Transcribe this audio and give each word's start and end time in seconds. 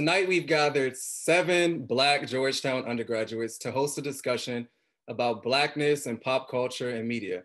Tonight, 0.00 0.28
we've 0.28 0.46
gathered 0.46 0.96
seven 0.96 1.84
Black 1.84 2.26
Georgetown 2.26 2.86
undergraduates 2.86 3.58
to 3.58 3.70
host 3.70 3.98
a 3.98 4.00
discussion 4.00 4.66
about 5.08 5.42
Blackness 5.42 6.06
and 6.06 6.18
pop 6.18 6.48
culture 6.50 6.88
and 6.88 7.06
media. 7.06 7.42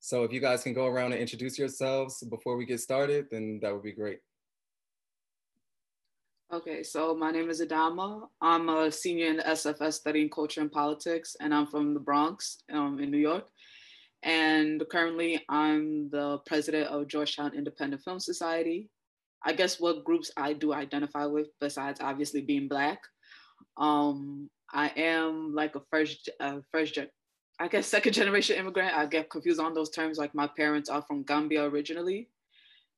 So 0.00 0.22
if 0.22 0.30
you 0.30 0.38
guys 0.38 0.62
can 0.62 0.74
go 0.74 0.86
around 0.86 1.12
and 1.12 1.22
introduce 1.22 1.58
yourselves 1.58 2.22
before 2.28 2.58
we 2.58 2.66
get 2.66 2.80
started, 2.80 3.28
then 3.30 3.58
that 3.62 3.72
would 3.72 3.82
be 3.82 3.92
great. 3.92 4.18
Okay, 6.52 6.82
so 6.82 7.14
my 7.14 7.30
name 7.30 7.48
is 7.48 7.62
Adama. 7.62 8.28
I'm 8.42 8.68
a 8.68 8.92
senior 8.92 9.28
in 9.28 9.38
the 9.38 9.44
SFS 9.44 9.94
studying 9.94 10.28
culture 10.28 10.60
and 10.60 10.70
politics, 10.70 11.34
and 11.40 11.54
I'm 11.54 11.68
from 11.68 11.94
the 11.94 12.00
Bronx 12.00 12.58
um, 12.70 13.00
in 13.00 13.10
New 13.10 13.16
York. 13.16 13.48
And 14.22 14.84
currently, 14.92 15.42
I'm 15.48 16.10
the 16.10 16.36
president 16.44 16.88
of 16.88 17.08
Georgetown 17.08 17.54
Independent 17.56 18.02
Film 18.02 18.20
Society, 18.20 18.90
I 19.44 19.52
guess 19.52 19.78
what 19.78 20.04
groups 20.04 20.30
I 20.36 20.54
do 20.54 20.72
identify 20.72 21.26
with, 21.26 21.48
besides 21.60 22.00
obviously 22.00 22.40
being 22.40 22.66
Black. 22.66 23.00
Um, 23.76 24.48
I 24.72 24.88
am 24.96 25.54
like 25.54 25.76
a 25.76 25.82
first, 25.90 26.30
uh, 26.40 26.60
first, 26.72 26.94
gen- 26.94 27.10
I 27.60 27.68
guess 27.68 27.86
second 27.86 28.12
generation 28.20 28.56
immigrant. 28.56 28.96
I 28.96 29.06
get 29.06 29.30
confused 29.30 29.60
on 29.60 29.74
those 29.74 29.90
terms. 29.90 30.18
Like 30.18 30.34
my 30.34 30.48
parents 30.56 30.88
are 30.88 31.02
from 31.02 31.24
Gambia 31.24 31.64
originally, 31.64 32.30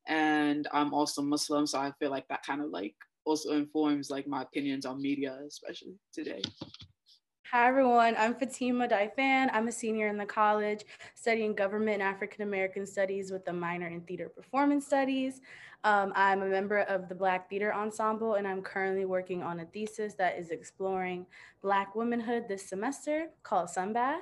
and 0.07 0.69
I'm 0.73 0.95
also 0.95 1.21
Muslim, 1.21 1.67
so 1.67 1.79
I 1.81 1.93
feel 1.99 2.11
like 2.11 2.29
that 2.29 2.47
kind 2.47 2.63
of 2.63 2.71
like 2.71 2.95
also 3.25 3.53
informs 3.53 4.09
like 4.09 4.29
my 4.29 4.43
opinions 4.43 4.87
on 4.87 5.03
media, 5.03 5.37
especially 5.47 5.97
today. 6.15 6.43
Hi 7.53 7.69
everyone, 7.69 8.17
I'm 8.19 8.35
Fatima 8.35 8.89
Daifan. 8.89 9.51
I'm 9.53 9.69
a 9.69 9.73
senior 9.73 10.09
in 10.09 10.17
the 10.17 10.27
college 10.27 10.85
studying 11.15 11.55
government 11.55 12.01
and 12.01 12.03
African 12.03 12.43
American 12.43 12.87
studies 12.87 13.31
with 13.31 13.47
a 13.49 13.53
minor 13.53 13.87
in 13.87 14.01
theater 14.01 14.29
performance 14.29 14.87
studies. 14.87 15.41
Um, 15.87 16.13
I'm 16.17 16.43
a 16.43 16.47
member 16.47 16.81
of 16.81 17.09
the 17.09 17.15
Black 17.15 17.49
Theater 17.49 17.73
Ensemble 17.73 18.35
and 18.35 18.47
I'm 18.47 18.61
currently 18.61 19.05
working 19.05 19.45
on 19.45 19.61
a 19.61 19.67
thesis 19.67 20.15
that 20.15 20.37
is 20.37 20.51
exploring 20.51 21.27
Black 21.63 21.95
womanhood 21.95 22.49
this 22.49 22.69
semester 22.69 23.29
called 23.45 23.69
Sunbath. 23.69 24.19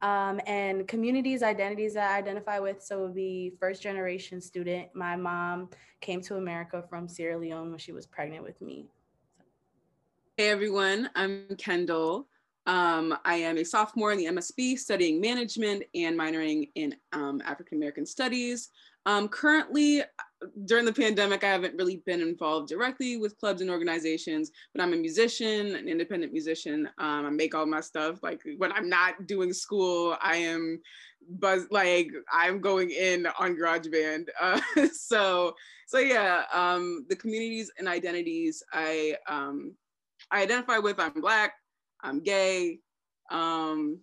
Um, 0.00 0.40
and 0.46 0.88
communities, 0.88 1.42
identities 1.42 1.94
that 1.94 2.10
I 2.10 2.16
identify 2.16 2.58
with. 2.58 2.82
So 2.82 3.00
it 3.00 3.02
would 3.02 3.14
be 3.14 3.52
first 3.60 3.82
generation 3.82 4.40
student. 4.40 4.88
My 4.94 5.14
mom 5.14 5.68
came 6.00 6.22
to 6.22 6.36
America 6.36 6.82
from 6.88 7.06
Sierra 7.06 7.38
Leone 7.38 7.68
when 7.68 7.78
she 7.78 7.92
was 7.92 8.06
pregnant 8.06 8.42
with 8.42 8.60
me. 8.62 8.86
Hey 10.38 10.48
everyone, 10.48 11.10
I'm 11.14 11.44
Kendall. 11.58 12.26
Um, 12.64 13.18
I 13.26 13.34
am 13.34 13.58
a 13.58 13.64
sophomore 13.64 14.12
in 14.12 14.18
the 14.18 14.26
MSB 14.26 14.78
studying 14.78 15.20
management 15.20 15.82
and 15.94 16.18
minoring 16.18 16.70
in 16.74 16.96
um, 17.12 17.42
African 17.44 17.76
American 17.76 18.06
studies. 18.06 18.70
Um, 19.04 19.28
currently, 19.28 20.02
during 20.64 20.84
the 20.84 20.92
pandemic, 20.92 21.44
I 21.44 21.48
haven't 21.48 21.76
really 21.76 22.02
been 22.06 22.20
involved 22.20 22.68
directly 22.68 23.16
with 23.16 23.38
clubs 23.38 23.60
and 23.60 23.70
organizations, 23.70 24.50
but 24.74 24.82
I'm 24.82 24.92
a 24.92 24.96
musician, 24.96 25.74
an 25.76 25.88
independent 25.88 26.32
musician. 26.32 26.88
Um, 26.98 27.26
I 27.26 27.30
make 27.30 27.54
all 27.54 27.66
my 27.66 27.80
stuff. 27.80 28.22
Like 28.22 28.40
when 28.56 28.72
I'm 28.72 28.88
not 28.88 29.26
doing 29.26 29.52
school, 29.52 30.16
I 30.20 30.36
am 30.36 30.80
buzz 31.28 31.66
like 31.70 32.10
I'm 32.32 32.60
going 32.60 32.90
in 32.90 33.26
on 33.38 33.56
GarageBand. 33.56 34.28
Uh, 34.40 34.60
so, 34.92 35.54
so 35.86 35.98
yeah, 35.98 36.44
um, 36.52 37.06
the 37.08 37.16
communities 37.16 37.70
and 37.78 37.86
identities 37.86 38.62
I 38.72 39.16
um, 39.28 39.74
I 40.30 40.42
identify 40.42 40.78
with. 40.78 40.98
I'm 40.98 41.20
Black, 41.20 41.54
I'm 42.02 42.22
gay, 42.22 42.80
um, 43.30 44.00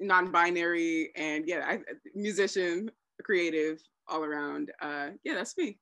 non-binary, 0.00 1.12
and 1.16 1.46
yeah, 1.46 1.64
I, 1.66 1.78
musician, 2.14 2.90
creative, 3.22 3.80
all 4.08 4.24
around. 4.24 4.72
Uh, 4.80 5.10
yeah, 5.24 5.34
that's 5.34 5.56
me. 5.56 5.78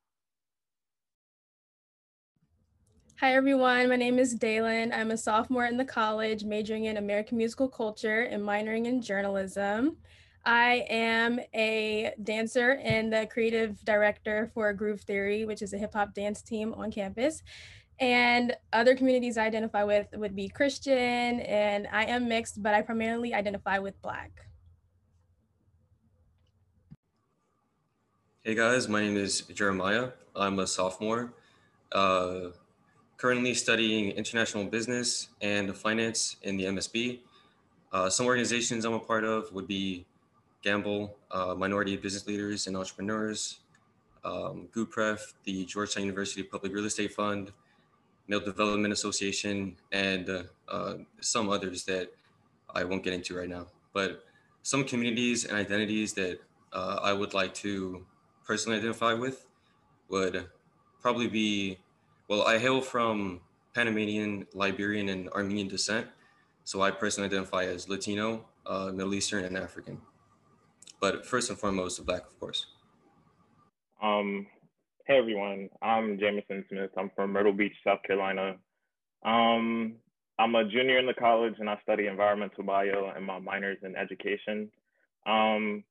Hi 3.21 3.37
everyone, 3.37 3.89
my 3.89 3.97
name 3.97 4.19
is 4.19 4.35
Dalen. 4.35 4.93
I'm 4.93 5.13
a 5.13 5.17
sophomore 5.17 5.67
in 5.67 5.77
the 5.77 5.85
college, 5.85 6.45
majoring 6.45 6.87
in 6.87 6.97
American 6.97 7.39
musical 7.39 7.69
culture 7.69 8.23
and 8.23 8.43
minoring 8.43 8.87
in 8.87 9.01
journalism. 9.01 9.99
I 10.45 10.85
am 10.91 11.39
a 11.55 12.13
dancer 12.23 12.73
and 12.83 13.13
the 13.13 13.27
creative 13.31 13.83
director 13.85 14.51
for 14.53 14.73
Groove 14.73 15.01
Theory, 15.03 15.45
which 15.45 15.63
is 15.63 15.73
a 15.73 15.79
hip 15.79 15.95
hop 15.95 16.13
dance 16.13 16.43
team 16.43 16.75
on 16.75 16.91
campus. 16.91 17.43
And 18.01 18.55
other 18.73 18.97
communities 18.97 19.39
I 19.39 19.47
identify 19.47 19.85
with 19.85 20.09
would 20.15 20.35
be 20.35 20.49
Christian, 20.49 21.41
and 21.41 21.87
I 21.93 22.07
am 22.07 22.29
mixed, 22.29 22.63
but 22.63 22.75
I 22.75 22.83
primarily 22.83 23.33
identify 23.33 23.79
with 23.79 24.03
Black. 24.03 24.33
Hey 28.47 28.55
guys, 28.55 28.91
my 28.91 29.01
name 29.01 29.17
is 29.17 29.41
Jeremiah. 29.41 30.11
I'm 30.37 30.59
a 30.59 30.67
sophomore, 30.67 31.33
uh, 31.93 32.51
currently 33.17 33.55
studying 33.55 34.11
international 34.11 34.67
business 34.67 35.29
and 35.41 35.75
finance 35.75 36.37
in 36.43 36.59
the 36.59 36.65
MSB. 36.65 37.21
Uh, 37.91 38.11
some 38.11 38.27
organizations 38.27 38.85
I'm 38.85 38.93
a 38.93 39.01
part 39.01 39.25
of 39.25 39.51
would 39.55 39.67
be 39.67 40.05
Gamble, 40.61 41.17
uh, 41.31 41.55
Minority 41.55 41.97
Business 41.97 42.27
Leaders 42.27 42.67
and 42.67 42.77
Entrepreneurs, 42.77 43.61
um, 44.27 44.69
GUPREF, 44.75 45.33
the 45.45 45.65
Georgetown 45.65 46.03
University 46.03 46.43
Public 46.43 46.75
Real 46.75 46.85
Estate 46.85 47.15
Fund, 47.15 47.51
Male 48.29 48.41
Development 48.41 48.93
Association, 48.93 49.75
and 49.91 50.29
uh, 50.29 50.43
uh, 50.69 50.95
some 51.19 51.49
others 51.49 51.85
that 51.85 52.13
I 52.69 52.85
won't 52.85 53.05
get 53.05 53.15
into 53.15 53.39
right 53.39 53.49
now. 53.49 53.69
But 53.95 54.23
some 54.63 54.85
communities 54.85 55.47
and 55.47 55.57
identities 55.57 56.13
that 56.13 56.41
uh, 56.75 57.01
I 57.03 57.15
would 57.15 57.33
like 57.33 57.55
to 57.65 58.05
personally 58.45 58.79
identify 58.79 59.15
with 59.15 59.47
would 60.09 60.47
probably 61.01 61.29
be 61.29 61.79
well, 62.29 62.43
I 62.43 62.59
hail 62.59 62.81
from 62.81 63.41
Panamanian, 63.75 64.47
Liberian, 64.55 65.11
and 65.11 65.29
Armenian 65.31 65.69
descent. 65.69 66.07
So 66.65 66.81
I 66.81 66.91
personally 66.91 67.29
identify 67.29 67.65
as 67.65 67.89
Latino, 67.89 68.47
uh, 68.65 68.91
Middle 68.95 69.13
Eastern, 69.15 69.45
and 69.45 69.59
African. 69.59 70.01
But 71.01 71.27
first 71.27 71.51
and 71.51 71.59
foremost, 71.59 72.05
Black, 72.07 72.23
of 72.23 72.41
course. 72.41 72.67
Um, 74.03 74.47
Hey 75.07 75.19
everyone, 75.19 75.69
I'm 75.83 76.19
Jameson 76.19 76.65
Smith. 76.71 76.89
I'm 76.97 77.11
from 77.15 77.33
Myrtle 77.33 77.53
Beach, 77.53 77.75
South 77.87 78.03
Carolina. 78.05 78.57
Um, 79.23 79.97
I'm 80.39 80.55
a 80.55 80.65
junior 80.65 80.99
in 80.99 81.05
the 81.05 81.13
college 81.13 81.57
and 81.59 81.69
I 81.69 81.79
study 81.83 82.07
environmental 82.07 82.65
bio 82.65 83.13
and 83.15 83.23
my 83.23 83.39
minor's 83.39 83.77
in 83.83 83.97
education. 83.97 84.71
Um, 85.27 85.85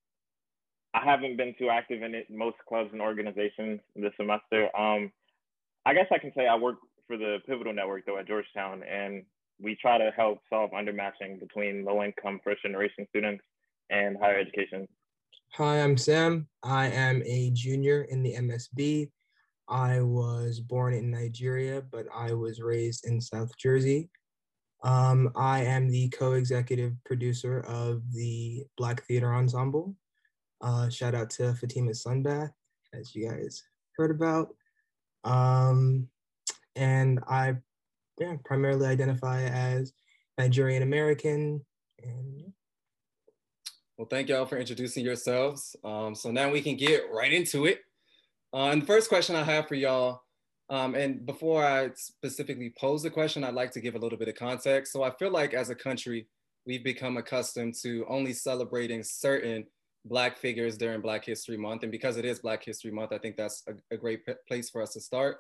I 0.94 1.04
haven't 1.04 1.38
been 1.38 1.56
too 1.58 1.70
active 1.70 2.04
in 2.04 2.14
it, 2.14 2.28
most 2.30 2.58
clubs 2.68 2.90
and 2.92 3.02
organizations 3.02 3.80
this 3.96 4.14
semester. 4.18 4.70
Um, 4.78 5.12
I 5.86 5.94
guess 5.94 6.08
I 6.12 6.18
can 6.18 6.31
say 6.36 6.48
I 6.48 6.56
work 6.56 6.78
for 7.08 7.18
the 7.18 7.40
Pivotal 7.46 7.74
Network 7.74 8.06
though 8.06 8.18
at 8.18 8.28
Georgetown 8.28 8.84
and 8.84 9.24
we 9.62 9.76
try 9.76 9.98
to 9.98 10.12
help 10.16 10.40
solve 10.50 10.72
undermatching 10.72 11.40
between 11.40 11.84
low 11.84 12.03
income 12.03 12.40
first 12.44 12.62
generation 12.64 13.06
students 13.09 13.44
and 13.90 14.18
higher 14.18 14.40
education 14.40 14.88
Hi, 15.58 15.84
I'm 15.84 15.98
Sam. 15.98 16.48
I 16.64 16.88
am 16.88 17.22
a 17.28 17.52
junior 17.52 18.08
in 18.09 18.24
the 18.24 18.34
MSB. 18.34 19.12
I 19.70 20.02
was 20.02 20.59
born 20.59 20.96
in 20.96 21.12
Nigeria, 21.12 21.84
but 21.92 22.08
I 22.12 22.34
was 22.34 22.59
raised 22.59 23.06
in 23.06 23.22
South 23.22 23.56
Jersey. 23.59 24.09
Um, 24.84 25.32
I 25.36 25.64
am 25.64 25.90
the 25.90 26.09
co-executive 26.09 26.94
producer 27.06 27.59
of 27.68 28.02
the 28.14 28.66
Black 28.78 29.06
Theater 29.06 29.32
Ensemble. 29.32 29.96
Uh, 30.63 30.88
shout 30.88 31.13
out 31.13 31.29
to 31.29 31.53
Fatima 31.56 31.91
Sunbath, 31.91 32.53
as 32.94 33.13
you 33.13 33.29
guys 33.29 33.62
heard 33.97 34.12
about. 34.12 34.56
Um, 35.25 36.07
and 36.78 37.19
I 37.28 37.57
yeah, 38.18 38.38
primarily 38.46 38.88
identify 38.88 39.44
as 39.44 39.91
Nigerian 40.38 40.81
American 40.81 41.66
and 42.02 42.53
well, 43.97 44.07
thank 44.09 44.29
y'all 44.29 44.46
for 44.46 44.57
introducing 44.57 45.06
yourselves. 45.06 45.75
Um, 45.84 46.16
so 46.16 46.31
now 46.31 46.50
we 46.50 46.62
can 46.62 46.78
get 46.78 47.03
right 47.12 47.31
into 47.31 47.66
it. 47.66 47.81
Uh, 48.53 48.69
and 48.69 48.81
the 48.81 48.85
first 48.85 49.07
question 49.07 49.35
I 49.35 49.44
have 49.44 49.68
for 49.68 49.75
y'all, 49.75 50.22
um, 50.69 50.96
and 50.96 51.25
before 51.25 51.63
I 51.63 51.91
specifically 51.96 52.73
pose 52.79 53.03
the 53.03 53.12
question, 53.12 53.44
I'd 53.44 53.53
like 53.53 53.72
to 53.73 53.81
give 53.81 53.96
a 53.96 54.00
little 54.00 54.17
bit 54.17 54.29
of 54.29 54.35
context. 54.35 54.93
So 54.93 55.03
I 55.03 55.11
feel 55.11 55.29
like 55.29 55.53
as 55.53 55.70
a 55.70 55.76
country, 55.76 56.28
we've 56.66 56.84
become 56.84 57.17
accustomed 57.17 57.76
to 57.84 58.05
only 58.09 58.34
celebrating 58.34 59.03
certain 59.03 59.66
Black 60.05 60.38
figures 60.38 60.78
during 60.78 61.02
Black 61.02 61.23
History 61.23 61.58
Month. 61.58 61.84
And 61.84 61.91
because 61.91 62.17
it 62.17 62.26
is 62.26 62.40
Black 62.40 62.64
History 62.64 62.91
Month, 62.91 63.14
I 63.14 63.17
think 63.17 63.38
that's 63.38 63.64
a, 63.67 63.73
a 63.94 63.97
great 63.97 64.22
place 64.47 64.70
for 64.70 64.82
us 64.82 64.94
to 64.94 65.02
start. 65.02 65.38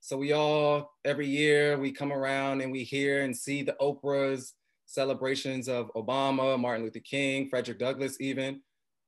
So 0.00 0.16
we 0.16 0.32
all, 0.32 0.92
every 1.04 1.26
year, 1.26 1.78
we 1.78 1.90
come 1.90 2.12
around 2.12 2.60
and 2.60 2.72
we 2.72 2.82
hear 2.82 3.22
and 3.22 3.36
see 3.36 3.62
the 3.62 3.76
Oprahs, 3.80 4.52
celebrations 4.86 5.68
of 5.68 5.90
Obama, 5.94 6.58
Martin 6.58 6.84
Luther 6.84 7.00
King, 7.00 7.48
Frederick 7.48 7.78
Douglass, 7.78 8.20
even. 8.20 8.60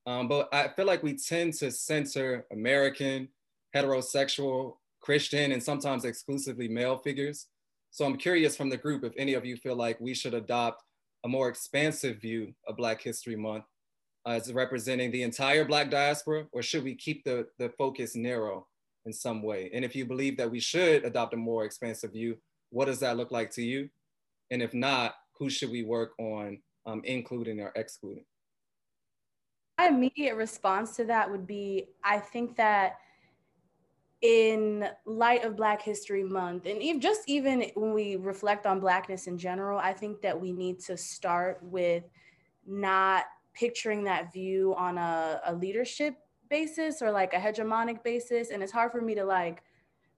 Um, 0.06 0.28
but 0.28 0.48
I 0.52 0.68
feel 0.68 0.86
like 0.86 1.02
we 1.02 1.16
tend 1.16 1.54
to 1.54 1.70
censor 1.70 2.46
American, 2.52 3.28
heterosexual, 3.74 4.76
Christian, 5.00 5.52
and 5.52 5.62
sometimes 5.62 6.04
exclusively 6.04 6.68
male 6.68 6.98
figures. 6.98 7.46
So 7.90 8.04
I'm 8.04 8.16
curious 8.16 8.56
from 8.56 8.70
the 8.70 8.76
group 8.76 9.04
if 9.04 9.12
any 9.16 9.34
of 9.34 9.44
you 9.44 9.56
feel 9.56 9.76
like 9.76 10.00
we 10.00 10.14
should 10.14 10.34
adopt 10.34 10.82
a 11.24 11.28
more 11.28 11.48
expansive 11.48 12.20
view 12.20 12.54
of 12.66 12.76
Black 12.76 13.00
History 13.00 13.36
Month 13.36 13.64
as 14.28 14.52
representing 14.52 15.10
the 15.10 15.22
entire 15.22 15.64
Black 15.64 15.90
diaspora, 15.90 16.46
or 16.52 16.62
should 16.62 16.84
we 16.84 16.94
keep 16.94 17.24
the, 17.24 17.46
the 17.58 17.70
focus 17.70 18.14
narrow 18.14 18.66
in 19.06 19.12
some 19.12 19.42
way? 19.42 19.70
And 19.72 19.84
if 19.84 19.96
you 19.96 20.04
believe 20.04 20.36
that 20.36 20.50
we 20.50 20.60
should 20.60 21.04
adopt 21.04 21.34
a 21.34 21.36
more 21.36 21.64
expansive 21.64 22.12
view, 22.12 22.36
what 22.70 22.84
does 22.84 23.00
that 23.00 23.16
look 23.16 23.30
like 23.30 23.50
to 23.52 23.62
you? 23.62 23.88
And 24.50 24.62
if 24.62 24.74
not, 24.74 25.14
who 25.38 25.48
should 25.48 25.70
we 25.70 25.82
work 25.82 26.12
on 26.18 26.58
um, 26.84 27.00
including 27.04 27.60
or 27.60 27.72
excluding? 27.74 28.24
My 29.78 29.88
immediate 29.88 30.34
response 30.34 30.96
to 30.96 31.04
that 31.04 31.30
would 31.30 31.46
be 31.46 31.86
I 32.04 32.18
think 32.18 32.56
that 32.56 32.96
in 34.20 34.88
light 35.06 35.44
of 35.44 35.56
Black 35.56 35.80
History 35.80 36.24
Month, 36.24 36.66
and 36.66 36.82
even 36.82 37.00
just 37.00 37.20
even 37.28 37.70
when 37.76 37.92
we 37.92 38.16
reflect 38.16 38.66
on 38.66 38.80
Blackness 38.80 39.28
in 39.28 39.38
general, 39.38 39.78
I 39.78 39.92
think 39.92 40.20
that 40.22 40.38
we 40.38 40.52
need 40.52 40.80
to 40.80 40.96
start 40.96 41.60
with 41.62 42.02
not 42.66 43.24
picturing 43.58 44.04
that 44.04 44.32
view 44.32 44.74
on 44.76 44.98
a, 44.98 45.40
a 45.46 45.54
leadership 45.54 46.14
basis 46.48 47.02
or 47.02 47.10
like 47.10 47.34
a 47.34 47.36
hegemonic 47.36 48.02
basis. 48.02 48.50
And 48.50 48.62
it's 48.62 48.72
hard 48.72 48.92
for 48.92 49.00
me 49.00 49.14
to 49.16 49.24
like 49.24 49.62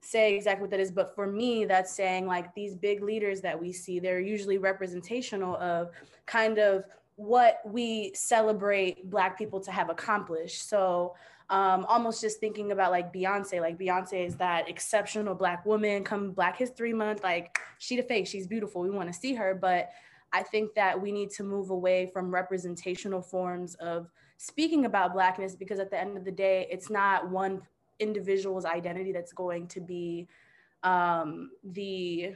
say 0.03 0.35
exactly 0.35 0.63
what 0.63 0.71
that 0.71 0.81
is, 0.81 0.91
but 0.91 1.15
for 1.15 1.27
me, 1.27 1.65
that's 1.65 1.93
saying 1.95 2.27
like 2.27 2.55
these 2.55 2.75
big 2.75 3.03
leaders 3.03 3.41
that 3.41 3.59
we 3.61 3.73
see, 3.73 3.99
they're 3.99 4.21
usually 4.21 4.59
representational 4.59 5.57
of 5.57 5.91
kind 6.27 6.59
of 6.59 6.85
what 7.17 7.61
we 7.65 8.13
celebrate 8.15 9.09
Black 9.11 9.37
people 9.37 9.61
to 9.61 9.71
have 9.71 9.91
accomplished. 9.91 10.69
So 10.69 11.15
um, 11.51 11.85
almost 11.87 12.21
just 12.21 12.41
thinking 12.41 12.73
about 12.73 12.93
like 12.93 13.13
Beyonce, 13.13 13.61
like 13.61 13.79
Beyonce 13.79 14.27
is 14.27 14.37
that 14.37 14.69
exceptional 14.69 15.35
Black 15.35 15.67
woman 15.67 16.05
come 16.05 16.33
Black 16.33 16.57
History 16.57 16.93
Month, 16.93 17.23
like 17.23 17.59
she 17.79 17.97
the 17.97 18.03
face, 18.03 18.29
she's 18.29 18.47
beautiful, 18.47 18.83
we 18.83 18.91
want 18.91 19.13
to 19.13 19.19
see 19.19 19.35
her. 19.35 19.55
But 19.55 19.91
I 20.33 20.43
think 20.43 20.75
that 20.75 21.01
we 21.01 21.13
need 21.13 21.31
to 21.33 21.43
move 21.43 21.71
away 21.71 22.07
from 22.13 22.33
representational 22.33 23.23
forms 23.23 23.75
of 23.77 24.11
speaking 24.37 24.85
about 24.85 25.13
Blackness 25.13 25.55
because 25.55 25.79
at 25.79 25.91
the 25.91 26.01
end 26.01 26.17
of 26.17 26.25
the 26.25 26.31
day, 26.31 26.67
it's 26.71 26.91
not 26.91 27.31
one 27.31 27.63
individual's 27.99 28.65
identity 28.65 29.13
that's 29.13 29.33
going 29.33 29.67
to 29.69 29.81
be 29.81 30.29
um, 30.83 31.51
the 31.65 32.35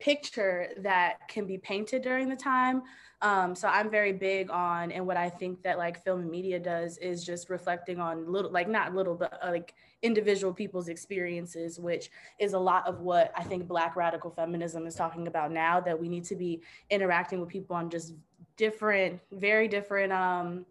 picture 0.00 0.68
that 0.78 1.28
can 1.28 1.46
be 1.46 1.58
painted 1.58 2.02
during 2.02 2.28
the 2.28 2.36
time. 2.36 2.82
Um, 3.20 3.54
so 3.54 3.68
I'm 3.68 3.90
very 3.90 4.12
big 4.12 4.50
on, 4.50 4.92
and 4.92 5.06
what 5.06 5.16
I 5.16 5.28
think 5.28 5.62
that 5.64 5.76
like 5.76 6.02
film 6.04 6.20
and 6.20 6.30
media 6.30 6.60
does 6.60 6.98
is 6.98 7.24
just 7.24 7.50
reflecting 7.50 8.00
on 8.00 8.30
little, 8.30 8.50
like 8.50 8.68
not 8.68 8.94
little, 8.94 9.16
but 9.16 9.38
uh, 9.42 9.50
like 9.50 9.74
individual 10.02 10.52
people's 10.52 10.88
experiences, 10.88 11.78
which 11.78 12.10
is 12.38 12.52
a 12.52 12.58
lot 12.58 12.86
of 12.86 13.00
what 13.00 13.32
I 13.36 13.42
think 13.42 13.66
Black 13.66 13.96
radical 13.96 14.30
feminism 14.30 14.86
is 14.86 14.94
talking 14.94 15.26
about 15.26 15.52
now. 15.52 15.80
That 15.80 15.98
we 15.98 16.08
need 16.08 16.24
to 16.24 16.36
be 16.36 16.62
interacting 16.90 17.40
with 17.40 17.48
people 17.48 17.76
on 17.76 17.90
just 17.90 18.14
different, 18.56 19.20
very 19.32 19.68
different 19.68 20.12
um, 20.12 20.66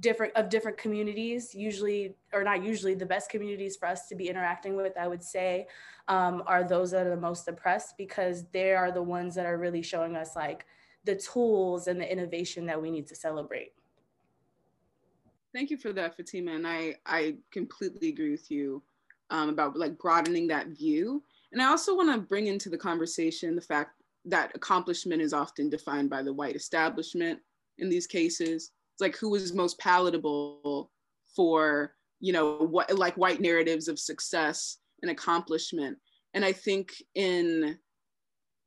different 0.00 0.34
of 0.36 0.48
different 0.48 0.76
communities 0.76 1.54
usually 1.54 2.16
or 2.32 2.42
not 2.42 2.62
usually 2.62 2.94
the 2.94 3.06
best 3.06 3.30
communities 3.30 3.76
for 3.76 3.86
us 3.86 4.08
to 4.08 4.14
be 4.14 4.28
interacting 4.28 4.76
with 4.76 4.96
i 4.98 5.06
would 5.06 5.22
say 5.22 5.66
um, 6.08 6.42
are 6.46 6.64
those 6.64 6.90
that 6.90 7.06
are 7.06 7.10
the 7.10 7.16
most 7.16 7.46
oppressed 7.48 7.96
because 7.96 8.44
they 8.52 8.72
are 8.72 8.90
the 8.90 9.02
ones 9.02 9.34
that 9.34 9.46
are 9.46 9.58
really 9.58 9.82
showing 9.82 10.16
us 10.16 10.36
like 10.36 10.66
the 11.04 11.14
tools 11.14 11.86
and 11.86 12.00
the 12.00 12.12
innovation 12.12 12.66
that 12.66 12.80
we 12.80 12.90
need 12.90 13.06
to 13.06 13.14
celebrate 13.14 13.72
thank 15.56 15.70
you 15.70 15.78
for 15.78 15.92
that 15.92 16.14
fatima 16.16 16.52
and 16.52 16.66
i 16.66 16.94
i 17.06 17.34
completely 17.50 18.08
agree 18.10 18.30
with 18.30 18.50
you 18.50 18.82
um, 19.30 19.48
about 19.48 19.76
like 19.76 19.98
broadening 19.98 20.46
that 20.46 20.68
view. 20.68 21.22
And 21.52 21.62
i 21.62 21.66
also 21.66 21.96
want 21.96 22.12
to 22.12 22.20
bring 22.20 22.46
into 22.46 22.68
the 22.68 22.78
conversation 22.78 23.56
the 23.56 23.62
fact 23.62 24.02
that 24.24 24.52
accomplishment 24.54 25.22
is 25.22 25.32
often 25.32 25.70
defined 25.70 26.10
by 26.10 26.22
the 26.22 26.32
white 26.32 26.56
establishment 26.56 27.40
in 27.78 27.88
these 27.88 28.06
cases. 28.06 28.72
It's 28.94 29.00
like 29.00 29.16
who 29.16 29.30
was 29.30 29.54
most 29.54 29.78
palatable 29.78 30.90
for 31.34 31.94
you 32.20 32.32
know 32.32 32.56
what 32.58 32.92
like 32.96 33.16
white 33.16 33.40
narratives 33.40 33.88
of 33.88 33.98
success 33.98 34.78
and 35.02 35.10
accomplishment. 35.10 35.98
And 36.34 36.44
i 36.44 36.52
think 36.52 37.02
in 37.14 37.78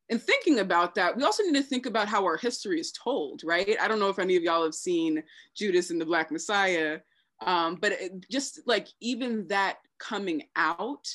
in 0.10 0.20
thinking 0.20 0.60
about 0.60 0.96
that 0.96 1.16
we 1.16 1.24
also 1.24 1.44
need 1.44 1.56
to 1.56 1.64
think 1.64 1.86
about 1.86 2.08
how 2.08 2.24
our 2.24 2.38
history 2.38 2.80
is 2.80 2.92
told 2.92 3.42
right? 3.44 3.78
I 3.82 3.88
don't 3.88 4.00
know 4.00 4.10
if 4.10 4.20
any 4.20 4.36
of 4.36 4.44
y'all 4.44 4.64
have 4.64 4.76
seen 4.76 5.24
judas 5.56 5.92
and 5.92 6.00
the 6.00 6.06
black 6.06 6.32
messiah 6.32 7.00
um, 7.46 7.76
but 7.76 7.94
just 8.30 8.62
like 8.66 8.88
even 9.00 9.48
that 9.48 9.78
coming 9.98 10.44
out 10.56 11.08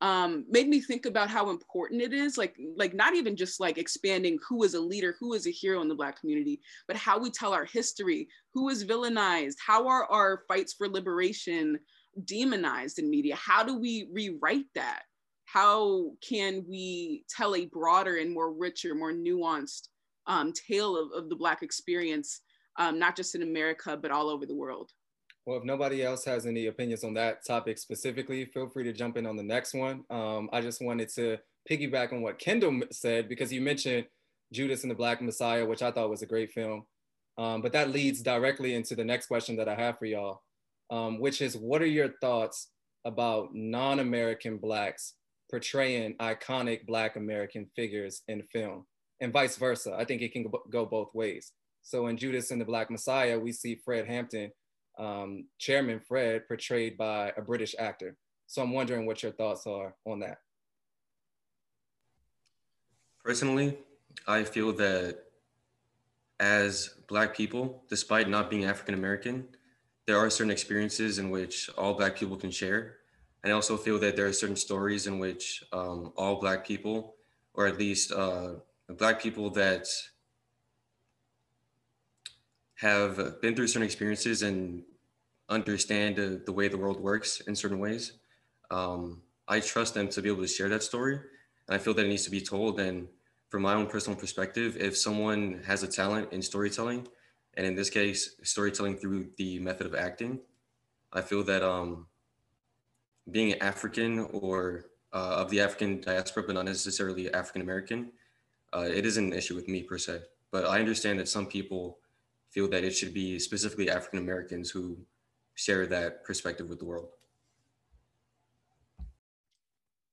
um, 0.00 0.44
made 0.50 0.68
me 0.68 0.80
think 0.80 1.06
about 1.06 1.30
how 1.30 1.48
important 1.48 2.02
it 2.02 2.12
is 2.12 2.36
like 2.36 2.56
like 2.76 2.92
not 2.92 3.14
even 3.14 3.36
just 3.36 3.60
like 3.60 3.78
expanding 3.78 4.38
who 4.46 4.62
is 4.62 4.74
a 4.74 4.80
leader 4.80 5.16
who 5.18 5.32
is 5.32 5.46
a 5.46 5.50
hero 5.50 5.80
in 5.80 5.88
the 5.88 5.94
black 5.94 6.20
community 6.20 6.60
but 6.86 6.96
how 6.96 7.18
we 7.18 7.30
tell 7.30 7.54
our 7.54 7.64
history 7.64 8.28
who 8.52 8.68
is 8.68 8.84
villainized 8.84 9.54
how 9.64 9.88
are 9.88 10.04
our 10.10 10.42
fights 10.48 10.74
for 10.74 10.88
liberation 10.88 11.78
demonized 12.22 12.98
in 12.98 13.10
media? 13.10 13.36
How 13.36 13.64
do 13.64 13.78
we 13.78 14.08
rewrite 14.12 14.66
that 14.74 15.02
how 15.54 16.10
can 16.26 16.64
we 16.68 17.24
tell 17.30 17.54
a 17.54 17.66
broader 17.66 18.16
and 18.16 18.32
more 18.32 18.52
richer 18.52 18.94
more 18.94 19.12
nuanced 19.12 19.88
um, 20.26 20.52
tale 20.52 20.96
of, 20.96 21.12
of 21.12 21.28
the 21.28 21.36
black 21.36 21.62
experience 21.62 22.40
um, 22.78 22.98
not 22.98 23.16
just 23.16 23.34
in 23.34 23.42
america 23.42 23.96
but 23.96 24.10
all 24.10 24.28
over 24.28 24.46
the 24.46 24.54
world 24.54 24.90
well, 25.46 25.58
if 25.58 25.64
nobody 25.64 26.02
else 26.02 26.24
has 26.24 26.46
any 26.46 26.66
opinions 26.68 27.04
on 27.04 27.12
that 27.14 27.44
topic 27.46 27.76
specifically, 27.76 28.46
feel 28.46 28.68
free 28.70 28.84
to 28.84 28.94
jump 28.94 29.18
in 29.18 29.26
on 29.26 29.36
the 29.36 29.42
next 29.42 29.74
one. 29.74 30.02
Um, 30.08 30.48
I 30.54 30.62
just 30.62 30.80
wanted 30.80 31.10
to 31.16 31.36
piggyback 31.70 32.14
on 32.14 32.22
what 32.22 32.38
Kendall 32.38 32.80
said 32.90 33.28
because 33.28 33.52
you 33.52 33.60
mentioned 33.60 34.06
Judas 34.54 34.84
and 34.84 34.90
the 34.90 34.94
Black 34.94 35.20
Messiah, 35.20 35.66
which 35.66 35.82
I 35.82 35.90
thought 35.90 36.08
was 36.08 36.22
a 36.22 36.26
great 36.26 36.52
film. 36.52 36.84
Um, 37.36 37.60
but 37.60 37.72
that 37.72 37.90
leads 37.90 38.22
directly 38.22 38.74
into 38.74 38.94
the 38.94 39.04
next 39.04 39.26
question 39.26 39.56
that 39.56 39.68
I 39.68 39.74
have 39.74 39.98
for 39.98 40.06
y'all, 40.06 40.42
um, 40.90 41.20
which 41.20 41.42
is 41.42 41.56
what 41.56 41.82
are 41.82 41.86
your 41.86 42.14
thoughts 42.22 42.70
about 43.04 43.48
non 43.52 43.98
American 43.98 44.56
Blacks 44.56 45.14
portraying 45.50 46.14
iconic 46.16 46.86
Black 46.86 47.16
American 47.16 47.66
figures 47.76 48.22
in 48.28 48.42
film 48.52 48.86
and 49.20 49.32
vice 49.32 49.56
versa? 49.56 49.94
I 49.98 50.04
think 50.04 50.22
it 50.22 50.32
can 50.32 50.46
go 50.70 50.86
both 50.86 51.14
ways. 51.14 51.52
So 51.82 52.06
in 52.06 52.16
Judas 52.16 52.50
and 52.50 52.60
the 52.60 52.64
Black 52.64 52.90
Messiah, 52.90 53.38
we 53.38 53.52
see 53.52 53.80
Fred 53.84 54.06
Hampton 54.06 54.50
um, 54.98 55.46
Chairman 55.58 56.00
Fred, 56.06 56.46
portrayed 56.46 56.96
by 56.96 57.32
a 57.36 57.42
British 57.42 57.74
actor. 57.78 58.16
So 58.46 58.62
I'm 58.62 58.72
wondering 58.72 59.06
what 59.06 59.22
your 59.22 59.32
thoughts 59.32 59.66
are 59.66 59.94
on 60.06 60.20
that. 60.20 60.38
Personally, 63.24 63.78
I 64.26 64.44
feel 64.44 64.72
that 64.74 65.18
as 66.40 66.90
Black 67.08 67.36
people, 67.36 67.82
despite 67.88 68.28
not 68.28 68.50
being 68.50 68.64
African 68.64 68.94
American, 68.94 69.46
there 70.06 70.18
are 70.18 70.28
certain 70.28 70.50
experiences 70.50 71.18
in 71.18 71.30
which 71.30 71.70
all 71.78 71.94
Black 71.94 72.16
people 72.16 72.36
can 72.36 72.50
share. 72.50 72.96
And 73.44 73.52
I 73.52 73.54
also 73.54 73.76
feel 73.76 73.98
that 73.98 74.16
there 74.16 74.26
are 74.26 74.32
certain 74.32 74.56
stories 74.56 75.06
in 75.06 75.18
which 75.18 75.62
um, 75.70 76.14
all 76.16 76.40
Black 76.40 76.66
people, 76.66 77.14
or 77.52 77.66
at 77.66 77.78
least 77.78 78.10
uh, 78.10 78.54
Black 78.88 79.20
people 79.20 79.50
that 79.50 79.86
have 82.76 83.40
been 83.42 83.54
through 83.54 83.66
certain 83.66 83.82
experiences 83.82 84.42
and 84.42 84.82
understand 85.50 86.18
uh, 86.18 86.42
the 86.46 86.52
way 86.52 86.68
the 86.68 86.78
world 86.78 86.98
works 86.98 87.40
in 87.42 87.54
certain 87.54 87.78
ways. 87.78 88.14
Um, 88.70 89.20
I 89.46 89.60
trust 89.60 89.92
them 89.92 90.08
to 90.08 90.22
be 90.22 90.30
able 90.30 90.40
to 90.40 90.48
share 90.48 90.70
that 90.70 90.82
story. 90.82 91.20
And 91.68 91.74
I 91.74 91.78
feel 91.78 91.92
that 91.94 92.06
it 92.06 92.08
needs 92.08 92.24
to 92.24 92.30
be 92.30 92.40
told. 92.40 92.80
And 92.80 93.08
from 93.50 93.60
my 93.60 93.74
own 93.74 93.88
personal 93.88 94.18
perspective, 94.18 94.78
if 94.80 94.96
someone 94.96 95.62
has 95.66 95.82
a 95.82 95.86
talent 95.86 96.32
in 96.32 96.40
storytelling, 96.40 97.08
and 97.58 97.66
in 97.66 97.74
this 97.74 97.90
case, 97.90 98.36
storytelling 98.42 98.96
through 98.96 99.28
the 99.36 99.58
method 99.58 99.86
of 99.86 99.94
acting, 99.94 100.40
I 101.12 101.20
feel 101.20 101.44
that 101.44 101.62
um, 101.62 102.06
being 103.30 103.54
African 103.60 104.20
or 104.20 104.86
uh, 105.12 105.36
of 105.38 105.50
the 105.50 105.60
African 105.60 106.00
diaspora, 106.00 106.42
but 106.46 106.54
not 106.54 106.64
necessarily 106.64 107.32
African 107.32 107.62
American, 107.62 108.10
uh, 108.74 108.88
it 108.92 109.06
isn't 109.06 109.32
an 109.32 109.32
issue 109.32 109.54
with 109.54 109.68
me 109.68 109.82
per 109.82 109.98
se. 109.98 110.20
But 110.50 110.66
I 110.66 110.80
understand 110.80 111.18
that 111.20 111.28
some 111.28 111.46
people 111.46 111.98
feel 112.50 112.68
that 112.68 112.84
it 112.84 112.92
should 112.92 113.14
be 113.14 113.38
specifically 113.38 113.90
African 113.90 114.18
Americans 114.18 114.70
who 114.70 114.98
share 115.54 115.86
that 115.86 116.24
perspective 116.24 116.68
with 116.68 116.78
the 116.78 116.84
world. 116.84 117.08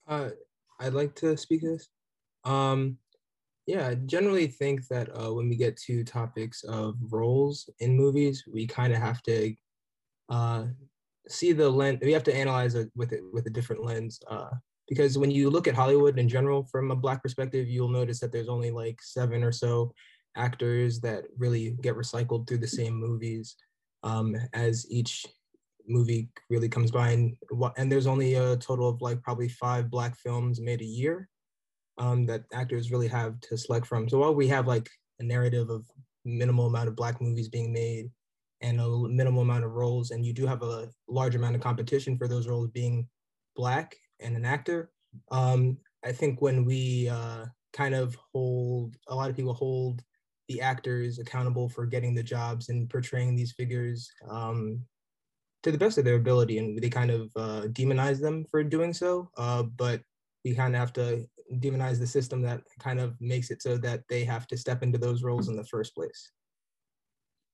Uh, 0.07 0.29
I'd 0.79 0.93
like 0.93 1.15
to 1.15 1.37
speak 1.37 1.61
this. 1.61 1.89
Um, 2.43 2.97
yeah, 3.67 3.87
I 3.87 3.95
generally 3.95 4.47
think 4.47 4.87
that 4.87 5.09
uh, 5.15 5.33
when 5.33 5.47
we 5.47 5.55
get 5.55 5.77
to 5.81 6.03
topics 6.03 6.63
of 6.63 6.95
roles 7.09 7.69
in 7.79 7.95
movies, 7.95 8.43
we 8.51 8.65
kind 8.65 8.91
of 8.91 8.99
have 8.99 9.21
to 9.23 9.55
uh, 10.29 10.65
see 11.27 11.51
the 11.51 11.69
lens. 11.69 11.99
We 12.01 12.13
have 12.13 12.23
to 12.23 12.35
analyze 12.35 12.75
it 12.75 12.89
with 12.95 13.13
it 13.13 13.21
with 13.31 13.47
a 13.47 13.51
different 13.51 13.83
lens. 13.83 14.19
Uh, 14.29 14.49
because 14.87 15.17
when 15.17 15.31
you 15.31 15.49
look 15.49 15.67
at 15.67 15.75
Hollywood 15.75 16.19
in 16.19 16.27
general 16.27 16.65
from 16.65 16.91
a 16.91 16.95
black 16.95 17.23
perspective, 17.23 17.67
you'll 17.67 17.87
notice 17.87 18.19
that 18.19 18.31
there's 18.31 18.49
only 18.49 18.71
like 18.71 19.01
seven 19.01 19.43
or 19.43 19.51
so 19.51 19.93
actors 20.35 20.99
that 21.01 21.25
really 21.37 21.77
get 21.81 21.95
recycled 21.95 22.47
through 22.47 22.57
the 22.57 22.67
same 22.67 22.93
movies 22.93 23.55
um, 24.03 24.35
as 24.53 24.85
each 24.89 25.25
movie 25.87 26.29
really 26.49 26.69
comes 26.69 26.91
by 26.91 27.09
and 27.09 27.35
and 27.77 27.91
there's 27.91 28.07
only 28.07 28.35
a 28.35 28.55
total 28.57 28.87
of 28.87 29.01
like 29.01 29.21
probably 29.23 29.49
five 29.49 29.89
black 29.89 30.15
films 30.15 30.61
made 30.61 30.79
a 30.81 30.85
year 30.85 31.27
um, 31.97 32.25
that 32.25 32.43
actors 32.53 32.91
really 32.91 33.07
have 33.07 33.39
to 33.41 33.57
select 33.57 33.85
from 33.85 34.07
so 34.07 34.19
while 34.19 34.33
we 34.33 34.47
have 34.47 34.67
like 34.67 34.89
a 35.19 35.23
narrative 35.23 35.69
of 35.69 35.85
minimal 36.23 36.67
amount 36.67 36.87
of 36.87 36.95
black 36.95 37.19
movies 37.19 37.49
being 37.49 37.73
made 37.73 38.09
and 38.61 38.79
a 38.79 38.87
minimal 39.07 39.41
amount 39.41 39.63
of 39.63 39.71
roles 39.71 40.11
and 40.11 40.25
you 40.25 40.33
do 40.33 40.45
have 40.45 40.61
a 40.61 40.89
large 41.07 41.35
amount 41.35 41.55
of 41.55 41.61
competition 41.61 42.17
for 42.17 42.27
those 42.27 42.47
roles 42.47 42.69
being 42.69 43.07
black 43.55 43.95
and 44.19 44.35
an 44.35 44.45
actor 44.45 44.91
um, 45.31 45.77
I 46.03 46.11
think 46.11 46.41
when 46.41 46.65
we 46.65 47.09
uh, 47.09 47.45
kind 47.73 47.95
of 47.95 48.17
hold 48.33 48.95
a 49.07 49.15
lot 49.15 49.29
of 49.29 49.35
people 49.35 49.53
hold 49.53 50.03
the 50.47 50.61
actors 50.61 51.19
accountable 51.19 51.69
for 51.69 51.85
getting 51.85 52.13
the 52.13 52.23
jobs 52.23 52.69
and 52.69 52.89
portraying 52.89 53.35
these 53.35 53.53
figures 53.53 54.11
um, 54.29 54.81
to 55.63 55.71
the 55.71 55.77
best 55.77 55.97
of 55.97 56.05
their 56.05 56.15
ability, 56.15 56.57
and 56.57 56.77
they 56.81 56.89
kind 56.89 57.11
of 57.11 57.31
uh, 57.35 57.61
demonize 57.67 58.19
them 58.19 58.45
for 58.49 58.63
doing 58.63 58.93
so. 58.93 59.29
Uh, 59.37 59.63
but 59.63 60.01
we 60.43 60.55
kind 60.55 60.75
of 60.75 60.79
have 60.79 60.93
to 60.93 61.25
demonize 61.55 61.99
the 61.99 62.07
system 62.07 62.41
that 62.41 62.61
kind 62.79 62.99
of 62.99 63.15
makes 63.21 63.51
it 63.51 63.61
so 63.61 63.77
that 63.77 64.01
they 64.09 64.23
have 64.23 64.47
to 64.47 64.57
step 64.57 64.83
into 64.83 64.97
those 64.97 65.23
roles 65.23 65.47
in 65.47 65.55
the 65.55 65.65
first 65.65 65.93
place. 65.93 66.31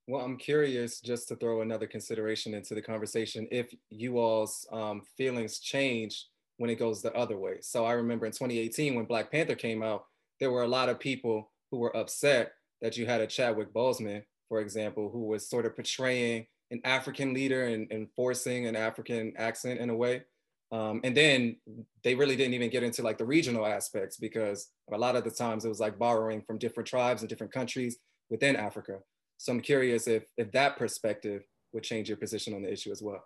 Well, 0.09 0.23
I'm 0.23 0.37
curious 0.37 1.01
just 1.01 1.27
to 1.27 1.35
throw 1.35 1.61
another 1.61 1.85
consideration 1.85 2.53
into 2.53 2.73
the 2.73 2.81
conversation 2.81 3.45
if 3.51 3.73
you 3.89 4.19
all's 4.19 4.65
um, 4.71 5.01
feelings 5.17 5.59
change 5.59 6.27
when 6.55 6.69
it 6.69 6.79
goes 6.79 7.01
the 7.01 7.13
other 7.13 7.37
way. 7.37 7.57
So 7.59 7.85
I 7.85 7.91
remember 7.91 8.25
in 8.25 8.31
2018 8.31 8.95
when 8.95 9.03
Black 9.03 9.29
Panther 9.29 9.55
came 9.55 9.83
out, 9.83 10.05
there 10.39 10.49
were 10.49 10.63
a 10.63 10.67
lot 10.67 10.87
of 10.87 10.97
people 10.97 11.51
who 11.71 11.79
were 11.79 11.95
upset 11.95 12.53
that 12.81 12.95
you 12.95 13.05
had 13.05 13.19
a 13.19 13.27
Chadwick 13.27 13.73
Boseman, 13.73 14.23
for 14.47 14.61
example, 14.61 15.09
who 15.09 15.25
was 15.25 15.49
sort 15.49 15.65
of 15.65 15.75
portraying 15.75 16.47
an 16.71 16.79
African 16.85 17.33
leader 17.33 17.65
and, 17.65 17.91
and 17.91 18.07
forcing 18.15 18.65
an 18.65 18.77
African 18.77 19.33
accent 19.35 19.81
in 19.81 19.89
a 19.89 19.95
way. 19.95 20.23
Um, 20.71 21.01
and 21.03 21.15
then 21.15 21.57
they 22.05 22.15
really 22.15 22.37
didn't 22.37 22.53
even 22.53 22.69
get 22.69 22.83
into 22.83 23.01
like 23.01 23.17
the 23.17 23.25
regional 23.25 23.65
aspects 23.65 24.15
because 24.15 24.69
a 24.89 24.97
lot 24.97 25.17
of 25.17 25.25
the 25.25 25.31
times 25.31 25.65
it 25.65 25.69
was 25.69 25.81
like 25.81 25.99
borrowing 25.99 26.41
from 26.43 26.59
different 26.59 26.87
tribes 26.87 27.21
and 27.21 27.29
different 27.29 27.51
countries 27.51 27.97
within 28.29 28.55
Africa. 28.55 28.99
So 29.37 29.51
I'm 29.51 29.61
curious 29.61 30.07
if, 30.07 30.23
if 30.37 30.51
that 30.51 30.77
perspective 30.77 31.43
would 31.73 31.83
change 31.83 32.09
your 32.09 32.17
position 32.17 32.53
on 32.53 32.63
the 32.63 32.71
issue 32.71 32.91
as 32.91 33.01
well. 33.01 33.23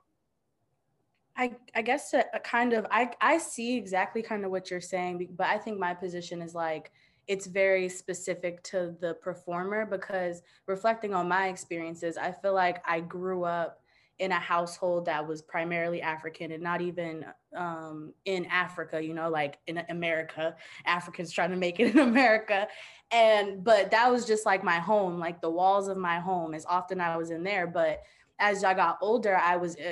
I, 1.38 1.54
I 1.74 1.82
guess 1.82 2.14
a, 2.14 2.20
a 2.20 2.36
uh, 2.36 2.40
kind 2.40 2.74
of 2.74 2.86
I, 2.92 3.12
I 3.22 3.38
see 3.38 3.78
exactly 3.78 4.22
kind 4.22 4.44
of 4.44 4.52
what 4.52 4.70
you're 4.70 4.82
saying, 4.82 5.30
but 5.38 5.48
I 5.48 5.58
think 5.58 5.80
my 5.80 5.94
position 5.94 6.42
is 6.42 6.54
like 6.54 6.92
it's 7.28 7.46
very 7.46 7.88
specific 7.88 8.62
to 8.64 8.96
the 9.00 9.14
performer 9.16 9.86
because 9.86 10.42
reflecting 10.68 11.14
on 11.14 11.30
my 11.30 11.48
experiences, 11.48 12.18
I 12.18 12.32
feel 12.32 12.54
like 12.54 12.84
I 12.86 13.00
grew 13.00 13.46
up 13.46 13.81
in 14.22 14.32
a 14.32 14.40
household 14.40 15.06
that 15.06 15.28
was 15.28 15.42
primarily 15.42 16.02
African 16.02 16.52
and 16.52 16.64
not 16.64 16.80
even 16.80 17.26
um, 17.56 18.14
in 18.26 18.46
Africa, 18.46 19.04
you 19.04 19.14
know, 19.14 19.30
like 19.30 19.58
in 19.68 19.84
America, 19.90 20.56
Africans 20.86 21.32
trying 21.32 21.50
to 21.50 21.58
make 21.58 21.80
it 21.80 21.94
in 21.94 22.00
America 22.10 22.68
and 23.12 23.64
but 23.64 23.92
that 23.92 24.10
was 24.10 24.26
just 24.26 24.46
like 24.46 24.64
my 24.64 24.80
home 24.80 25.20
like 25.20 25.42
the 25.42 25.50
walls 25.50 25.88
of 25.88 25.98
my 25.98 26.20
home 26.20 26.54
as 26.54 26.66
often 26.66 27.02
i 27.02 27.18
was 27.18 27.30
in 27.30 27.44
there 27.44 27.68
but 27.68 28.02
as 28.40 28.64
i 28.64 28.74
got 28.74 28.98
older 29.02 29.36
i 29.38 29.58
was 29.58 29.76
eh, 29.80 29.92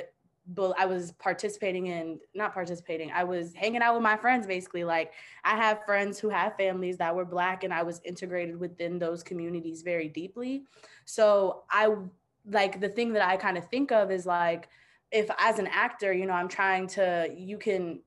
but 0.52 0.74
I 0.78 0.86
was 0.86 1.12
participating 1.12 1.86
in 1.86 2.18
not 2.34 2.52
participating. 2.52 3.12
I 3.12 3.22
was 3.22 3.54
hanging 3.54 3.82
out 3.82 3.94
with 3.94 4.02
my 4.02 4.16
friends 4.16 4.46
basically. 4.46 4.82
Like 4.82 5.12
I 5.44 5.54
have 5.54 5.84
friends 5.84 6.18
who 6.18 6.28
have 6.28 6.56
families 6.56 6.96
that 6.96 7.14
were 7.14 7.24
black 7.24 7.62
and 7.62 7.72
I 7.72 7.84
was 7.84 8.00
integrated 8.04 8.58
within 8.58 8.98
those 8.98 9.22
communities 9.22 9.82
very 9.82 10.08
deeply. 10.08 10.64
So 11.04 11.62
I 11.70 11.94
like 12.48 12.80
the 12.80 12.88
thing 12.88 13.12
that 13.14 13.26
I 13.26 13.36
kind 13.36 13.58
of 13.58 13.68
think 13.68 13.92
of 13.92 14.10
is 14.10 14.26
like 14.26 14.68
if 15.10 15.28
as 15.38 15.58
an 15.58 15.66
actor, 15.66 16.12
you 16.12 16.26
know, 16.26 16.32
I'm 16.32 16.48
trying 16.48 16.86
to 16.88 17.28
you 17.36 17.58
can 17.58 18.00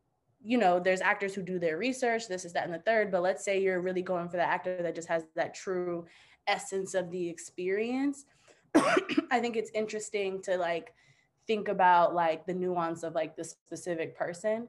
you 0.46 0.58
know, 0.58 0.78
there's 0.78 1.00
actors 1.00 1.34
who 1.34 1.42
do 1.42 1.58
their 1.58 1.78
research, 1.78 2.28
this 2.28 2.44
is 2.44 2.52
that 2.52 2.66
and 2.66 2.74
the 2.74 2.80
third, 2.80 3.10
but 3.10 3.22
let's 3.22 3.46
say 3.46 3.62
you're 3.62 3.80
really 3.80 4.02
going 4.02 4.28
for 4.28 4.36
the 4.36 4.44
actor 4.44 4.84
that 4.84 4.94
just 4.94 5.08
has 5.08 5.24
that 5.36 5.54
true 5.54 6.06
essence 6.48 6.94
of 6.94 7.10
the 7.12 7.30
experience. 7.30 8.26
I 8.76 9.40
think 9.40 9.56
it's 9.56 9.72
interesting 9.74 10.42
to 10.44 10.58
like 10.58 10.94
think 11.48 11.70
about 11.70 12.14
like 12.14 12.46
the 12.46 12.54
nuance 12.54 13.04
of 13.04 13.16
like 13.16 13.38
the 13.38 13.44
specific 13.46 14.18
person. 14.18 14.68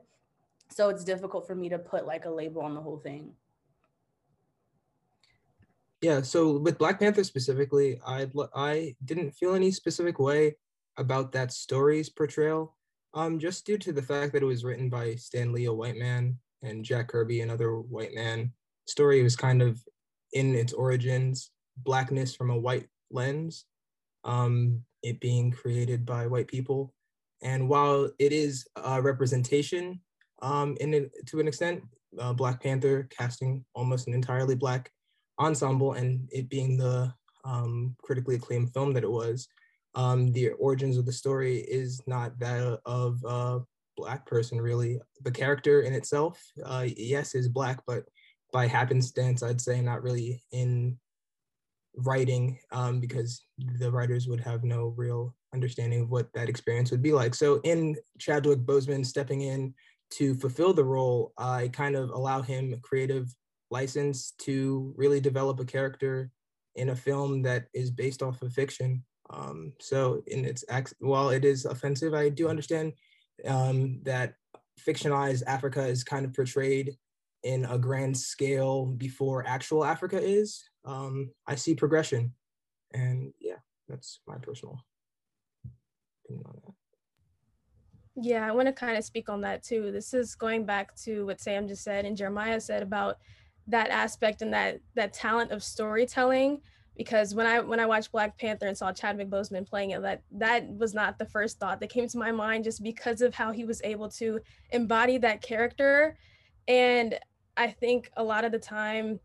So 0.71 0.88
it's 0.88 1.04
difficult 1.04 1.47
for 1.47 1.54
me 1.54 1.68
to 1.71 1.78
put 1.78 2.06
like 2.06 2.25
a 2.25 2.30
label 2.30 2.62
on 2.62 2.75
the 2.75 2.80
whole 2.80 2.99
thing. 2.99 3.33
Yeah, 6.04 6.20
so 6.20 6.58
with 6.58 6.76
Black 6.76 7.00
Panther 7.00 7.25
specifically, 7.25 7.99
I 8.06 8.28
I 8.54 8.94
didn't 9.06 9.30
feel 9.30 9.54
any 9.54 9.70
specific 9.70 10.18
way 10.18 10.54
about 10.99 11.32
that 11.32 11.50
story's 11.50 12.11
portrayal. 12.11 12.76
Um, 13.14 13.38
just 13.38 13.64
due 13.64 13.78
to 13.78 13.90
the 13.90 14.02
fact 14.02 14.34
that 14.34 14.42
it 14.42 14.52
was 14.52 14.64
written 14.64 14.90
by 14.90 15.14
Stan 15.14 15.50
Lee, 15.50 15.64
a 15.64 15.73
white 15.73 15.96
man, 15.96 16.37
and 16.61 16.84
Jack 16.84 17.08
Kirby, 17.08 17.40
another 17.40 17.80
white 17.80 18.12
man. 18.14 18.52
Story 18.87 19.23
was 19.23 19.34
kind 19.34 19.62
of 19.62 19.82
in 20.34 20.54
its 20.54 20.75
origins, 20.75 21.50
blackness 21.78 22.34
from 22.34 22.50
a 22.50 22.58
white 22.58 22.87
lens, 23.11 23.64
um, 24.25 24.84
it 25.02 25.20
being 25.20 25.52
created 25.52 26.04
by 26.04 26.26
white 26.26 26.49
people. 26.49 26.92
And 27.40 27.66
while 27.66 28.11
it 28.18 28.30
is 28.30 28.66
a 28.76 29.00
representation 29.00 30.02
um, 30.42 30.76
in 30.82 31.11
to 31.28 31.40
an 31.40 31.49
extent, 31.49 31.82
uh, 32.18 32.34
Black 32.34 32.62
Panther 32.62 33.08
casting 33.08 33.64
almost 33.75 34.06
an 34.06 34.12
entirely 34.12 34.54
black 34.54 34.90
ensemble 35.38 35.95
and 35.95 36.29
it 36.33 36.49
being 36.49 36.76
the 36.76 37.12
um, 37.45 37.95
critically 38.03 38.37
acclaimed 38.37 38.73
film 38.73 38.93
that 38.95 39.05
it 39.05 39.11
was, 39.11 39.49
um, 39.95 40.33
the 40.33 40.50
origins 40.50 40.97
of 40.97 41.07
the 41.07 41.12
story 41.12 41.59
is 41.59 42.03
not 42.07 42.38
that 42.38 42.81
of 42.85 43.23
a 43.25 43.61
black 43.97 44.26
person 44.26 44.61
really. 44.61 45.00
The 45.23 45.31
character 45.31 45.83
in 45.83 45.93
itself, 45.93 46.43
uh, 46.64 46.87
yes, 46.97 47.35
is 47.35 47.49
black, 47.49 47.81
but 47.87 48.05
by 48.53 48.67
happenstance, 48.67 49.43
I'd 49.43 49.61
say 49.61 49.81
not 49.81 50.03
really 50.03 50.43
in 50.53 50.99
writing 51.97 52.59
um, 52.73 53.00
because 53.00 53.43
the 53.79 53.91
writers 53.91 54.26
would 54.26 54.41
have 54.41 54.64
no 54.64 54.95
real 54.97 55.35
understanding 55.53 56.03
of 56.03 56.11
what 56.11 56.33
that 56.35 56.49
experience 56.49 56.91
would 56.91 57.03
be 57.03 57.12
like. 57.12 57.35
So 57.35 57.61
in 57.62 57.97
Chadwick 58.19 58.61
Boseman 58.61 59.07
stepping 59.07 59.43
in 59.43 59.75
to 60.11 60.35
fulfill 60.35 60.73
the 60.73 60.85
role, 60.85 61.33
I 61.38 61.69
kind 61.69 61.95
of 61.95 62.11
allow 62.11 62.43
him 62.43 62.75
creative 62.83 63.33
license 63.78 64.33
to 64.47 64.95
really 64.97 65.21
develop 65.21 65.61
a 65.61 65.64
character 65.64 66.31
in 66.76 66.90
a 66.90 66.97
film 66.97 67.43
that 67.43 67.66
is 67.73 67.90
based 67.90 68.23
off 68.23 68.43
of 68.43 68.52
fiction 68.52 69.02
um, 69.31 69.73
so 69.81 70.23
in 70.26 70.45
its 70.45 70.64
while 70.99 71.31
it 71.31 71.45
is 71.45 71.64
offensive, 71.64 72.14
I 72.14 72.28
do 72.28 72.49
understand 72.49 72.93
um, 73.47 74.00
that 74.02 74.35
fictionalized 74.87 75.43
Africa 75.47 75.87
is 75.87 76.04
kind 76.04 76.25
of 76.25 76.35
portrayed 76.35 76.97
in 77.43 77.64
a 77.66 77.78
grand 77.78 78.16
scale 78.16 78.87
before 78.87 79.47
actual 79.47 79.85
Africa 79.85 80.21
is. 80.21 80.62
Um, 80.85 81.31
I 81.47 81.54
see 81.54 81.75
progression, 81.75 82.35
and 82.93 83.33
yeah, 83.40 83.57
that's 83.88 84.21
my 84.26 84.37
personal 84.37 84.78
opinion 86.25 86.47
on 86.47 86.61
that. 86.64 86.75
Yeah, 88.16 88.47
I 88.47 88.52
want 88.52 88.69
to 88.69 88.73
kind 88.73 88.97
of 88.97 89.04
speak 89.04 89.28
on 89.28 89.40
that 89.40 89.62
too. 89.64 89.90
This 89.90 90.14
is 90.14 90.35
going 90.35 90.64
back 90.66 90.95
to 91.02 91.26
what 91.26 91.40
Sam 91.40 91.66
just 91.66 91.83
said 91.83 92.04
and 92.04 92.16
Jeremiah 92.16 92.61
said 92.61 92.83
about 92.83 93.16
that 93.66 93.90
aspect 93.90 94.42
and 94.42 94.52
that 94.52 94.80
that 94.94 95.12
talent 95.12 95.50
of 95.50 95.62
storytelling 95.62 96.61
because 96.97 97.35
when 97.35 97.47
I 97.47 97.61
when 97.61 97.80
I 97.80 97.87
watched 97.87 98.12
Black 98.12 98.38
Panther 98.38 98.66
and 98.66 98.76
saw 98.76 98.92
Chadwick 98.92 99.28
Boseman 99.28 99.68
playing 99.68 99.90
it, 99.90 100.02
that 100.02 100.23
that 100.33 100.68
was 100.68 100.94
not 100.94 101.18
the 101.18 101.26
first 101.26 101.59
thought 101.59 101.80
that 101.80 101.90
came 101.90 102.09
to 102.09 102.18
my 102.18 102.30
mind 102.30 102.64
just 102.64 102.83
because 102.83 103.21
of 103.21 103.35
how 103.35 103.50
he 103.50 103.64
was 103.64 103.80
able 103.83 104.09
to 104.11 104.40
embody 104.71 105.18
that 105.18 105.42
character. 105.42 106.16
And 106.68 107.18
I 107.56 107.68
think 107.68 108.11
a 108.16 108.23
lot 108.23 108.44
of 108.44 108.52
the 108.52 108.59
time, 108.59 109.18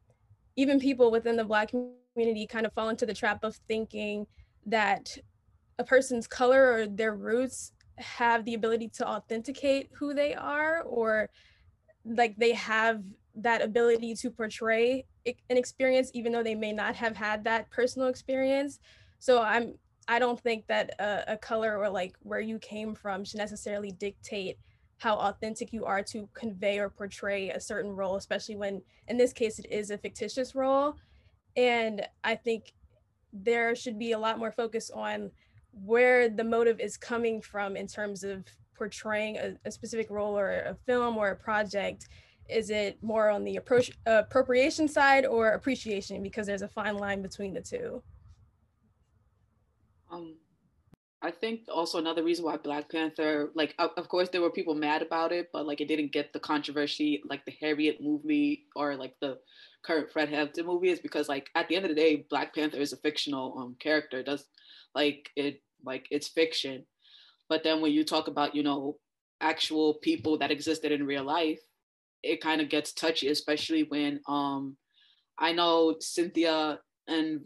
even 0.56 0.80
people 0.80 1.12
within 1.12 1.36
the 1.36 1.44
Black 1.44 1.72
community 2.16 2.48
kind 2.48 2.66
of 2.66 2.74
fall 2.74 2.90
into 2.90 3.06
the 3.06 3.14
trap 3.14 3.44
of 3.44 3.56
thinking 3.68 4.26
that 4.66 5.16
a 5.78 5.84
person's 5.84 6.28
color 6.28 6.74
or 6.74 6.88
their 6.88 7.16
roots 7.16 7.72
have 7.98 8.46
the 8.46 8.56
ability 8.56 8.88
to 8.88 9.08
authenticate 9.08 9.90
who 9.94 10.14
they 10.14 10.34
are 10.34 10.82
or 10.84 11.30
like 12.06 12.36
they 12.38 12.54
have 12.54 13.04
that 13.36 13.62
ability 13.62 14.16
to 14.16 14.30
portray 14.30 15.06
an 15.26 15.58
experience 15.58 16.12
even 16.14 16.32
though 16.32 16.44
they 16.44 16.56
may 16.56 16.74
not 16.74 16.96
have 16.96 17.16
had 17.16 17.44
that 17.44 17.70
personal 17.70 18.08
experience. 18.08 18.80
So 19.20 19.42
i'm 19.42 19.74
i 20.08 20.18
don't 20.18 20.40
think 20.40 20.66
that 20.68 20.90
a, 21.00 21.34
a, 21.34 21.38
color 21.38 21.78
or 21.78 21.90
like 21.90 22.16
where 22.24 22.40
you 22.40 22.58
came 22.60 22.96
from 22.96 23.24
should 23.24 23.38
necessarily 23.38 23.92
dictate 23.92 24.58
how 24.98 25.16
authentic 25.16 25.72
you 25.72 25.86
are 25.86 26.02
to 26.02 26.28
convey 26.34 26.80
or 26.80 26.90
portray 26.90 27.50
a 27.50 27.60
certain 27.60 27.92
role 27.92 28.16
especially 28.16 28.56
when 28.56 28.82
in 29.08 29.18
this 29.18 29.32
case 29.32 29.60
it 29.60 29.68
is 29.70 29.92
a 29.92 29.98
fictitious 29.98 30.56
role. 30.56 30.96
And 31.56 32.06
i 32.24 32.36
think 32.36 32.74
there 33.32 33.76
should 33.76 34.00
be 34.00 34.14
a 34.14 34.20
lot 34.20 34.40
more 34.40 34.52
focus 34.52 34.90
on 34.90 35.32
where 35.86 36.30
the 36.30 36.44
motive 36.44 36.80
is 36.80 36.98
coming 36.98 37.42
from 37.42 37.78
in 37.78 37.86
terms 37.86 38.24
of 38.24 38.44
portraying 38.76 39.38
a, 39.38 39.56
a 39.66 39.72
specific 39.72 40.10
role 40.10 40.38
or 40.38 40.50
a 40.62 40.76
film 40.88 41.18
or 41.18 41.30
a 41.30 41.36
project 41.36 42.08
is 42.50 42.70
it 42.70 43.02
more 43.04 43.30
on 43.30 43.44
the 43.44 43.60
appro- 43.60 43.94
appropriation 44.06 44.88
side 44.88 45.26
or 45.26 45.50
appreciation? 45.50 46.24
Because 46.24 46.48
there's 46.48 46.62
a 46.62 46.68
fine 46.68 46.98
line 46.98 47.22
between 47.22 47.54
the 47.54 47.62
two. 47.62 48.02
Um 50.12 50.36
i 51.22 51.30
think 51.30 51.60
also 51.68 51.98
another 51.98 52.24
reason 52.24 52.46
why 52.46 52.56
black 52.56 52.90
panther 52.90 53.52
like 53.54 53.76
of 53.78 54.08
course 54.08 54.30
there 54.30 54.40
were 54.40 54.50
people 54.50 54.74
mad 54.74 55.02
about 55.02 55.34
it 55.34 55.50
but 55.52 55.66
like 55.66 55.82
it 55.82 55.88
didn't 55.90 56.14
get 56.14 56.32
the 56.32 56.40
controversy 56.40 57.22
like 57.30 57.44
the 57.44 57.52
harriet 57.60 58.02
movie 58.02 58.64
or 58.74 58.96
like 58.96 59.14
the 59.20 59.38
current 59.82 60.12
fred 60.12 60.30
hampton 60.30 60.66
movie 60.66 60.90
is 60.90 61.00
because 61.00 61.30
like 61.30 61.50
at 61.56 61.68
the 61.68 61.76
end 61.76 61.86
of 61.86 61.90
the 61.90 61.96
day 61.96 62.26
black 62.30 62.54
panther 62.54 62.78
is 62.78 62.94
a 62.94 62.98
fictional 62.98 63.58
um 63.58 63.76
character. 63.80 64.20
It 64.20 64.26
does 64.26 64.46
like 64.94 65.30
it 65.36 65.62
like 65.84 66.08
it's 66.12 66.28
fiction. 66.28 66.86
But 67.48 67.64
then 67.64 67.82
when 67.82 67.92
you 67.92 68.04
talk 68.04 68.28
about 68.28 68.56
you 68.56 68.64
know 68.64 68.98
actual 69.42 69.96
people 69.96 70.38
that 70.38 70.52
existed 70.52 70.92
in 70.92 71.06
real 71.06 71.24
life 71.24 71.62
it 72.24 72.42
kind 72.42 72.62
of 72.62 72.70
gets 72.70 72.94
touchy, 72.94 73.30
especially 73.30 73.84
when 73.84 74.20
um, 74.28 74.78
I 75.38 75.54
know 75.54 75.96
Cynthia 76.00 76.80
and 77.08 77.42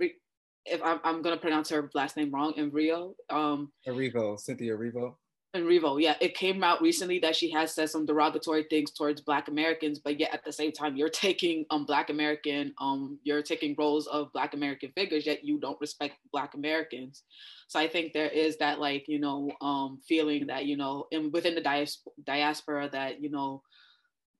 if 0.65 0.81
I'm, 0.83 0.99
I'm 1.03 1.21
gonna 1.21 1.37
pronounce 1.37 1.69
her 1.69 1.89
last 1.93 2.17
name 2.17 2.31
wrong, 2.31 2.53
in 2.57 2.71
Rio. 2.71 3.15
Um, 3.29 3.71
Erivo, 3.87 4.39
Cynthia 4.39 4.75
Erivo. 4.75 5.15
Erivo, 5.55 6.01
yeah, 6.01 6.15
it 6.19 6.33
came 6.33 6.63
out 6.63 6.81
recently 6.81 7.19
that 7.19 7.35
she 7.35 7.51
has 7.51 7.75
said 7.75 7.87
some 7.87 8.07
derogatory 8.07 8.65
things 8.69 8.91
towards 8.91 9.21
Black 9.21 9.49
Americans, 9.49 9.99
but 9.99 10.19
yet 10.19 10.33
at 10.33 10.43
the 10.43 10.51
same 10.51 10.71
time, 10.71 10.95
you're 10.95 11.09
taking 11.09 11.65
um 11.69 11.85
Black 11.85 12.09
American, 12.09 12.73
um, 12.81 13.19
you're 13.23 13.43
taking 13.43 13.75
roles 13.77 14.07
of 14.07 14.33
Black 14.33 14.53
American 14.53 14.91
figures, 14.95 15.25
yet 15.25 15.43
you 15.43 15.59
don't 15.59 15.79
respect 15.79 16.15
Black 16.31 16.55
Americans. 16.55 17.23
So 17.67 17.79
I 17.79 17.87
think 17.87 18.13
there 18.13 18.29
is 18.29 18.57
that 18.57 18.79
like 18.79 19.05
you 19.07 19.19
know 19.19 19.51
um 19.61 19.99
feeling 20.07 20.47
that 20.47 20.65
you 20.65 20.77
know 20.77 21.05
in 21.11 21.31
within 21.31 21.55
the 21.55 21.61
dias- 21.61 22.03
diaspora 22.23 22.89
that 22.91 23.21
you 23.21 23.29
know 23.29 23.61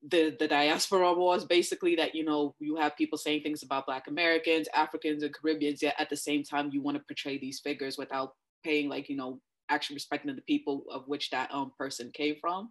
the 0.10 0.36
the 0.40 0.48
diaspora 0.48 1.14
was 1.14 1.46
basically 1.46 1.96
that 1.96 2.14
you 2.14 2.26
know 2.26 2.54
you 2.60 2.76
have 2.76 2.96
people 2.98 3.18
saying 3.18 3.42
things 3.42 3.64
about 3.64 3.86
black 3.86 4.08
americans 4.08 4.68
africans 4.76 5.24
and 5.24 5.34
caribbeans 5.34 5.82
yet 5.82 5.96
at 5.98 6.10
the 6.10 6.16
same 6.16 6.44
time 6.44 6.70
you 6.74 6.82
want 6.82 6.98
to 6.98 7.04
portray 7.08 7.38
these 7.38 7.62
figures 7.62 7.98
without 7.98 8.34
paying 8.64 8.90
like 8.90 9.08
you 9.10 9.16
know 9.16 9.40
actually 9.70 9.96
respecting 9.96 10.36
the 10.36 10.42
people 10.42 10.84
of 10.92 11.04
which 11.08 11.30
that 11.30 11.50
um 11.54 11.72
person 11.78 12.12
came 12.14 12.36
from. 12.40 12.70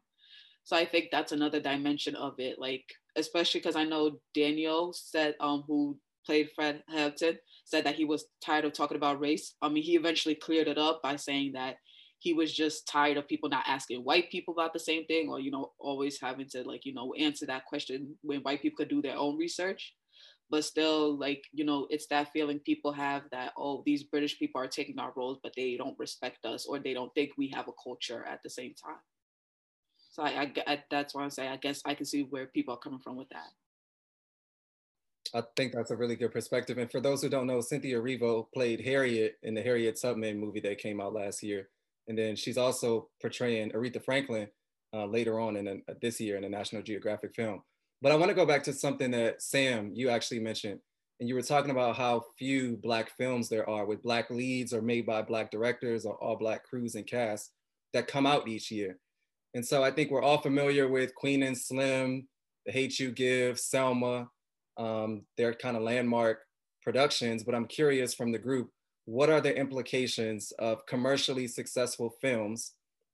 So 0.64 0.76
i 0.76 0.84
think 0.84 1.06
that's 1.10 1.32
another 1.32 1.60
dimension 1.60 2.14
of 2.14 2.34
it 2.38 2.58
like 2.58 2.84
especially 3.16 3.60
because 3.60 3.76
i 3.76 3.84
know 3.84 4.18
daniel 4.34 4.92
said 4.92 5.34
um 5.40 5.64
who 5.66 5.98
played 6.24 6.50
fred 6.54 6.82
hampton 6.88 7.36
said 7.64 7.84
that 7.84 7.96
he 7.96 8.04
was 8.04 8.26
tired 8.44 8.64
of 8.64 8.72
talking 8.72 8.96
about 8.96 9.20
race. 9.20 9.54
I 9.62 9.68
mean 9.68 9.82
he 9.82 9.96
eventually 9.96 10.34
cleared 10.34 10.68
it 10.68 10.78
up 10.78 11.02
by 11.02 11.16
saying 11.16 11.52
that 11.54 11.76
he 12.22 12.32
was 12.32 12.54
just 12.54 12.86
tired 12.86 13.16
of 13.16 13.26
people 13.26 13.48
not 13.48 13.64
asking 13.66 13.98
white 14.04 14.30
people 14.30 14.54
about 14.54 14.72
the 14.72 14.78
same 14.78 15.04
thing 15.06 15.28
or 15.28 15.40
you 15.40 15.50
know 15.50 15.72
always 15.80 16.20
having 16.20 16.46
to 16.48 16.62
like 16.62 16.86
you 16.86 16.94
know 16.94 17.12
answer 17.14 17.44
that 17.44 17.66
question 17.66 18.14
when 18.22 18.40
white 18.42 18.62
people 18.62 18.76
could 18.76 18.88
do 18.88 19.02
their 19.02 19.16
own 19.16 19.36
research 19.36 19.94
but 20.48 20.64
still 20.64 21.18
like 21.18 21.42
you 21.52 21.64
know 21.64 21.88
it's 21.90 22.06
that 22.06 22.30
feeling 22.32 22.60
people 22.60 22.92
have 22.92 23.22
that 23.32 23.52
oh 23.56 23.82
these 23.84 24.04
british 24.04 24.38
people 24.38 24.60
are 24.60 24.68
taking 24.68 25.00
our 25.00 25.12
roles 25.16 25.38
but 25.42 25.52
they 25.56 25.76
don't 25.76 25.98
respect 25.98 26.44
us 26.44 26.64
or 26.64 26.78
they 26.78 26.94
don't 26.94 27.12
think 27.14 27.30
we 27.36 27.48
have 27.48 27.66
a 27.66 27.82
culture 27.82 28.24
at 28.28 28.40
the 28.44 28.50
same 28.50 28.72
time 28.74 29.02
so 30.12 30.22
i, 30.22 30.28
I, 30.28 30.52
I 30.66 30.84
that's 30.92 31.14
why 31.14 31.24
i'm 31.24 31.30
saying 31.30 31.50
i 31.50 31.56
guess 31.56 31.82
i 31.84 31.94
can 31.94 32.06
see 32.06 32.22
where 32.22 32.46
people 32.46 32.74
are 32.74 32.78
coming 32.78 33.00
from 33.00 33.16
with 33.16 33.30
that 33.30 33.50
I 35.34 35.42
think 35.56 35.72
that's 35.72 35.90
a 35.90 35.96
really 35.96 36.16
good 36.16 36.32
perspective. 36.32 36.76
And 36.76 36.90
for 36.90 37.00
those 37.00 37.22
who 37.22 37.30
don't 37.30 37.46
know, 37.46 37.62
Cynthia 37.62 37.98
Erivo 37.98 38.48
played 38.52 38.82
Harriet 38.82 39.38
in 39.42 39.54
the 39.54 39.62
Harriet 39.62 39.98
Tubman 39.98 40.38
movie 40.38 40.60
that 40.60 40.76
came 40.76 41.00
out 41.00 41.14
last 41.14 41.42
year. 41.42 41.70
And 42.08 42.18
then 42.18 42.36
she's 42.36 42.58
also 42.58 43.08
portraying 43.20 43.70
Aretha 43.70 44.02
Franklin 44.04 44.48
uh, 44.94 45.06
later 45.06 45.40
on 45.40 45.56
in 45.56 45.68
a, 45.68 45.76
this 46.00 46.20
year 46.20 46.36
in 46.36 46.44
a 46.44 46.48
National 46.48 46.82
Geographic 46.82 47.34
film. 47.34 47.62
But 48.00 48.12
I 48.12 48.16
want 48.16 48.30
to 48.30 48.34
go 48.34 48.46
back 48.46 48.64
to 48.64 48.72
something 48.72 49.12
that 49.12 49.42
Sam, 49.42 49.92
you 49.94 50.10
actually 50.10 50.40
mentioned. 50.40 50.80
And 51.20 51.28
you 51.28 51.36
were 51.36 51.42
talking 51.42 51.70
about 51.70 51.96
how 51.96 52.24
few 52.36 52.76
Black 52.82 53.12
films 53.16 53.48
there 53.48 53.68
are 53.70 53.86
with 53.86 54.02
Black 54.02 54.28
leads 54.28 54.72
or 54.72 54.82
made 54.82 55.06
by 55.06 55.22
Black 55.22 55.52
directors 55.52 56.04
or 56.04 56.16
all 56.16 56.36
Black 56.36 56.64
crews 56.64 56.96
and 56.96 57.06
casts 57.06 57.52
that 57.92 58.08
come 58.08 58.26
out 58.26 58.48
each 58.48 58.72
year. 58.72 58.98
And 59.54 59.64
so 59.64 59.84
I 59.84 59.92
think 59.92 60.10
we're 60.10 60.22
all 60.22 60.40
familiar 60.40 60.88
with 60.88 61.14
Queen 61.14 61.44
and 61.44 61.56
Slim, 61.56 62.26
The 62.66 62.72
Hate 62.72 62.98
You 62.98 63.12
Give, 63.12 63.58
Selma. 63.58 64.28
Um, 64.76 65.22
they're 65.36 65.54
kind 65.54 65.76
of 65.76 65.82
landmark 65.82 66.40
productions, 66.82 67.44
but 67.44 67.54
I'm 67.54 67.66
curious 67.66 68.14
from 68.14 68.32
the 68.32 68.38
group, 68.38 68.70
what 69.04 69.30
are 69.30 69.40
the 69.40 69.56
implications 69.56 70.52
of 70.58 70.86
commercially 70.86 71.48
successful 71.48 72.14
films, 72.20 72.72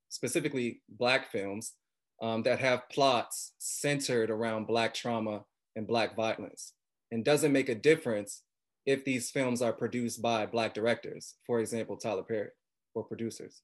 specifically 0.09 0.81
Black 0.89 1.31
films, 1.31 1.73
um, 2.21 2.43
that 2.43 2.59
have 2.59 2.89
plots 2.89 3.53
centered 3.59 4.29
around 4.29 4.67
Black 4.67 4.93
trauma 4.93 5.45
and 5.75 5.87
Black 5.87 6.15
violence? 6.15 6.73
And 7.11 7.25
does 7.25 7.43
it 7.43 7.51
make 7.51 7.69
a 7.69 7.75
difference 7.75 8.43
if 8.85 9.03
these 9.03 9.31
films 9.31 9.61
are 9.61 9.73
produced 9.73 10.21
by 10.21 10.45
Black 10.45 10.73
directors, 10.73 11.35
for 11.45 11.59
example, 11.59 11.97
Tyler 11.97 12.23
Perry, 12.23 12.49
or 12.93 13.03
producers? 13.03 13.61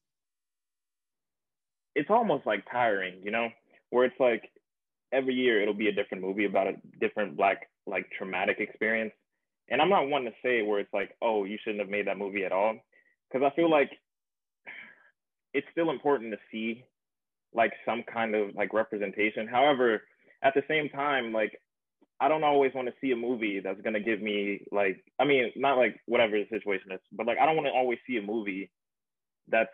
It's 1.94 2.10
almost 2.10 2.46
like 2.46 2.64
tiring, 2.70 3.20
you 3.22 3.30
know, 3.30 3.48
where 3.90 4.04
it's 4.04 4.20
like 4.20 4.50
every 5.12 5.34
year 5.34 5.62
it'll 5.62 5.74
be 5.74 5.88
a 5.88 5.92
different 5.92 6.24
movie 6.24 6.44
about 6.44 6.66
a 6.66 6.74
different 7.00 7.36
Black, 7.36 7.70
like 7.86 8.10
traumatic 8.10 8.58
experience 8.58 9.12
and 9.68 9.80
I'm 9.80 9.88
not 9.88 10.08
one 10.08 10.24
to 10.24 10.32
say 10.42 10.62
where 10.62 10.80
it's 10.80 10.92
like, 10.92 11.16
oh, 11.22 11.44
you 11.44 11.58
shouldn't 11.62 11.80
have 11.80 11.90
made 11.90 12.06
that 12.06 12.18
movie 12.18 12.44
at 12.44 12.52
all, 12.52 12.76
because 13.28 13.46
I 13.46 13.54
feel 13.54 13.70
like 13.70 13.90
it's 15.54 15.66
still 15.72 15.90
important 15.90 16.32
to 16.32 16.38
see 16.50 16.84
like 17.54 17.72
some 17.84 18.02
kind 18.12 18.34
of 18.34 18.54
like 18.54 18.72
representation. 18.74 19.46
However, 19.46 20.02
at 20.42 20.54
the 20.54 20.62
same 20.68 20.88
time, 20.90 21.32
like 21.32 21.58
I 22.20 22.28
don't 22.28 22.44
always 22.44 22.72
want 22.74 22.88
to 22.88 22.94
see 23.00 23.12
a 23.12 23.16
movie 23.16 23.60
that's 23.60 23.80
gonna 23.80 24.00
give 24.00 24.20
me 24.20 24.60
like, 24.70 25.02
I 25.18 25.24
mean, 25.24 25.50
not 25.56 25.78
like 25.78 26.00
whatever 26.06 26.38
the 26.38 26.46
situation 26.50 26.92
is, 26.92 27.00
but 27.12 27.26
like 27.26 27.38
I 27.38 27.46
don't 27.46 27.56
want 27.56 27.66
to 27.66 27.72
always 27.72 27.98
see 28.06 28.16
a 28.18 28.22
movie 28.22 28.70
that's 29.48 29.70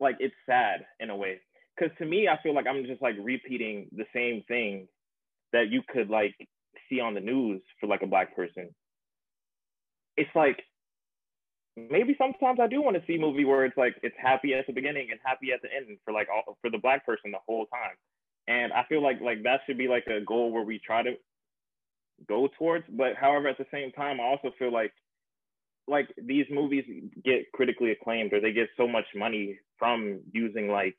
like 0.00 0.16
it's 0.18 0.34
sad 0.46 0.84
in 1.00 1.10
a 1.10 1.16
way. 1.16 1.40
Because 1.76 1.96
to 1.98 2.04
me, 2.04 2.28
I 2.28 2.40
feel 2.42 2.54
like 2.54 2.66
I'm 2.66 2.84
just 2.84 3.02
like 3.02 3.14
repeating 3.22 3.88
the 3.92 4.04
same 4.14 4.42
thing 4.48 4.88
that 5.52 5.70
you 5.70 5.82
could 5.88 6.10
like 6.10 6.34
see 6.88 7.00
on 7.00 7.14
the 7.14 7.20
news 7.20 7.62
for 7.80 7.86
like 7.86 8.02
a 8.02 8.06
black 8.06 8.34
person 8.34 8.68
it's 10.16 10.30
like 10.34 10.62
maybe 11.76 12.14
sometimes 12.18 12.58
I 12.60 12.66
do 12.66 12.82
want 12.82 12.96
to 12.96 13.02
see 13.06 13.16
a 13.16 13.20
movie 13.20 13.44
where 13.44 13.64
it's 13.64 13.76
like 13.76 13.96
it's 14.02 14.16
happy 14.18 14.54
at 14.54 14.66
the 14.66 14.72
beginning 14.72 15.08
and 15.10 15.20
happy 15.24 15.52
at 15.52 15.62
the 15.62 15.68
end 15.74 15.96
for 16.04 16.12
like 16.12 16.28
all 16.28 16.56
for 16.60 16.70
the 16.70 16.78
black 16.78 17.06
person 17.06 17.30
the 17.30 17.38
whole 17.46 17.66
time. 17.66 17.96
And 18.48 18.72
I 18.72 18.84
feel 18.88 19.02
like 19.02 19.20
like 19.20 19.42
that 19.44 19.60
should 19.66 19.78
be 19.78 19.88
like 19.88 20.06
a 20.06 20.24
goal 20.24 20.52
where 20.52 20.64
we 20.64 20.80
try 20.84 21.02
to 21.02 21.14
go 22.28 22.48
towards. 22.58 22.84
But 22.90 23.16
however, 23.18 23.48
at 23.48 23.58
the 23.58 23.66
same 23.72 23.92
time, 23.92 24.20
I 24.20 24.24
also 24.24 24.50
feel 24.58 24.72
like 24.72 24.92
like 25.88 26.08
these 26.22 26.46
movies 26.50 26.84
get 27.24 27.50
critically 27.52 27.90
acclaimed 27.90 28.32
or 28.32 28.40
they 28.40 28.52
get 28.52 28.68
so 28.76 28.86
much 28.86 29.06
money 29.16 29.58
from 29.78 30.20
using 30.32 30.68
like 30.68 30.96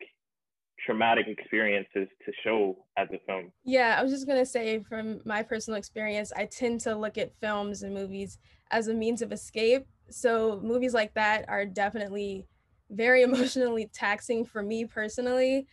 traumatic 0.85 1.27
experiences 1.27 2.07
to 2.25 2.31
show 2.43 2.77
as 2.97 3.07
a 3.13 3.19
film. 3.25 3.51
Yeah, 3.63 3.95
I 3.97 4.03
was 4.03 4.11
just 4.11 4.27
gonna 4.27 4.45
say 4.45 4.79
from 4.79 5.21
my 5.25 5.43
personal 5.43 5.77
experience, 5.77 6.31
I 6.35 6.45
tend 6.45 6.81
to 6.81 6.95
look 6.95 7.17
at 7.17 7.33
films 7.39 7.83
and 7.83 7.93
movies 7.93 8.37
as 8.71 8.87
a 8.87 8.93
means 8.93 9.21
of 9.21 9.31
escape. 9.31 9.85
So 10.09 10.59
movies 10.63 10.93
like 10.93 11.13
that 11.13 11.45
are 11.47 11.65
definitely 11.65 12.47
very 12.89 13.21
emotionally 13.23 13.89
taxing 13.93 14.45
for 14.45 14.61
me 14.63 14.85
personally. 14.85 15.67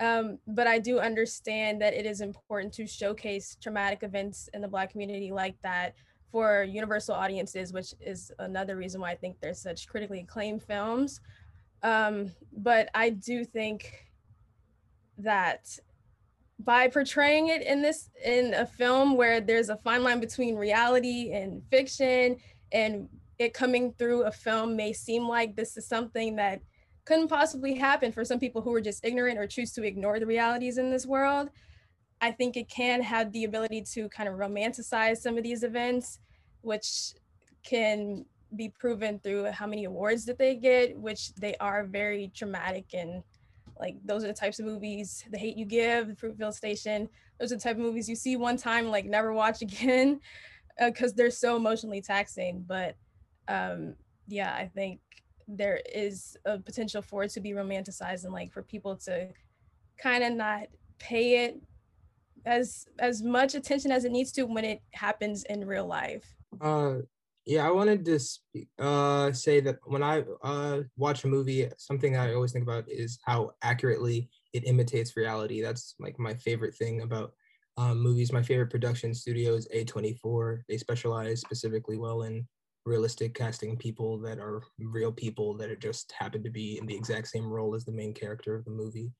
Um, 0.00 0.38
but 0.46 0.66
I 0.66 0.78
do 0.78 0.98
understand 0.98 1.80
that 1.82 1.94
it 1.94 2.06
is 2.06 2.20
important 2.20 2.72
to 2.74 2.86
showcase 2.86 3.56
traumatic 3.60 4.02
events 4.02 4.48
in 4.52 4.60
the 4.60 4.68
Black 4.68 4.90
community 4.90 5.30
like 5.30 5.56
that 5.62 5.94
for 6.30 6.64
universal 6.64 7.14
audiences, 7.14 7.72
which 7.72 7.94
is 8.00 8.32
another 8.38 8.76
reason 8.76 9.00
why 9.00 9.10
I 9.10 9.16
think 9.16 9.36
there's 9.40 9.60
such 9.60 9.86
critically 9.86 10.20
acclaimed 10.20 10.62
films. 10.62 11.20
Um, 11.82 12.32
but 12.56 12.88
I 12.94 13.10
do 13.10 13.44
think 13.44 14.11
that 15.18 15.78
by 16.64 16.88
portraying 16.88 17.48
it 17.48 17.62
in 17.62 17.82
this 17.82 18.10
in 18.24 18.54
a 18.54 18.66
film 18.66 19.16
where 19.16 19.40
there's 19.40 19.68
a 19.68 19.76
fine 19.76 20.02
line 20.02 20.20
between 20.20 20.56
reality 20.56 21.32
and 21.32 21.62
fiction 21.70 22.36
and 22.72 23.08
it 23.38 23.54
coming 23.54 23.92
through 23.98 24.22
a 24.22 24.32
film 24.32 24.76
may 24.76 24.92
seem 24.92 25.26
like 25.26 25.56
this 25.56 25.76
is 25.76 25.86
something 25.86 26.36
that 26.36 26.60
couldn't 27.04 27.28
possibly 27.28 27.74
happen 27.74 28.12
for 28.12 28.24
some 28.24 28.38
people 28.38 28.62
who 28.62 28.72
are 28.72 28.80
just 28.80 29.04
ignorant 29.04 29.38
or 29.38 29.46
choose 29.46 29.72
to 29.72 29.82
ignore 29.82 30.20
the 30.20 30.26
realities 30.26 30.78
in 30.78 30.90
this 30.90 31.06
world 31.06 31.48
i 32.20 32.30
think 32.30 32.56
it 32.56 32.68
can 32.68 33.02
have 33.02 33.32
the 33.32 33.44
ability 33.44 33.82
to 33.82 34.08
kind 34.10 34.28
of 34.28 34.36
romanticize 34.36 35.18
some 35.18 35.36
of 35.36 35.42
these 35.42 35.62
events 35.62 36.20
which 36.60 37.14
can 37.64 38.24
be 38.54 38.68
proven 38.68 39.18
through 39.18 39.46
how 39.46 39.66
many 39.66 39.84
awards 39.84 40.24
that 40.26 40.38
they 40.38 40.54
get 40.54 40.96
which 40.96 41.34
they 41.34 41.56
are 41.56 41.84
very 41.84 42.30
traumatic 42.34 42.86
and 42.92 43.22
like 43.82 43.96
those 44.04 44.22
are 44.22 44.28
the 44.28 44.32
types 44.32 44.60
of 44.60 44.64
movies, 44.64 45.24
The 45.30 45.38
Hate 45.38 45.56
You 45.56 45.64
Give, 45.64 46.06
The 46.06 46.14
Fruitvale 46.14 46.54
Station. 46.54 47.08
Those 47.40 47.50
are 47.50 47.56
the 47.56 47.60
type 47.60 47.76
of 47.76 47.82
movies 47.82 48.08
you 48.08 48.14
see 48.14 48.36
one 48.36 48.56
time, 48.56 48.86
like 48.86 49.04
never 49.04 49.32
watch 49.32 49.60
again, 49.68 50.20
because 50.78 51.10
uh, 51.10 51.14
they're 51.16 51.30
so 51.30 51.56
emotionally 51.56 52.00
taxing. 52.00 52.64
But 52.66 52.94
um, 53.48 53.96
yeah, 54.28 54.54
I 54.54 54.70
think 54.72 55.00
there 55.48 55.80
is 55.92 56.36
a 56.44 56.58
potential 56.58 57.02
for 57.02 57.24
it 57.24 57.32
to 57.32 57.40
be 57.40 57.50
romanticized 57.50 58.22
and 58.22 58.32
like 58.32 58.52
for 58.52 58.62
people 58.62 58.96
to 58.96 59.28
kind 59.98 60.22
of 60.22 60.32
not 60.32 60.68
pay 61.00 61.44
it 61.44 61.60
as 62.46 62.86
as 63.00 63.20
much 63.20 63.56
attention 63.56 63.90
as 63.90 64.04
it 64.04 64.12
needs 64.12 64.30
to 64.32 64.44
when 64.44 64.64
it 64.64 64.80
happens 64.92 65.42
in 65.44 65.66
real 65.66 65.86
life. 65.86 66.36
Uh, 66.60 66.98
yeah, 67.44 67.66
I 67.66 67.70
wanted 67.70 68.04
to 68.04 68.20
uh, 68.78 69.32
say 69.32 69.60
that 69.60 69.78
when 69.84 70.02
I 70.02 70.24
uh, 70.42 70.82
watch 70.96 71.24
a 71.24 71.28
movie, 71.28 71.68
something 71.76 72.16
I 72.16 72.34
always 72.34 72.52
think 72.52 72.62
about 72.62 72.84
is 72.88 73.18
how 73.24 73.50
accurately 73.62 74.28
it 74.52 74.66
imitates 74.66 75.16
reality. 75.16 75.60
That's 75.60 75.94
like 75.98 76.18
my 76.18 76.34
favorite 76.34 76.74
thing 76.74 77.02
about 77.02 77.32
um, 77.76 78.00
movies. 78.00 78.32
My 78.32 78.42
favorite 78.42 78.70
production 78.70 79.12
studio 79.14 79.54
is 79.54 79.66
A24. 79.74 80.60
They 80.68 80.76
specialize 80.76 81.40
specifically 81.40 81.98
well 81.98 82.22
in 82.22 82.46
realistic 82.84 83.34
casting 83.34 83.76
people 83.76 84.18
that 84.18 84.38
are 84.38 84.62
real 84.78 85.12
people 85.12 85.56
that 85.56 85.80
just 85.80 86.12
happen 86.18 86.42
to 86.42 86.50
be 86.50 86.78
in 86.78 86.86
the 86.86 86.94
exact 86.94 87.28
same 87.28 87.46
role 87.46 87.74
as 87.74 87.84
the 87.84 87.92
main 87.92 88.12
character 88.12 88.54
of 88.54 88.64
the 88.64 88.70
movie. 88.70 89.12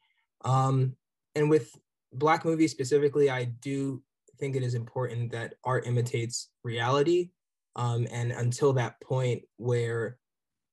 Um, 0.44 0.96
and 1.34 1.48
with 1.48 1.76
black 2.12 2.44
movies 2.44 2.72
specifically, 2.72 3.30
I 3.30 3.44
do 3.44 4.02
think 4.38 4.56
it 4.56 4.62
is 4.62 4.74
important 4.74 5.32
that 5.32 5.54
art 5.64 5.86
imitates 5.86 6.50
reality. 6.64 7.30
Um, 7.76 8.06
and 8.10 8.32
until 8.32 8.72
that 8.74 9.00
point 9.00 9.42
where 9.56 10.18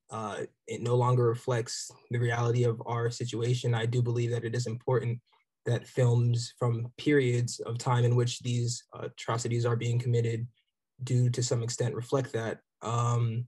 uh, 0.10 0.42
it 0.68 0.82
no 0.82 0.96
longer 0.96 1.24
reflects 1.24 1.92
the 2.12 2.20
reality 2.20 2.64
of 2.64 2.82
our 2.86 3.10
situation, 3.10 3.74
I 3.74 3.86
do 3.86 4.02
believe 4.02 4.32
that 4.32 4.44
it 4.44 4.56
is 4.56 4.68
important 4.68 5.20
that 5.66 5.88
films 5.88 6.54
from 6.58 6.92
periods 6.98 7.60
of 7.62 7.78
time 7.78 8.04
in 8.04 8.16
which 8.16 8.40
these 8.40 8.84
atrocities 8.94 9.66
are 9.66 9.76
being 9.76 10.00
committed 10.00 10.48
do 11.04 11.30
to 11.30 11.44
some 11.44 11.64
extent 11.64 11.96
reflect 11.96 12.34
that. 12.34 12.60
Um, 12.82 13.46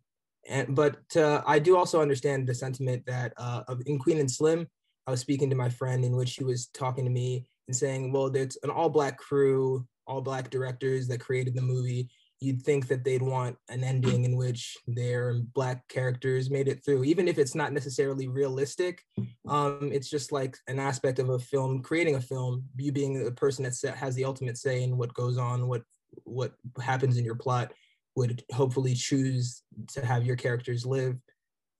and 0.48 0.76
but 0.76 1.00
uh, 1.16 1.42
I 1.46 1.60
do 1.60 1.78
also 1.78 2.02
understand 2.02 2.48
the 2.48 2.56
sentiment 2.56 3.06
that 3.06 3.34
uh, 3.38 3.64
in 3.86 4.00
Queen 4.00 4.20
and 4.20 4.30
Slim, 4.30 4.68
I 5.08 5.12
was 5.12 5.20
speaking 5.20 5.50
to 5.50 5.56
my 5.56 5.70
friend 5.70 6.04
in 6.04 6.16
which 6.16 6.36
he 6.36 6.44
was 6.44 6.68
talking 6.68 7.06
to 7.06 7.12
me 7.12 7.48
and 7.68 7.76
saying, 7.76 8.12
well, 8.12 8.30
there's 8.30 8.58
an 8.64 8.70
all 8.70 8.90
black 8.90 9.18
crew, 9.18 9.86
all 10.08 10.22
black 10.22 10.50
directors 10.50 11.08
that 11.08 11.20
created 11.20 11.56
the 11.56 11.62
movie. 11.62 12.10
You'd 12.42 12.64
think 12.64 12.88
that 12.88 13.04
they'd 13.04 13.22
want 13.22 13.56
an 13.70 13.84
ending 13.84 14.26
in 14.26 14.36
which 14.36 14.76
their 14.88 15.36
black 15.54 15.88
characters 15.88 16.50
made 16.50 16.68
it 16.68 16.84
through, 16.84 17.04
even 17.04 17.28
if 17.28 17.38
it's 17.38 17.54
not 17.54 17.72
necessarily 17.72 18.28
realistic. 18.28 19.04
Um, 19.48 19.92
it's 19.94 20.10
just 20.10 20.32
like 20.32 20.58
an 20.68 20.80
aspect 20.80 21.20
of 21.20 21.30
a 21.30 21.38
film, 21.38 21.84
creating 21.84 22.16
a 22.16 22.22
film, 22.22 22.66
you 22.76 22.92
being 22.92 23.24
the 23.24 23.32
person 23.32 23.64
that 23.64 23.96
has 23.96 24.16
the 24.16 24.26
ultimate 24.26 24.58
say 24.58 24.82
in 24.82 24.98
what 24.98 25.14
goes 25.14 25.38
on, 25.38 25.68
what 25.68 25.84
what 26.24 26.54
happens 26.82 27.18
in 27.18 27.24
your 27.24 27.36
plot 27.36 27.72
would 28.16 28.44
hopefully 28.52 28.94
choose 28.94 29.64
to 29.88 30.06
have 30.06 30.26
your 30.26 30.36
characters 30.36 30.86
live, 30.86 31.16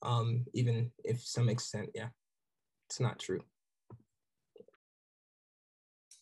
um, 0.02 0.45
even 0.54 0.91
if 1.04 1.21
some 1.21 1.50
extent, 1.50 1.89
yeah, 1.93 2.08
it's 2.89 3.00
not 3.00 3.19
true. 3.19 3.41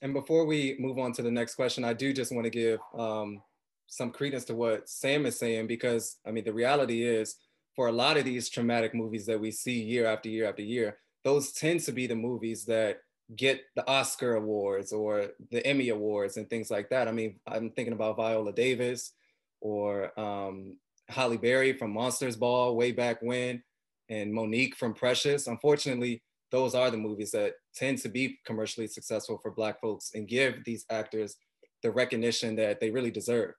And 0.02 0.14
before 0.14 0.46
we 0.46 0.78
move 0.80 0.98
on 0.98 1.12
to 1.14 1.22
the 1.22 1.32
next 1.32 1.56
question, 1.56 1.84
I 1.84 1.94
do 1.94 2.14
just 2.14 2.32
want 2.32 2.46
to 2.46 2.50
give 2.50 2.80
um, 2.98 3.42
some 3.90 4.12
credence 4.12 4.46
to 4.46 4.56
what 4.56 4.88
Sam 4.88 5.26
is 5.26 5.38
saying, 5.38 5.68
because 5.68 6.18
I 6.26 6.32
mean, 6.32 6.46
the 6.46 6.54
reality 6.54 7.04
is 7.04 7.36
for 7.76 7.88
a 7.88 7.92
lot 7.92 8.18
of 8.18 8.26
these 8.26 8.50
traumatic 8.50 8.94
movies 8.94 9.26
that 9.26 9.40
we 9.40 9.52
see 9.52 9.82
year 9.82 10.06
after 10.06 10.30
year 10.30 10.48
after 10.48 10.62
year, 10.62 10.98
those 11.24 11.52
tend 11.52 11.82
to 11.82 11.92
be 11.92 12.08
the 12.08 12.16
movies 12.16 12.66
that 12.66 13.00
get 13.36 13.62
the 13.76 13.88
Oscar 13.88 14.36
awards 14.36 14.92
or 14.92 15.28
the 15.52 15.66
Emmy 15.66 15.90
awards 15.90 16.38
and 16.38 16.50
things 16.50 16.72
like 16.72 16.90
that. 16.90 17.08
I 17.08 17.12
mean, 17.12 17.40
I'm 17.48 17.72
thinking 17.72 17.94
about 17.94 18.18
Viola 18.18 18.54
Davis 18.54 19.14
or 19.62 20.18
um, 20.20 20.78
Halle 21.10 21.38
Berry 21.38 21.74
from 21.74 21.92
Monsters 21.92 22.36
Ball 22.36 22.76
way 22.76 22.92
back 22.92 23.22
when, 23.22 23.62
and 24.10 24.34
Mo'Nique 24.34 24.76
from 24.76 24.94
Precious. 24.94 25.48
Unfortunately, 25.48 26.24
those 26.52 26.74
are 26.74 26.90
the 26.90 26.98
movies 26.98 27.32
that 27.32 27.54
tend 27.76 28.00
to 28.00 28.10
be 28.10 28.40
commercially 28.46 28.88
successful 28.88 29.38
for 29.42 29.52
Black 29.52 29.80
folks 29.80 30.12
and 30.16 30.28
give 30.28 30.64
these 30.66 30.86
actors 30.90 31.36
the 31.84 31.92
recognition 31.92 32.56
that 32.56 32.80
they 32.80 32.90
really 32.90 33.12
deserve. 33.12 33.54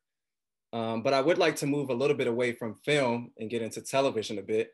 Um, 0.72 1.02
but 1.02 1.12
I 1.12 1.20
would 1.20 1.38
like 1.38 1.56
to 1.56 1.66
move 1.66 1.90
a 1.90 1.94
little 1.94 2.16
bit 2.16 2.26
away 2.26 2.52
from 2.52 2.76
film 2.85 3.33
and 3.38 3.50
get 3.50 3.62
into 3.62 3.83
television 3.83 4.38
a 4.38 4.42
bit. 4.42 4.70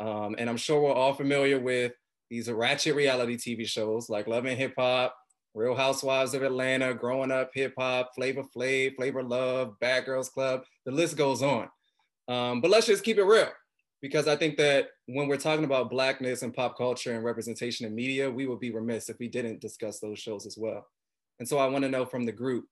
Um, 0.00 0.36
and 0.38 0.48
I'm 0.48 0.56
sure 0.56 0.80
we're 0.80 0.92
all 0.92 1.12
familiar 1.12 1.58
with 1.58 1.92
these 2.30 2.50
ratchet 2.50 2.94
reality 2.94 3.36
TV 3.36 3.66
shows 3.66 4.08
like 4.08 4.26
Love 4.26 4.46
and 4.46 4.58
Hip 4.58 4.74
Hop, 4.78 5.14
Real 5.54 5.74
Housewives 5.74 6.34
of 6.34 6.42
Atlanta, 6.42 6.94
Growing 6.94 7.30
Up 7.30 7.50
Hip 7.54 7.74
Hop, 7.78 8.10
Flavor 8.14 8.44
Flav, 8.56 8.96
Flavor 8.96 9.22
Love, 9.22 9.78
Bad 9.80 10.04
Girls 10.04 10.28
Club. 10.28 10.62
The 10.86 10.92
list 10.92 11.16
goes 11.16 11.42
on. 11.42 11.68
Um, 12.28 12.60
but 12.60 12.70
let's 12.70 12.86
just 12.86 13.04
keep 13.04 13.18
it 13.18 13.24
real 13.24 13.48
because 14.00 14.28
I 14.28 14.36
think 14.36 14.56
that 14.58 14.88
when 15.06 15.28
we're 15.28 15.36
talking 15.36 15.64
about 15.64 15.90
blackness 15.90 16.42
and 16.42 16.54
pop 16.54 16.76
culture 16.76 17.14
and 17.14 17.24
representation 17.24 17.86
in 17.86 17.94
media, 17.94 18.30
we 18.30 18.46
would 18.46 18.60
be 18.60 18.70
remiss 18.70 19.08
if 19.08 19.18
we 19.18 19.28
didn't 19.28 19.60
discuss 19.60 19.98
those 19.98 20.18
shows 20.18 20.46
as 20.46 20.56
well. 20.56 20.86
And 21.38 21.48
so 21.48 21.58
I 21.58 21.66
want 21.66 21.84
to 21.84 21.90
know 21.90 22.04
from 22.04 22.24
the 22.24 22.32
group, 22.32 22.66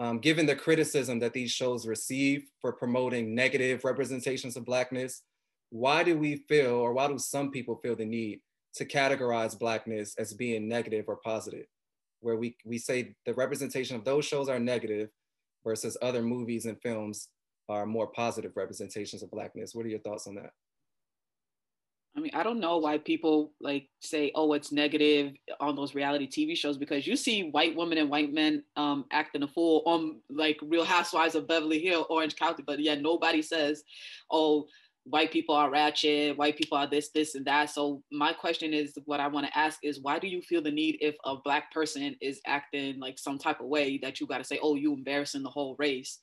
um, 0.00 0.18
given 0.18 0.46
the 0.46 0.56
criticism 0.56 1.18
that 1.18 1.34
these 1.34 1.50
shows 1.50 1.86
receive 1.86 2.48
for 2.60 2.72
promoting 2.72 3.34
negative 3.34 3.84
representations 3.84 4.56
of 4.56 4.64
blackness, 4.64 5.22
why 5.68 6.02
do 6.02 6.18
we 6.18 6.36
feel, 6.48 6.72
or 6.72 6.94
why 6.94 7.06
do 7.06 7.18
some 7.18 7.50
people 7.50 7.76
feel 7.76 7.94
the 7.94 8.06
need 8.06 8.40
to 8.74 8.86
categorize 8.86 9.58
blackness 9.58 10.14
as 10.18 10.32
being 10.32 10.66
negative 10.66 11.04
or 11.06 11.16
positive? 11.16 11.66
Where 12.20 12.36
we, 12.36 12.56
we 12.64 12.78
say 12.78 13.14
the 13.26 13.34
representation 13.34 13.94
of 13.94 14.04
those 14.04 14.24
shows 14.24 14.48
are 14.48 14.58
negative 14.58 15.10
versus 15.64 15.98
other 16.00 16.22
movies 16.22 16.64
and 16.64 16.80
films 16.80 17.28
are 17.68 17.84
more 17.84 18.06
positive 18.06 18.52
representations 18.56 19.22
of 19.22 19.30
blackness. 19.30 19.74
What 19.74 19.84
are 19.84 19.90
your 19.90 20.00
thoughts 20.00 20.26
on 20.26 20.34
that? 20.36 20.52
I 22.16 22.20
mean, 22.20 22.32
I 22.34 22.42
don't 22.42 22.58
know 22.58 22.78
why 22.78 22.98
people 22.98 23.52
like 23.60 23.88
say, 24.00 24.32
"Oh, 24.34 24.52
it's 24.52 24.72
negative" 24.72 25.32
on 25.60 25.76
those 25.76 25.94
reality 25.94 26.26
TV 26.26 26.56
shows 26.56 26.76
because 26.76 27.06
you 27.06 27.14
see 27.16 27.50
white 27.50 27.76
women 27.76 27.98
and 27.98 28.10
white 28.10 28.32
men 28.32 28.64
um, 28.76 29.04
acting 29.12 29.44
a 29.44 29.48
fool 29.48 29.82
on 29.86 30.20
like 30.28 30.58
Real 30.62 30.84
Housewives 30.84 31.36
of 31.36 31.46
Beverly 31.46 31.78
Hills, 31.78 32.06
Orange 32.10 32.34
County, 32.36 32.64
but 32.66 32.80
yeah, 32.80 32.96
nobody 32.96 33.42
says, 33.42 33.84
"Oh, 34.30 34.66
white 35.04 35.30
people 35.30 35.54
are 35.54 35.70
ratchet, 35.70 36.36
white 36.36 36.56
people 36.58 36.76
are 36.76 36.88
this, 36.88 37.10
this, 37.10 37.36
and 37.36 37.46
that." 37.46 37.70
So 37.70 38.02
my 38.10 38.32
question 38.32 38.74
is, 38.74 38.92
what 39.04 39.20
I 39.20 39.28
want 39.28 39.46
to 39.46 39.56
ask 39.58 39.78
is, 39.84 40.00
why 40.00 40.18
do 40.18 40.26
you 40.26 40.42
feel 40.42 40.62
the 40.62 40.70
need 40.72 40.98
if 41.00 41.14
a 41.24 41.36
black 41.36 41.72
person 41.72 42.16
is 42.20 42.40
acting 42.44 42.98
like 42.98 43.20
some 43.20 43.38
type 43.38 43.60
of 43.60 43.66
way 43.66 43.98
that 44.02 44.20
you 44.20 44.26
got 44.26 44.38
to 44.38 44.44
say, 44.44 44.58
"Oh, 44.60 44.74
you 44.74 44.94
embarrassing 44.94 45.44
the 45.44 45.50
whole 45.50 45.76
race"? 45.78 46.18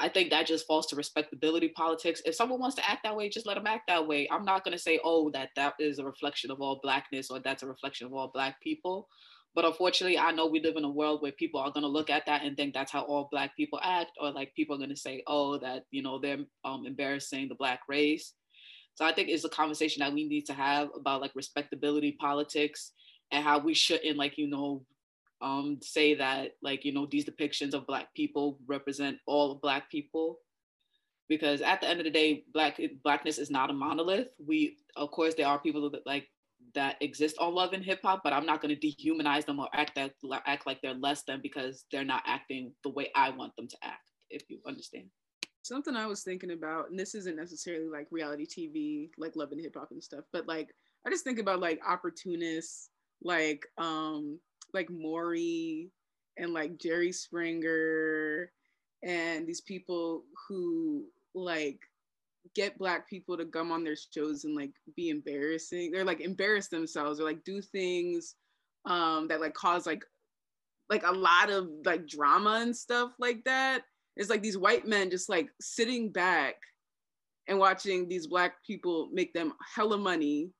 I 0.00 0.08
think 0.08 0.30
that 0.30 0.46
just 0.46 0.66
falls 0.66 0.86
to 0.88 0.96
respectability 0.96 1.68
politics. 1.68 2.22
If 2.24 2.34
someone 2.34 2.60
wants 2.60 2.76
to 2.76 2.88
act 2.88 3.04
that 3.04 3.16
way, 3.16 3.28
just 3.28 3.46
let 3.46 3.54
them 3.54 3.66
act 3.66 3.86
that 3.88 4.06
way. 4.06 4.28
I'm 4.30 4.44
not 4.44 4.64
going 4.64 4.76
to 4.76 4.82
say, 4.82 5.00
oh, 5.04 5.30
that 5.30 5.50
that 5.56 5.74
is 5.78 5.98
a 5.98 6.04
reflection 6.04 6.50
of 6.50 6.60
all 6.60 6.80
blackness 6.82 7.30
or 7.30 7.38
that's 7.40 7.62
a 7.62 7.66
reflection 7.66 8.06
of 8.06 8.14
all 8.14 8.30
black 8.32 8.60
people. 8.62 9.08
But 9.54 9.64
unfortunately, 9.64 10.18
I 10.18 10.30
know 10.30 10.46
we 10.46 10.60
live 10.60 10.76
in 10.76 10.84
a 10.84 10.90
world 10.90 11.22
where 11.22 11.32
people 11.32 11.60
are 11.60 11.72
going 11.72 11.82
to 11.82 11.88
look 11.88 12.10
at 12.10 12.26
that 12.26 12.44
and 12.44 12.56
think 12.56 12.74
that's 12.74 12.92
how 12.92 13.02
all 13.02 13.28
black 13.32 13.56
people 13.56 13.80
act, 13.82 14.12
or 14.20 14.30
like 14.30 14.54
people 14.54 14.76
are 14.76 14.78
going 14.78 14.90
to 14.90 14.96
say, 14.96 15.22
oh, 15.26 15.58
that 15.58 15.84
you 15.90 16.02
know 16.02 16.18
they're 16.20 16.38
um, 16.64 16.86
embarrassing 16.86 17.48
the 17.48 17.54
black 17.54 17.80
race. 17.88 18.34
So 18.94 19.04
I 19.04 19.12
think 19.12 19.28
it's 19.28 19.44
a 19.44 19.48
conversation 19.48 20.00
that 20.00 20.12
we 20.12 20.28
need 20.28 20.46
to 20.46 20.52
have 20.52 20.90
about 20.94 21.20
like 21.20 21.32
respectability 21.34 22.16
politics 22.20 22.92
and 23.32 23.44
how 23.44 23.58
we 23.58 23.74
shouldn't 23.74 24.16
like 24.16 24.38
you 24.38 24.48
know 24.48 24.84
um, 25.40 25.78
say 25.82 26.14
that 26.14 26.52
like 26.62 26.84
you 26.84 26.92
know 26.92 27.06
these 27.06 27.24
depictions 27.24 27.74
of 27.74 27.86
black 27.86 28.14
people 28.14 28.58
represent 28.66 29.18
all 29.26 29.56
black 29.56 29.90
people. 29.90 30.40
Because 31.28 31.60
at 31.60 31.82
the 31.82 31.88
end 31.88 32.00
of 32.00 32.04
the 32.04 32.10
day 32.10 32.44
black 32.54 32.80
blackness 33.04 33.38
is 33.38 33.50
not 33.50 33.70
a 33.70 33.74
monolith. 33.74 34.28
We 34.44 34.78
of 34.96 35.10
course 35.10 35.34
there 35.34 35.46
are 35.46 35.58
people 35.58 35.90
that 35.90 36.06
like 36.06 36.26
that 36.74 36.96
exist 37.00 37.36
on 37.38 37.54
love 37.54 37.72
and 37.72 37.84
hip 37.84 38.00
hop 38.02 38.20
but 38.22 38.32
i'm 38.32 38.46
not 38.46 38.60
going 38.60 38.74
to 38.74 38.86
dehumanize 38.86 39.46
them 39.46 39.58
or 39.58 39.68
act 39.72 39.94
that 39.94 40.12
act 40.46 40.66
like 40.66 40.80
they're 40.82 40.94
less 40.94 41.22
than 41.22 41.40
because 41.40 41.84
they're 41.90 42.04
not 42.04 42.22
acting 42.26 42.72
the 42.82 42.90
way 42.90 43.10
i 43.14 43.30
want 43.30 43.54
them 43.56 43.66
to 43.66 43.76
act 43.82 44.10
if 44.30 44.42
you 44.50 44.58
understand. 44.66 45.06
Something 45.62 45.96
i 45.96 46.06
was 46.06 46.22
thinking 46.22 46.52
about 46.52 46.90
and 46.90 46.98
this 46.98 47.14
isn't 47.14 47.36
necessarily 47.36 47.88
like 47.88 48.06
reality 48.10 48.46
tv 48.46 49.10
like 49.18 49.36
love 49.36 49.52
and 49.52 49.60
hip 49.60 49.74
hop 49.76 49.88
and 49.90 50.02
stuff 50.02 50.24
but 50.32 50.46
like 50.46 50.74
i 51.06 51.10
just 51.10 51.24
think 51.24 51.38
about 51.38 51.60
like 51.60 51.80
opportunists 51.86 52.90
like 53.22 53.66
um 53.76 54.38
like 54.74 54.90
Maury 54.90 55.90
and 56.36 56.52
like 56.52 56.78
Jerry 56.78 57.12
Springer 57.12 58.50
and 59.02 59.46
these 59.46 59.60
people 59.60 60.24
who 60.48 61.04
like 61.34 61.80
get 62.54 62.78
black 62.78 63.08
people 63.08 63.36
to 63.36 63.44
come 63.44 63.70
on 63.70 63.84
their 63.84 63.96
shows 63.96 64.44
and 64.44 64.56
like 64.56 64.72
be 64.96 65.10
embarrassing. 65.10 65.90
They're 65.90 66.04
like 66.04 66.20
embarrass 66.20 66.68
themselves 66.68 67.20
or 67.20 67.24
like 67.24 67.44
do 67.44 67.60
things 67.60 68.36
um 68.84 69.28
that 69.28 69.40
like 69.40 69.54
cause 69.54 69.86
like 69.86 70.04
like 70.88 71.02
a 71.04 71.12
lot 71.12 71.50
of 71.50 71.68
like 71.84 72.06
drama 72.06 72.60
and 72.62 72.74
stuff 72.74 73.12
like 73.18 73.44
that. 73.44 73.82
It's 74.16 74.30
like 74.30 74.42
these 74.42 74.58
white 74.58 74.86
men 74.86 75.10
just 75.10 75.28
like 75.28 75.50
sitting 75.60 76.10
back 76.10 76.54
and 77.46 77.58
watching 77.58 78.08
these 78.08 78.26
black 78.26 78.62
people 78.64 79.08
make 79.12 79.32
them 79.32 79.52
hella 79.74 79.98
money 79.98 80.50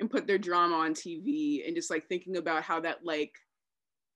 and 0.00 0.10
put 0.10 0.26
their 0.26 0.38
drama 0.38 0.76
on 0.76 0.94
TV 0.94 1.66
and 1.66 1.76
just 1.76 1.90
like 1.90 2.08
thinking 2.08 2.36
about 2.36 2.62
how 2.62 2.80
that 2.80 3.04
like 3.04 3.32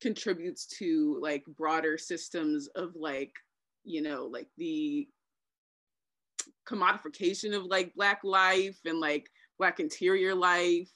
contributes 0.01 0.67
to 0.67 1.19
like 1.21 1.45
broader 1.57 1.99
systems 1.99 2.69
of 2.75 2.95
like 2.95 3.33
you 3.85 4.03
know 4.03 4.29
like 4.31 4.49
the 4.57 5.09
commodification 6.69 7.57
of 7.57 7.64
like 7.64 7.95
black 7.95 8.21
life 8.25 8.79
and 8.85 9.01
like 9.01 9.29
black 9.59 9.81
interior 9.81 10.35
life. 10.35 10.88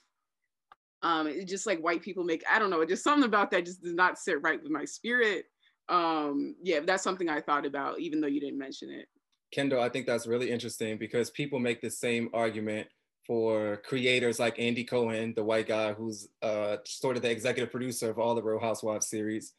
Um 1.03 1.27
it 1.27 1.49
just 1.49 1.67
like 1.67 1.81
white 1.81 2.03
people 2.03 2.23
make 2.23 2.45
i 2.51 2.59
don't 2.59 2.71
know 2.71 2.85
just 2.85 3.03
something 3.03 3.25
about 3.25 3.51
that 3.51 3.65
just 3.65 3.83
does 3.83 3.95
not 3.95 4.19
sit 4.19 4.43
right 4.43 4.63
with 4.63 4.71
my 4.71 4.85
spirit. 4.85 5.47
Um 5.89 6.55
yeah 6.63 6.81
that's 6.81 7.03
something 7.03 7.29
i 7.29 7.41
thought 7.41 7.67
about 7.67 8.01
even 8.01 8.21
though 8.21 8.29
you 8.29 8.41
didn't 8.41 8.59
mention 8.59 8.91
it. 8.91 9.07
Kendall 9.53 9.83
i 9.83 9.89
think 9.89 10.07
that's 10.07 10.27
really 10.27 10.51
interesting 10.51 10.97
because 10.99 11.31
people 11.31 11.59
make 11.59 11.81
the 11.81 11.91
same 11.91 12.29
argument 12.33 12.89
for 13.27 13.77
creators 13.79 14.39
like 14.39 14.59
Andy 14.59 14.85
Cohen, 14.85 15.33
the 15.35 15.45
white 15.45 15.69
guy 15.69 15.93
who's 15.93 16.29
uh, 16.43 16.79
sort 16.85 17.17
of 17.17 17.23
the 17.23 17.31
executive 17.31 17.71
producer 17.71 18.11
of 18.11 18.19
all 18.19 18.35
the 18.35 18.43
Real 18.43 18.59
Housewives 18.59 19.09
series. 19.09 19.55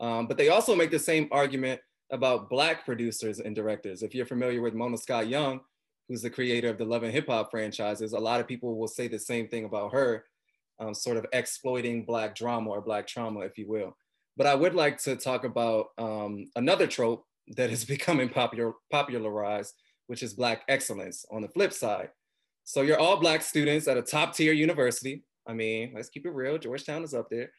Um, 0.00 0.26
but 0.26 0.36
they 0.36 0.48
also 0.48 0.74
make 0.74 0.90
the 0.90 0.98
same 0.98 1.28
argument 1.30 1.80
about 2.10 2.50
Black 2.50 2.84
producers 2.84 3.38
and 3.40 3.54
directors. 3.54 4.02
If 4.02 4.14
you're 4.14 4.26
familiar 4.26 4.60
with 4.60 4.74
Mona 4.74 4.96
Scott 4.98 5.28
Young, 5.28 5.60
who's 6.08 6.22
the 6.22 6.30
creator 6.30 6.68
of 6.68 6.78
the 6.78 6.84
Love 6.84 7.02
and 7.04 7.12
Hip 7.12 7.28
Hop 7.28 7.50
franchises, 7.50 8.12
a 8.12 8.18
lot 8.18 8.40
of 8.40 8.48
people 8.48 8.76
will 8.76 8.88
say 8.88 9.08
the 9.08 9.18
same 9.18 9.48
thing 9.48 9.64
about 9.64 9.92
her. 9.92 10.24
um, 10.78 10.94
sort 10.94 11.16
of 11.16 11.26
exploiting 11.32 12.04
Black 12.04 12.34
drama 12.34 12.70
or 12.70 12.80
Black 12.80 13.06
trauma, 13.06 13.40
if 13.40 13.56
you 13.56 13.68
will. 13.68 13.96
But 14.36 14.46
I 14.46 14.54
would 14.54 14.74
like 14.74 14.98
to 15.02 15.16
talk 15.16 15.44
about 15.44 15.88
um, 15.98 16.50
another 16.56 16.86
trope 16.86 17.24
that 17.56 17.70
is 17.70 17.84
becoming 17.96 18.28
popular, 18.28 18.72
popularized, 18.90 19.74
which 20.06 20.22
is 20.22 20.34
Black 20.34 20.62
excellence 20.68 21.24
on 21.30 21.42
the 21.42 21.48
flip 21.48 21.72
side. 21.72 22.10
So 22.64 22.82
you're 22.82 22.98
all 22.98 23.16
Black 23.16 23.42
students 23.42 23.88
at 23.88 23.96
a 23.96 24.02
top 24.02 24.34
tier 24.34 24.52
university. 24.52 25.24
I 25.46 25.52
mean, 25.52 25.92
let's 25.94 26.08
keep 26.08 26.26
it 26.26 26.30
real, 26.30 26.58
Georgetown 26.58 27.02
is 27.02 27.14
up 27.14 27.28
there. 27.30 27.50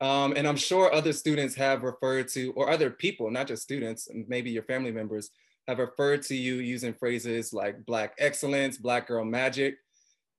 Um, 0.00 0.34
and 0.36 0.46
I'm 0.46 0.56
sure 0.56 0.92
other 0.92 1.12
students 1.12 1.54
have 1.54 1.82
referred 1.84 2.28
to, 2.28 2.52
or 2.52 2.70
other 2.70 2.90
people, 2.90 3.30
not 3.30 3.46
just 3.46 3.62
students, 3.62 4.08
maybe 4.28 4.50
your 4.50 4.64
family 4.64 4.90
members, 4.90 5.30
have 5.68 5.78
referred 5.78 6.22
to 6.22 6.34
you 6.34 6.56
using 6.56 6.92
phrases 6.92 7.52
like 7.52 7.86
Black 7.86 8.14
excellence, 8.18 8.76
Black 8.78 9.06
girl 9.06 9.24
magic. 9.24 9.76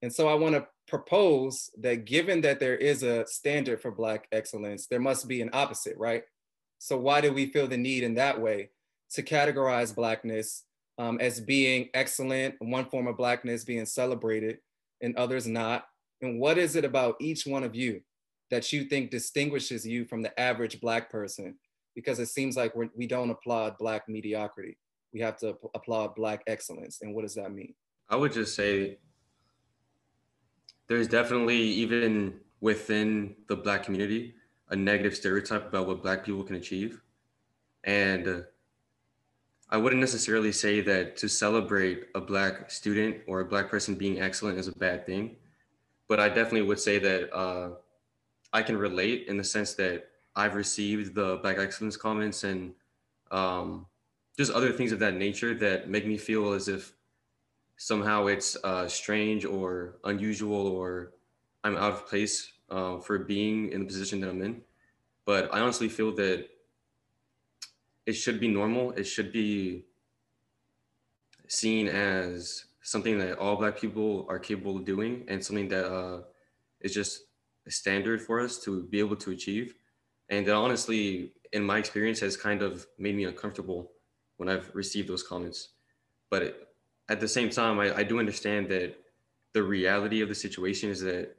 And 0.02 0.12
so 0.12 0.28
I 0.28 0.34
wanna 0.34 0.66
propose 0.86 1.70
that 1.80 2.04
given 2.04 2.42
that 2.42 2.60
there 2.60 2.76
is 2.76 3.02
a 3.02 3.26
standard 3.26 3.80
for 3.80 3.90
Black 3.90 4.28
excellence, 4.32 4.86
there 4.86 5.00
must 5.00 5.26
be 5.26 5.40
an 5.40 5.50
opposite, 5.52 5.96
right? 5.96 6.24
So 6.78 6.98
why 6.98 7.22
do 7.22 7.32
we 7.32 7.46
feel 7.46 7.66
the 7.66 7.78
need 7.78 8.02
in 8.02 8.14
that 8.16 8.38
way 8.40 8.68
to 9.12 9.22
categorize 9.22 9.94
Blackness 9.94 10.64
um, 10.98 11.18
as 11.20 11.40
being 11.40 11.88
excellent, 11.94 12.54
one 12.58 12.84
form 12.86 13.06
of 13.06 13.16
Blackness 13.16 13.64
being 13.64 13.86
celebrated 13.86 14.58
and 15.00 15.16
others 15.16 15.46
not? 15.46 15.86
And 16.22 16.40
what 16.40 16.58
is 16.58 16.76
it 16.76 16.84
about 16.84 17.16
each 17.20 17.46
one 17.46 17.64
of 17.64 17.74
you 17.74 18.00
that 18.50 18.72
you 18.72 18.84
think 18.84 19.10
distinguishes 19.10 19.86
you 19.86 20.04
from 20.04 20.22
the 20.22 20.38
average 20.40 20.80
Black 20.80 21.10
person? 21.10 21.56
Because 21.94 22.18
it 22.18 22.26
seems 22.26 22.56
like 22.56 22.74
we're, 22.74 22.88
we 22.96 23.06
do 23.06 23.16
not 23.16 23.30
applaud 23.30 23.78
Black 23.78 24.08
mediocrity. 24.08 24.78
We 25.12 25.20
have 25.20 25.36
to 25.38 25.56
applaud 25.74 26.14
Black 26.14 26.42
excellence. 26.46 27.00
And 27.02 27.14
what 27.14 27.22
does 27.22 27.34
that 27.34 27.52
mean? 27.52 27.74
I 28.08 28.16
would 28.16 28.32
just 28.32 28.54
say 28.54 28.98
there's 30.88 31.08
definitely, 31.08 31.56
even 31.56 32.34
within 32.60 33.34
the 33.48 33.56
Black 33.56 33.82
community, 33.84 34.34
a 34.70 34.76
negative 34.76 35.14
stereotype 35.14 35.68
about 35.68 35.86
what 35.86 36.02
Black 36.02 36.24
people 36.24 36.42
can 36.42 36.56
achieve. 36.56 37.00
And 37.84 38.44
I 39.74 39.76
wouldn't 39.76 40.00
necessarily 40.00 40.52
say 40.52 40.80
that 40.82 41.16
to 41.18 41.28
celebrate 41.28 41.98
a 42.14 42.20
Black 42.20 42.70
student 42.70 43.12
or 43.26 43.40
a 43.40 43.44
Black 43.44 43.68
person 43.68 43.96
being 43.96 44.20
excellent 44.20 44.58
is 44.58 44.68
a 44.68 44.72
bad 44.86 45.04
thing 45.04 45.36
but 46.08 46.20
I 46.20 46.28
definitely 46.28 46.62
would 46.62 46.80
say 46.80 46.98
that 46.98 47.34
uh, 47.34 47.70
I 48.52 48.62
can 48.62 48.76
relate 48.76 49.26
in 49.28 49.36
the 49.36 49.44
sense 49.44 49.74
that 49.74 50.08
I've 50.36 50.54
received 50.54 51.14
the 51.14 51.38
Black 51.42 51.58
Excellence 51.58 51.96
comments 51.96 52.44
and 52.44 52.74
um, 53.30 53.86
just 54.36 54.52
other 54.52 54.72
things 54.72 54.92
of 54.92 54.98
that 55.00 55.14
nature 55.14 55.54
that 55.54 55.88
make 55.88 56.06
me 56.06 56.18
feel 56.18 56.52
as 56.52 56.68
if 56.68 56.92
somehow 57.76 58.26
it's 58.26 58.56
uh, 58.64 58.86
strange 58.86 59.44
or 59.44 59.96
unusual 60.04 60.66
or 60.66 61.12
I'm 61.62 61.76
out 61.76 61.92
of 61.92 62.06
place 62.06 62.52
uh, 62.70 62.98
for 62.98 63.18
being 63.18 63.72
in 63.72 63.80
the 63.80 63.86
position 63.86 64.20
that 64.20 64.28
I'm 64.30 64.42
in. 64.42 64.60
But 65.24 65.52
I 65.54 65.60
honestly 65.60 65.88
feel 65.88 66.14
that 66.16 66.48
it 68.06 68.12
should 68.12 68.40
be 68.40 68.48
normal. 68.48 68.92
It 68.92 69.04
should 69.04 69.32
be 69.32 69.84
seen 71.48 71.88
as 71.88 72.64
something 72.82 73.18
that 73.18 73.38
all 73.38 73.56
black 73.56 73.78
people 73.78 74.26
are 74.28 74.38
capable 74.38 74.76
of 74.76 74.84
doing 74.84 75.24
and 75.28 75.42
something 75.44 75.68
that 75.68 75.90
uh, 75.90 76.20
is 76.80 76.92
just 76.92 77.22
a 77.66 77.70
standard 77.70 78.20
for 78.20 78.40
us 78.40 78.58
to 78.58 78.84
be 78.84 78.98
able 78.98 79.16
to 79.16 79.30
achieve 79.30 79.74
and 80.28 80.46
that 80.46 80.54
honestly 80.54 81.32
in 81.52 81.62
my 81.62 81.78
experience 81.78 82.20
has 82.20 82.36
kind 82.36 82.62
of 82.62 82.86
made 82.98 83.16
me 83.16 83.24
uncomfortable 83.24 83.90
when 84.36 84.48
i've 84.48 84.70
received 84.74 85.08
those 85.08 85.22
comments 85.22 85.70
but 86.30 86.42
it, 86.42 86.68
at 87.08 87.20
the 87.20 87.28
same 87.28 87.50
time 87.50 87.78
I, 87.78 87.96
I, 87.96 88.02
do 88.02 88.18
understand 88.18 88.68
that 88.68 88.96
the 89.52 89.62
reality 89.62 90.20
of 90.20 90.28
the 90.28 90.34
situation 90.34 90.90
is 90.90 91.00
that 91.00 91.36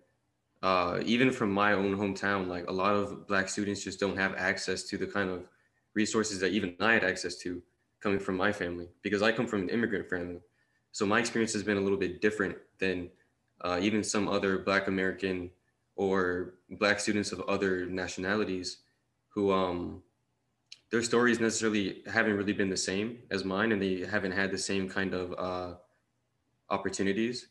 uh, 0.64 1.00
even 1.04 1.32
from 1.32 1.52
my 1.52 1.74
own 1.74 1.96
hometown 1.96 2.48
like 2.48 2.68
a 2.68 2.74
lot 2.74 2.96
of 2.96 3.28
black 3.28 3.50
students 3.50 3.84
just 3.84 4.00
don't 4.00 4.18
have 4.18 4.36
access 4.36 4.84
to 4.84 4.98
the 4.98 5.08
kind 5.08 5.30
of 5.30 5.48
resources 5.96 6.40
that 6.40 6.52
even 6.52 6.76
i 6.80 6.94
had 6.94 7.04
access 7.04 7.36
to 7.36 7.62
coming 8.00 8.20
from 8.20 8.38
my 8.38 8.52
family 8.52 8.88
because 9.02 9.22
i 9.24 9.32
come 9.32 9.48
from 9.48 9.62
an 9.62 9.70
immigrant 9.70 10.08
family 10.08 10.40
so 10.92 11.06
my 11.06 11.20
experience 11.20 11.52
has 11.52 11.64
been 11.64 11.76
a 11.76 11.82
little 11.82 11.98
bit 11.98 12.22
different 12.22 12.56
than 12.80 13.10
uh, 13.60 13.80
even 13.82 14.02
some 14.02 14.30
other 14.30 14.60
Black 14.60 14.88
American 14.88 15.50
or 15.98 16.54
Black 16.70 17.02
students 17.02 17.32
of 17.32 17.42
other 17.42 17.86
nationalities 17.86 18.78
who 19.28 19.52
um, 19.52 20.02
their 20.92 21.02
stories 21.02 21.42
necessarily 21.42 22.02
haven't 22.06 22.38
really 22.38 22.54
been 22.54 22.70
the 22.70 22.78
same 22.78 23.18
as 23.32 23.44
mine 23.44 23.72
and 23.72 23.82
they 23.82 24.06
haven't 24.06 24.32
had 24.32 24.52
the 24.52 24.58
same 24.58 24.88
kind 24.88 25.14
of 25.14 25.34
uh, 25.38 25.76
opportunities. 26.70 27.48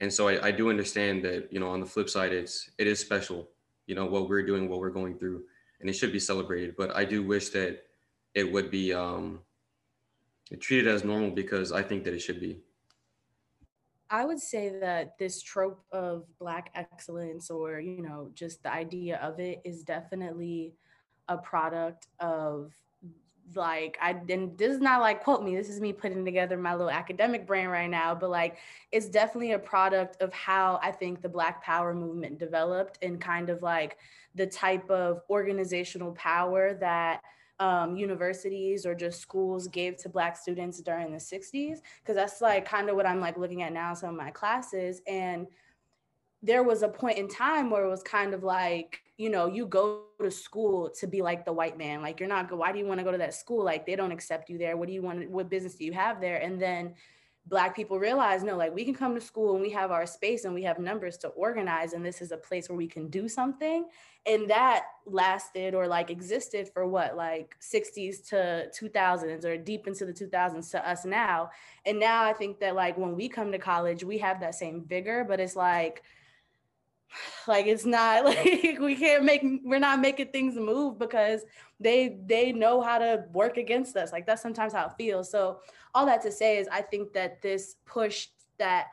And 0.00 0.10
so 0.10 0.28
I, 0.28 0.46
I 0.46 0.50
do 0.50 0.70
understand 0.70 1.24
that, 1.24 1.52
you 1.52 1.60
know, 1.60 1.68
on 1.68 1.80
the 1.80 1.86
flip 1.86 2.08
side, 2.08 2.32
it's, 2.32 2.70
it 2.78 2.86
is 2.86 2.98
special, 2.98 3.48
you 3.86 3.94
know, 3.94 4.06
what 4.06 4.28
we're 4.28 4.46
doing, 4.46 4.70
what 4.70 4.80
we're 4.80 4.88
going 4.88 5.18
through, 5.18 5.42
and 5.80 5.90
it 5.90 5.94
should 5.94 6.12
be 6.12 6.18
celebrated. 6.18 6.76
But 6.76 6.96
I 6.96 7.04
do 7.04 7.22
wish 7.22 7.50
that 7.50 7.85
it 8.36 8.52
would 8.52 8.70
be 8.70 8.92
um, 8.92 9.40
treated 10.60 10.86
as 10.86 11.02
normal 11.02 11.30
because 11.30 11.72
I 11.72 11.82
think 11.82 12.04
that 12.04 12.12
it 12.12 12.20
should 12.20 12.38
be. 12.38 12.60
I 14.10 14.24
would 14.24 14.38
say 14.38 14.78
that 14.78 15.18
this 15.18 15.42
trope 15.42 15.82
of 15.90 16.26
Black 16.38 16.70
excellence, 16.74 17.50
or, 17.50 17.80
you 17.80 18.02
know, 18.02 18.30
just 18.34 18.62
the 18.62 18.72
idea 18.72 19.16
of 19.16 19.40
it, 19.40 19.62
is 19.64 19.82
definitely 19.82 20.74
a 21.28 21.38
product 21.38 22.06
of 22.20 22.72
like 23.54 23.96
I 24.02 24.20
and 24.28 24.58
this 24.58 24.72
is 24.72 24.80
not 24.80 25.00
like 25.00 25.22
quote 25.22 25.44
me 25.44 25.54
this 25.54 25.68
is 25.68 25.80
me 25.80 25.92
putting 25.92 26.24
together 26.24 26.56
my 26.56 26.74
little 26.74 26.90
academic 26.90 27.46
brain 27.46 27.68
right 27.68 27.88
now 27.88 28.12
but 28.12 28.28
like 28.28 28.58
it's 28.90 29.08
definitely 29.08 29.52
a 29.52 29.58
product 29.58 30.20
of 30.20 30.32
how 30.32 30.80
I 30.82 30.90
think 30.90 31.22
the 31.22 31.28
black 31.28 31.62
power 31.62 31.94
movement 31.94 32.40
developed 32.40 32.98
and 33.02 33.20
kind 33.20 33.48
of 33.48 33.62
like 33.62 33.98
the 34.34 34.48
type 34.48 34.90
of 34.90 35.22
organizational 35.30 36.10
power 36.12 36.74
that 36.74 37.22
um, 37.58 37.96
universities 37.96 38.84
or 38.84 38.94
just 38.94 39.20
schools 39.20 39.66
gave 39.68 39.96
to 39.96 40.08
black 40.08 40.36
students 40.36 40.80
during 40.80 41.10
the 41.10 41.18
60s 41.18 41.78
because 42.02 42.14
that's 42.14 42.40
like 42.40 42.66
kind 42.66 42.90
of 42.90 42.96
what 42.96 43.06
i'm 43.06 43.20
like 43.20 43.38
looking 43.38 43.62
at 43.62 43.72
now 43.72 43.90
in 43.90 43.96
some 43.96 44.10
of 44.10 44.16
my 44.16 44.30
classes 44.30 45.00
and 45.06 45.46
there 46.42 46.62
was 46.62 46.82
a 46.82 46.88
point 46.88 47.18
in 47.18 47.28
time 47.28 47.70
where 47.70 47.84
it 47.84 47.88
was 47.88 48.02
kind 48.02 48.34
of 48.34 48.44
like 48.44 49.00
you 49.16 49.30
know 49.30 49.46
you 49.46 49.66
go 49.66 50.02
to 50.22 50.30
school 50.30 50.90
to 50.90 51.06
be 51.06 51.22
like 51.22 51.44
the 51.44 51.52
white 51.52 51.76
man 51.76 52.02
like 52.02 52.20
you're 52.20 52.28
not 52.28 52.50
why 52.56 52.72
do 52.72 52.78
you 52.78 52.86
want 52.86 52.98
to 52.98 53.04
go 53.04 53.12
to 53.12 53.18
that 53.18 53.34
school? 53.34 53.64
Like 53.64 53.86
they 53.86 53.96
don't 53.96 54.12
accept 54.12 54.48
you 54.48 54.58
there. 54.58 54.76
What 54.76 54.88
do 54.88 54.94
you 54.94 55.02
want 55.02 55.30
what 55.30 55.50
business 55.50 55.74
do 55.74 55.84
you 55.84 55.92
have 55.92 56.20
there? 56.20 56.36
And 56.36 56.60
then 56.60 56.94
black 57.48 57.76
people 57.76 57.98
realize 57.98 58.42
no 58.42 58.56
like 58.56 58.74
we 58.74 58.84
can 58.84 58.94
come 58.94 59.14
to 59.14 59.20
school 59.20 59.52
and 59.52 59.62
we 59.62 59.70
have 59.70 59.92
our 59.92 60.04
space 60.04 60.44
and 60.44 60.52
we 60.52 60.64
have 60.64 60.80
numbers 60.80 61.16
to 61.16 61.28
organize 61.28 61.92
and 61.92 62.04
this 62.04 62.20
is 62.20 62.32
a 62.32 62.36
place 62.36 62.68
where 62.68 62.76
we 62.76 62.88
can 62.88 63.08
do 63.08 63.28
something. 63.28 63.86
And 64.28 64.50
that 64.50 64.86
lasted 65.04 65.72
or 65.74 65.86
like 65.86 66.10
existed 66.10 66.68
for 66.74 66.88
what 66.88 67.16
like 67.16 67.54
60s 67.60 68.28
to 68.30 68.68
2000s 68.76 69.44
or 69.44 69.56
deep 69.56 69.86
into 69.86 70.04
the 70.04 70.12
2000s 70.12 70.70
to 70.72 70.88
us 70.88 71.04
now. 71.04 71.50
And 71.84 72.00
now 72.00 72.24
i 72.24 72.32
think 72.32 72.58
that 72.60 72.74
like 72.74 72.98
when 72.98 73.14
we 73.14 73.28
come 73.28 73.52
to 73.52 73.58
college 73.58 74.02
we 74.02 74.18
have 74.18 74.40
that 74.40 74.54
same 74.54 74.84
vigor 74.84 75.24
but 75.26 75.38
it's 75.38 75.56
like 75.56 76.02
like 77.46 77.66
it's 77.66 77.84
not 77.84 78.24
like 78.24 78.78
we 78.80 78.96
can't 78.96 79.24
make 79.24 79.42
we're 79.64 79.78
not 79.78 80.00
making 80.00 80.28
things 80.28 80.56
move 80.56 80.98
because 80.98 81.42
they 81.78 82.18
they 82.26 82.52
know 82.52 82.80
how 82.80 82.98
to 82.98 83.24
work 83.32 83.56
against 83.56 83.96
us. 83.96 84.12
Like 84.12 84.26
that's 84.26 84.42
sometimes 84.42 84.72
how 84.72 84.86
it 84.86 84.92
feels. 84.96 85.30
So 85.30 85.60
all 85.96 86.04
that 86.04 86.20
to 86.20 86.30
say 86.30 86.58
is 86.58 86.68
i 86.70 86.82
think 86.82 87.14
that 87.14 87.40
this 87.40 87.76
push 87.86 88.28
that 88.58 88.88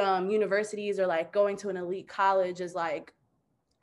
um, 0.00 0.30
universities 0.30 0.98
are 0.98 1.06
like 1.06 1.32
going 1.32 1.56
to 1.56 1.68
an 1.68 1.76
elite 1.76 2.08
college 2.08 2.60
is 2.60 2.74
like 2.74 3.12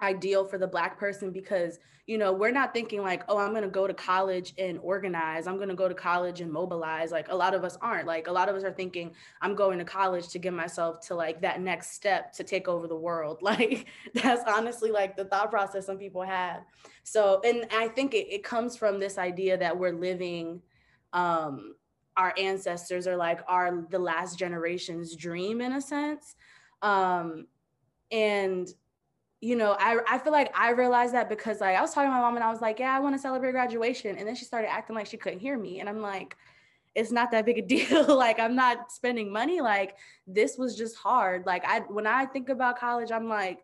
ideal 0.02 0.46
for 0.46 0.58
the 0.58 0.67
black 0.67 0.98
person 0.98 1.32
because 1.32 1.80
you 2.08 2.17
know 2.17 2.32
we're 2.32 2.52
not 2.52 2.74
thinking 2.74 3.02
like 3.02 3.24
oh 3.28 3.38
i'm 3.38 3.52
going 3.52 3.63
to 3.63 3.70
go 3.70 3.86
to 3.86 3.93
college 3.93 4.54
and 4.58 4.80
organize. 4.82 5.46
I'm 5.46 5.58
going 5.58 5.70
to 5.70 5.76
go 5.76 5.89
to 5.89 5.93
college 5.93 6.39
and 6.39 6.52
mobilize. 6.52 7.12
Like 7.12 7.28
a 7.30 7.36
lot 7.36 7.54
of 7.54 7.63
us 7.63 7.78
aren't. 7.82 8.08
Like 8.08 8.28
a 8.28 8.32
lot 8.32 8.48
of 8.48 8.56
us 8.56 8.63
are 8.63 8.72
thinking 8.72 9.13
i'm 9.41 9.54
going 9.54 9.78
to 9.80 9.86
college 9.86 10.30
to 10.30 10.39
get 10.39 10.54
myself 10.54 11.06
to 11.08 11.15
like 11.15 11.41
that 11.41 11.62
next 11.62 11.91
step 11.91 12.32
to 12.34 12.43
take 12.43 12.67
over 12.67 12.88
the 12.88 12.96
world. 12.96 13.39
Like 13.48 13.88
that's 14.13 14.43
honestly 14.48 14.91
like 14.91 15.15
the 15.15 15.26
thought 15.26 15.50
process 15.50 15.86
some 15.86 15.98
people 15.98 16.22
have. 16.22 16.62
So 17.04 17.41
and 17.43 17.67
i 17.72 17.88
think 17.89 18.13
it, 18.13 18.28
it 18.34 18.43
comes 18.43 18.78
from 18.78 19.00
this 19.00 19.17
idea 19.17 19.58
that 19.58 19.78
we're 19.78 19.93
living 19.93 20.62
um 21.13 21.76
our 22.18 22.34
ancestors 22.38 23.08
are 23.08 23.16
like 23.16 23.40
our 23.48 23.86
the 23.90 24.00
last 24.00 24.38
generation's 24.38 25.16
dream 25.16 25.62
in 25.62 25.74
a 25.74 25.82
sense 25.82 26.36
um 26.82 27.48
and 28.12 28.74
you 29.40 29.56
know, 29.56 29.76
I, 29.80 30.00
I 30.10 30.18
feel 30.18 30.32
like 30.32 30.52
I 30.58 30.72
realized 30.72 31.14
that 31.14 31.30
because 31.30 31.62
like 31.62 31.78
I 31.78 31.82
was 31.82 31.94
talking 31.94 32.10
to 32.10 32.16
my 32.16 32.22
mom 32.22 32.36
and 32.36 32.44
I 32.44 32.50
was 32.50 32.62
like, 32.62 32.80
yeah, 32.80 32.96
I 32.96 33.00
want 33.00 33.16
to 33.16 33.22
celebrate 33.22 33.52
graduation. 33.52 34.18
And 34.18 34.28
then 34.28 34.36
she 34.36 34.46
started 34.46 34.72
acting 34.72 34.96
like 34.96 35.06
she 35.06 35.18
couldn't 35.18 35.40
hear 35.40 35.58
me. 35.58 35.80
And 35.80 35.88
I'm 35.88 36.02
like, 36.02 36.36
it's 36.96 37.12
not 37.12 37.30
that 37.32 37.46
big 37.46 37.60
a 37.60 37.62
deal. 37.62 38.16
like 38.16 38.40
I'm 38.40 38.56
not 38.56 38.92
spending 38.92 39.32
money. 39.32 39.62
Like 39.62 39.96
this 40.26 40.58
was 40.58 40.76
just 40.76 40.98
hard. 40.98 41.46
Like 41.46 41.64
I 41.66 41.82
when 41.82 42.08
I 42.08 42.26
think 42.26 42.50
about 42.50 42.80
college, 42.80 43.12
I'm 43.12 43.30
like, 43.30 43.64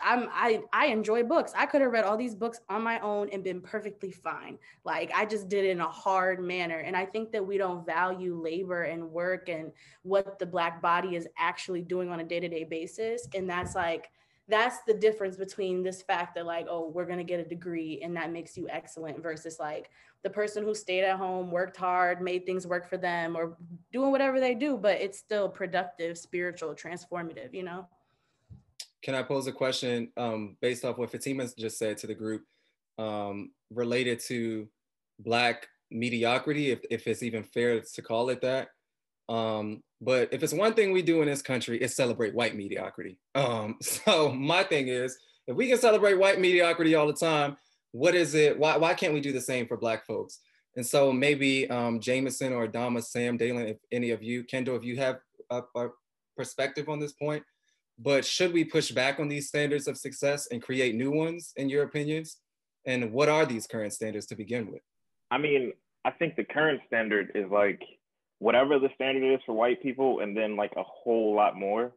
I'm 0.00 0.28
I 0.32 0.62
I 0.72 0.86
enjoy 0.86 1.22
books. 1.22 1.52
I 1.56 1.66
could 1.66 1.80
have 1.80 1.92
read 1.92 2.04
all 2.04 2.16
these 2.16 2.34
books 2.34 2.60
on 2.68 2.82
my 2.82 2.98
own 3.00 3.28
and 3.32 3.44
been 3.44 3.60
perfectly 3.60 4.10
fine. 4.10 4.58
Like 4.84 5.12
I 5.14 5.26
just 5.26 5.48
did 5.48 5.64
it 5.64 5.70
in 5.70 5.80
a 5.80 5.88
hard 5.88 6.40
manner. 6.40 6.78
And 6.78 6.96
I 6.96 7.06
think 7.06 7.32
that 7.32 7.46
we 7.46 7.58
don't 7.58 7.86
value 7.86 8.40
labor 8.40 8.84
and 8.84 9.10
work 9.10 9.48
and 9.48 9.72
what 10.02 10.38
the 10.38 10.46
black 10.46 10.82
body 10.82 11.16
is 11.16 11.28
actually 11.38 11.82
doing 11.82 12.10
on 12.10 12.20
a 12.20 12.24
day-to-day 12.24 12.64
basis. 12.64 13.28
And 13.34 13.48
that's 13.48 13.74
like 13.74 14.10
that's 14.48 14.78
the 14.86 14.94
difference 14.94 15.36
between 15.36 15.82
this 15.82 16.02
fact 16.02 16.34
that 16.34 16.46
like 16.46 16.66
oh 16.70 16.88
we're 16.88 17.06
going 17.06 17.18
to 17.18 17.24
get 17.24 17.40
a 17.40 17.48
degree 17.48 18.00
and 18.02 18.16
that 18.16 18.32
makes 18.32 18.56
you 18.56 18.68
excellent 18.70 19.20
versus 19.22 19.58
like 19.58 19.90
the 20.22 20.30
person 20.30 20.62
who 20.62 20.74
stayed 20.74 21.02
at 21.02 21.16
home 21.16 21.50
worked 21.50 21.76
hard 21.76 22.20
made 22.20 22.46
things 22.46 22.66
work 22.66 22.88
for 22.88 22.96
them 22.96 23.36
or 23.36 23.56
doing 23.92 24.12
whatever 24.12 24.38
they 24.38 24.54
do 24.54 24.76
but 24.76 25.00
it's 25.00 25.18
still 25.18 25.48
productive 25.48 26.16
spiritual 26.16 26.74
transformative 26.74 27.52
you 27.52 27.64
know 27.64 27.88
can 29.06 29.14
i 29.14 29.22
pose 29.22 29.46
a 29.46 29.52
question 29.52 30.10
um, 30.18 30.56
based 30.60 30.84
off 30.84 30.98
what 30.98 31.10
fatima 31.10 31.46
just 31.56 31.78
said 31.78 31.96
to 31.96 32.06
the 32.06 32.14
group 32.14 32.42
um, 32.98 33.52
related 33.70 34.20
to 34.20 34.68
black 35.20 35.66
mediocrity 35.90 36.72
if, 36.72 36.80
if 36.90 37.06
it's 37.06 37.22
even 37.22 37.42
fair 37.42 37.80
to 37.80 38.02
call 38.02 38.28
it 38.28 38.42
that 38.42 38.68
um, 39.28 39.82
but 40.00 40.28
if 40.32 40.42
it's 40.42 40.52
one 40.52 40.74
thing 40.74 40.92
we 40.92 41.02
do 41.02 41.22
in 41.22 41.28
this 41.28 41.42
country, 41.42 41.78
it's 41.78 41.94
celebrate 41.94 42.34
white 42.34 42.54
mediocrity. 42.54 43.18
Um, 43.34 43.76
so 43.82 44.30
my 44.32 44.62
thing 44.62 44.88
is, 44.88 45.16
if 45.46 45.56
we 45.56 45.68
can 45.68 45.78
celebrate 45.78 46.14
white 46.14 46.40
mediocrity 46.40 46.94
all 46.94 47.06
the 47.06 47.12
time, 47.12 47.56
what 47.92 48.14
is 48.14 48.34
it? 48.34 48.58
Why, 48.58 48.76
why 48.76 48.94
can't 48.94 49.14
we 49.14 49.20
do 49.20 49.32
the 49.32 49.40
same 49.40 49.66
for 49.66 49.76
Black 49.76 50.04
folks? 50.04 50.40
And 50.76 50.84
so 50.84 51.12
maybe 51.12 51.70
um, 51.70 52.00
Jameson 52.00 52.52
or 52.52 52.68
Adama, 52.68 53.02
Sam, 53.02 53.36
Dalen, 53.36 53.68
if 53.68 53.78
any 53.90 54.10
of 54.10 54.22
you, 54.22 54.44
Kendall, 54.44 54.76
if 54.76 54.84
you 54.84 54.96
have 54.98 55.20
a, 55.50 55.62
a 55.74 55.88
perspective 56.36 56.88
on 56.90 57.00
this 57.00 57.12
point, 57.12 57.42
but 57.98 58.24
should 58.24 58.52
we 58.52 58.64
push 58.64 58.90
back 58.90 59.18
on 59.18 59.28
these 59.28 59.48
standards 59.48 59.88
of 59.88 59.96
success 59.96 60.48
and 60.50 60.62
create 60.62 60.94
new 60.94 61.10
ones, 61.10 61.52
in 61.56 61.68
your 61.68 61.84
opinions? 61.84 62.38
And 62.86 63.12
what 63.12 63.28
are 63.28 63.46
these 63.46 63.66
current 63.66 63.92
standards 63.92 64.26
to 64.26 64.36
begin 64.36 64.70
with? 64.70 64.82
I 65.30 65.38
mean, 65.38 65.72
I 66.04 66.10
think 66.12 66.36
the 66.36 66.44
current 66.44 66.80
standard 66.86 67.32
is 67.34 67.50
like 67.50 67.80
whatever 68.38 68.78
the 68.78 68.90
standard 68.94 69.34
is 69.34 69.40
for 69.46 69.54
white 69.54 69.82
people 69.82 70.20
and 70.20 70.36
then 70.36 70.56
like 70.56 70.72
a 70.76 70.82
whole 70.82 71.34
lot 71.34 71.56
more. 71.56 71.92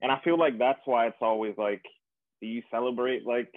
And 0.00 0.12
I 0.12 0.20
feel 0.22 0.38
like 0.38 0.58
that's 0.58 0.80
why 0.84 1.06
it's 1.06 1.16
always 1.20 1.54
like, 1.58 1.82
do 2.40 2.46
you 2.46 2.62
celebrate 2.70 3.26
like 3.26 3.52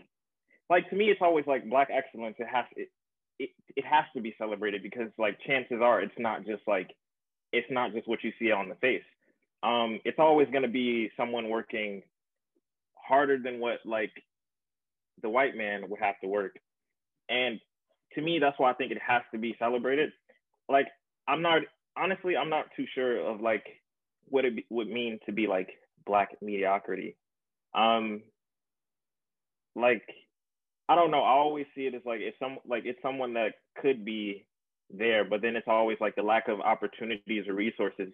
like 0.72 0.90
to 0.90 0.96
me 0.96 1.06
it's 1.12 1.22
always 1.22 1.46
like 1.46 1.70
black 1.70 1.90
excellence. 1.92 2.38
It 2.40 2.48
has 2.52 2.66
it 2.76 2.90
it, 3.38 3.50
it 3.76 3.86
has 3.86 4.06
to 4.16 4.22
be 4.22 4.34
celebrated 4.38 4.82
because 4.82 5.10
like 5.20 5.38
chances 5.46 5.82
are 5.82 6.02
it's 6.02 6.18
not 6.18 6.46
just 6.46 6.64
like 6.68 6.90
it's 7.52 7.70
not 7.70 7.94
just 7.94 8.08
what 8.08 8.24
you 8.24 8.32
see 8.40 8.52
on 8.52 8.70
the 8.70 8.76
face. 8.76 9.04
Um, 9.64 10.00
it's 10.06 10.20
always 10.20 10.48
gonna 10.52 10.68
be 10.68 11.12
someone 11.18 11.50
working 11.50 12.04
harder 12.96 13.38
than 13.38 13.60
what 13.60 13.80
like 13.86 14.12
the 15.22 15.30
white 15.30 15.56
man 15.56 15.90
would 15.90 16.00
have 16.00 16.20
to 16.22 16.28
work. 16.28 16.56
And 17.30 17.60
to 18.14 18.22
me, 18.22 18.40
that's 18.40 18.58
why 18.60 18.72
I 18.72 18.74
think 18.74 18.92
it 18.92 18.98
has 19.06 19.22
to 19.32 19.40
be 19.40 19.56
celebrated. 19.60 20.12
Like 20.70 20.88
I'm 21.28 21.42
not 21.42 21.62
honestly, 21.98 22.36
I'm 22.36 22.50
not 22.50 22.66
too 22.76 22.86
sure 22.94 23.20
of 23.20 23.42
like 23.42 23.66
what 24.26 24.46
it 24.46 24.54
would 24.70 24.88
mean 24.88 25.20
to 25.26 25.32
be 25.32 25.48
like 25.48 25.70
black 26.06 26.30
mediocrity. 26.42 27.16
Um, 27.74 28.22
like 29.76 30.04
I 30.90 30.96
don't 30.96 31.12
know. 31.12 31.22
I 31.22 31.32
always 31.32 31.68
see 31.76 31.86
it 31.86 31.96
as 31.96 32.02
like 32.06 32.20
it's 32.22 32.38
some 32.40 32.58
like 32.68 32.84
it's 32.86 33.02
someone 33.02 33.34
that 33.36 33.54
could 33.82 34.04
be 34.04 34.46
there, 34.90 35.24
but 35.24 35.42
then 35.42 35.56
it's 35.56 35.68
always 35.68 35.98
like 36.02 36.16
the 36.16 36.24
lack 36.24 36.48
of 36.48 36.60
opportunities 36.60 37.48
or 37.48 37.54
resources 37.54 38.10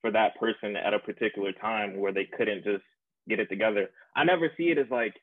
for 0.00 0.10
that 0.10 0.38
person 0.38 0.76
at 0.76 0.94
a 0.94 0.98
particular 0.98 1.52
time 1.52 1.98
where 1.98 2.12
they 2.12 2.24
couldn't 2.36 2.64
just 2.64 2.84
get 3.28 3.40
it 3.40 3.48
together. 3.48 3.90
I 4.16 4.24
never 4.24 4.50
see 4.56 4.64
it 4.64 4.78
as 4.78 4.86
like 4.90 5.14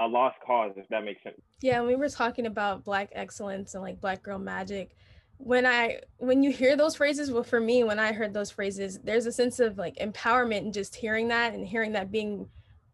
a 0.00 0.06
lost 0.06 0.36
cause, 0.46 0.72
if 0.76 0.86
that 0.88 1.04
makes 1.04 1.22
sense. 1.22 1.40
Yeah, 1.60 1.82
we 1.82 1.96
were 1.96 2.08
talking 2.08 2.46
about 2.46 2.84
black 2.84 3.10
excellence 3.12 3.74
and 3.74 3.82
like 3.82 4.00
black 4.00 4.22
girl 4.22 4.38
magic 4.38 4.94
when 5.38 5.64
I 5.66 6.00
when 6.18 6.42
you 6.42 6.50
hear 6.50 6.76
those 6.76 6.96
phrases, 6.96 7.30
well, 7.30 7.44
for 7.44 7.60
me, 7.60 7.84
when 7.84 7.98
I 7.98 8.12
heard 8.12 8.34
those 8.34 8.50
phrases, 8.50 8.98
there's 9.02 9.26
a 9.26 9.32
sense 9.32 9.60
of 9.60 9.78
like 9.78 9.96
empowerment 9.96 10.58
and 10.58 10.74
just 10.74 10.94
hearing 10.94 11.28
that 11.28 11.54
and 11.54 11.66
hearing 11.66 11.92
that 11.92 12.10
being 12.10 12.48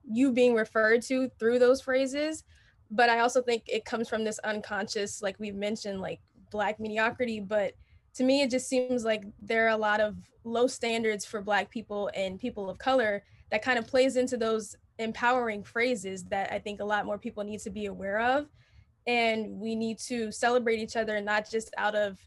you 0.07 0.31
being 0.31 0.55
referred 0.55 1.03
to 1.03 1.31
through 1.39 1.59
those 1.59 1.81
phrases. 1.81 2.45
But 2.91 3.09
I 3.09 3.21
also 3.21 3.43
think 3.43 3.65
it 3.67 3.87
comes 3.87 4.09
from 4.09 4.25
this 4.25 4.39
unconscious, 4.41 5.23
like 5.23 5.41
we've 5.41 5.55
mentioned, 5.55 6.01
like 6.01 6.21
black 6.51 6.79
mediocrity. 6.79 7.41
But 7.41 7.73
to 8.14 8.24
me, 8.24 8.42
it 8.42 8.50
just 8.50 8.68
seems 8.68 9.05
like 9.05 9.24
there 9.42 9.66
are 9.66 9.70
a 9.70 9.77
lot 9.77 10.00
of 10.00 10.16
low 10.44 10.66
standards 10.66 11.24
for 11.24 11.40
black 11.40 11.70
people 11.70 12.11
and 12.14 12.38
people 12.38 12.70
of 12.70 12.79
color 12.79 13.24
that 13.50 13.62
kind 13.62 13.79
of 13.79 13.87
plays 13.87 14.16
into 14.16 14.37
those 14.37 14.77
empowering 14.98 15.64
phrases 15.64 16.24
that 16.24 16.53
I 16.53 16.59
think 16.59 16.81
a 16.81 16.85
lot 16.85 17.07
more 17.07 17.18
people 17.18 17.42
need 17.44 17.61
to 17.61 17.70
be 17.70 17.87
aware 17.87 18.20
of. 18.20 18.46
And 19.07 19.59
we 19.61 19.74
need 19.74 19.98
to 20.07 20.33
celebrate 20.33 20.79
each 20.79 20.96
other, 20.96 21.20
not 21.20 21.50
just 21.50 21.74
out 21.77 21.94
of 21.94 22.18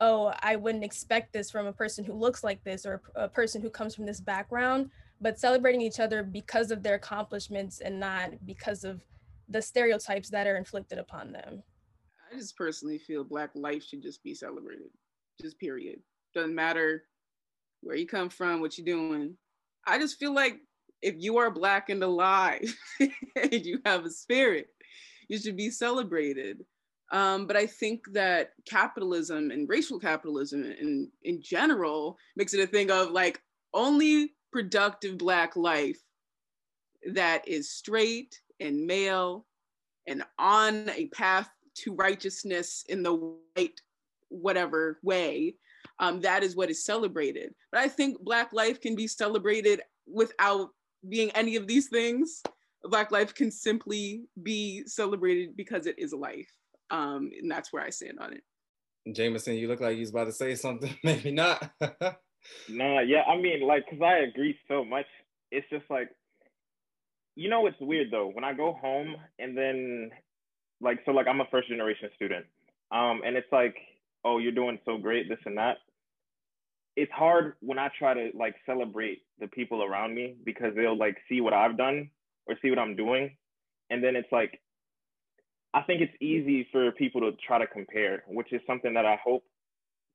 oh, 0.00 0.32
I 0.42 0.56
wouldn't 0.56 0.84
expect 0.84 1.32
this 1.32 1.50
from 1.50 1.66
a 1.66 1.72
person 1.72 2.04
who 2.04 2.14
looks 2.14 2.42
like 2.42 2.62
this 2.64 2.84
or 2.84 3.00
a 3.14 3.28
person 3.28 3.62
who 3.62 3.70
comes 3.70 3.94
from 3.94 4.06
this 4.06 4.20
background, 4.20 4.90
but 5.20 5.38
celebrating 5.38 5.80
each 5.80 6.00
other 6.00 6.22
because 6.22 6.70
of 6.70 6.82
their 6.82 6.94
accomplishments 6.94 7.80
and 7.80 8.00
not 8.00 8.30
because 8.44 8.84
of 8.84 9.02
the 9.48 9.62
stereotypes 9.62 10.28
that 10.30 10.46
are 10.46 10.56
inflicted 10.56 10.98
upon 10.98 11.32
them. 11.32 11.62
I 12.30 12.36
just 12.36 12.56
personally 12.56 12.98
feel 12.98 13.24
Black 13.24 13.50
life 13.54 13.84
should 13.84 14.02
just 14.02 14.22
be 14.22 14.34
celebrated, 14.34 14.90
just 15.40 15.58
period. 15.58 16.00
Doesn't 16.34 16.54
matter 16.54 17.04
where 17.82 17.96
you 17.96 18.06
come 18.06 18.28
from, 18.28 18.60
what 18.60 18.78
you're 18.78 18.84
doing. 18.84 19.36
I 19.86 19.98
just 19.98 20.18
feel 20.18 20.34
like 20.34 20.60
if 21.02 21.14
you 21.18 21.36
are 21.38 21.50
Black 21.50 21.90
and 21.90 22.02
alive 22.02 22.74
and 23.00 23.52
you 23.52 23.80
have 23.84 24.04
a 24.04 24.10
spirit, 24.10 24.68
you 25.28 25.38
should 25.38 25.56
be 25.56 25.70
celebrated. 25.70 26.64
Um, 27.12 27.46
but 27.46 27.56
I 27.56 27.66
think 27.66 28.00
that 28.12 28.52
capitalism 28.66 29.50
and 29.50 29.68
racial 29.68 30.00
capitalism 30.00 30.64
in, 30.64 31.10
in 31.22 31.42
general 31.42 32.16
makes 32.34 32.54
it 32.54 32.60
a 32.60 32.66
thing 32.66 32.90
of 32.90 33.10
like 33.10 33.40
only 33.74 34.32
productive 34.52 35.18
Black 35.18 35.56
life 35.56 36.00
that 37.12 37.46
is 37.46 37.70
straight 37.70 38.40
and 38.60 38.86
male 38.86 39.46
and 40.06 40.22
on 40.38 40.88
a 40.90 41.06
path 41.08 41.50
to 41.74 41.94
righteousness 41.94 42.84
in 42.88 43.02
the 43.02 43.14
white 43.14 43.80
whatever 44.34 44.98
way 45.02 45.54
um, 45.98 46.20
that 46.20 46.42
is 46.42 46.56
what 46.56 46.70
is 46.70 46.84
celebrated 46.84 47.54
but 47.70 47.80
i 47.80 47.88
think 47.88 48.20
black 48.20 48.52
life 48.52 48.80
can 48.80 48.94
be 48.94 49.06
celebrated 49.06 49.80
without 50.06 50.70
being 51.08 51.30
any 51.30 51.56
of 51.56 51.66
these 51.66 51.88
things 51.88 52.42
black 52.84 53.10
life 53.10 53.34
can 53.34 53.50
simply 53.50 54.24
be 54.42 54.82
celebrated 54.86 55.56
because 55.56 55.86
it 55.86 55.98
is 55.98 56.12
a 56.12 56.16
life 56.16 56.50
um, 56.90 57.30
and 57.40 57.50
that's 57.50 57.72
where 57.72 57.82
I 57.82 57.90
stand 57.90 58.18
on 58.20 58.32
it. 58.32 59.14
Jameson, 59.14 59.56
you 59.56 59.68
look 59.68 59.80
like 59.80 59.94
you 59.94 60.00
was 60.00 60.10
about 60.10 60.24
to 60.24 60.32
say 60.32 60.54
something. 60.54 60.94
Maybe 61.04 61.30
not. 61.30 61.70
nah, 61.80 63.00
yeah, 63.00 63.22
I 63.28 63.36
mean, 63.36 63.62
like, 63.66 63.88
cause 63.88 64.00
I 64.02 64.18
agree 64.18 64.56
so 64.68 64.84
much. 64.84 65.06
It's 65.50 65.68
just 65.70 65.84
like, 65.90 66.10
you 67.36 67.50
know, 67.50 67.66
it's 67.66 67.80
weird 67.80 68.10
though. 68.10 68.30
When 68.32 68.44
I 68.44 68.54
go 68.54 68.72
home 68.80 69.16
and 69.38 69.56
then, 69.56 70.10
like, 70.80 71.00
so 71.04 71.12
like 71.12 71.26
I'm 71.26 71.40
a 71.40 71.46
first 71.50 71.68
generation 71.68 72.10
student, 72.14 72.46
um, 72.90 73.22
and 73.24 73.36
it's 73.36 73.50
like, 73.52 73.76
oh, 74.24 74.38
you're 74.38 74.52
doing 74.52 74.78
so 74.84 74.98
great, 74.98 75.28
this 75.28 75.38
and 75.44 75.58
that. 75.58 75.78
It's 76.96 77.12
hard 77.12 77.54
when 77.60 77.78
I 77.78 77.88
try 77.98 78.14
to 78.14 78.30
like 78.34 78.54
celebrate 78.66 79.22
the 79.40 79.48
people 79.48 79.82
around 79.82 80.14
me 80.14 80.36
because 80.44 80.74
they'll 80.76 80.96
like 80.96 81.16
see 81.28 81.40
what 81.40 81.52
I've 81.52 81.76
done 81.76 82.10
or 82.46 82.56
see 82.62 82.70
what 82.70 82.78
I'm 82.78 82.96
doing, 82.96 83.36
and 83.90 84.02
then 84.02 84.16
it's 84.16 84.30
like 84.30 84.60
I 85.74 85.82
think 85.82 86.00
it's 86.00 86.14
easy 86.20 86.68
for 86.70 86.92
people 86.92 87.20
to 87.22 87.32
try 87.46 87.58
to 87.58 87.66
compare, 87.66 88.22
which 88.28 88.52
is 88.52 88.60
something 88.66 88.94
that 88.94 89.04
I 89.04 89.18
hope 89.22 89.42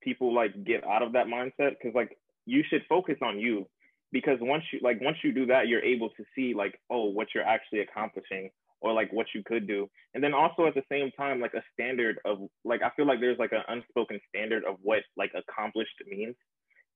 people 0.01 0.33
like 0.33 0.63
get 0.63 0.85
out 0.85 1.01
of 1.01 1.13
that 1.13 1.27
mindset 1.27 1.71
because 1.71 1.93
like 1.93 2.17
you 2.45 2.63
should 2.69 2.81
focus 2.87 3.17
on 3.21 3.39
you 3.39 3.67
because 4.11 4.37
once 4.41 4.63
you 4.71 4.79
like 4.81 4.99
once 5.01 5.17
you 5.23 5.33
do 5.33 5.45
that 5.45 5.67
you're 5.67 5.83
able 5.83 6.09
to 6.09 6.23
see 6.35 6.53
like 6.53 6.79
oh 6.89 7.05
what 7.05 7.27
you're 7.33 7.43
actually 7.43 7.79
accomplishing 7.81 8.49
or 8.81 8.93
like 8.93 9.11
what 9.11 9.27
you 9.33 9.43
could 9.45 9.67
do 9.67 9.89
and 10.13 10.23
then 10.23 10.33
also 10.33 10.65
at 10.65 10.73
the 10.73 10.83
same 10.91 11.11
time 11.11 11.39
like 11.39 11.53
a 11.53 11.63
standard 11.73 12.17
of 12.25 12.39
like 12.63 12.81
i 12.81 12.89
feel 12.95 13.05
like 13.05 13.19
there's 13.19 13.39
like 13.39 13.51
an 13.51 13.63
unspoken 13.67 14.19
standard 14.29 14.63
of 14.65 14.75
what 14.81 15.03
like 15.17 15.31
accomplished 15.35 15.95
means 16.07 16.35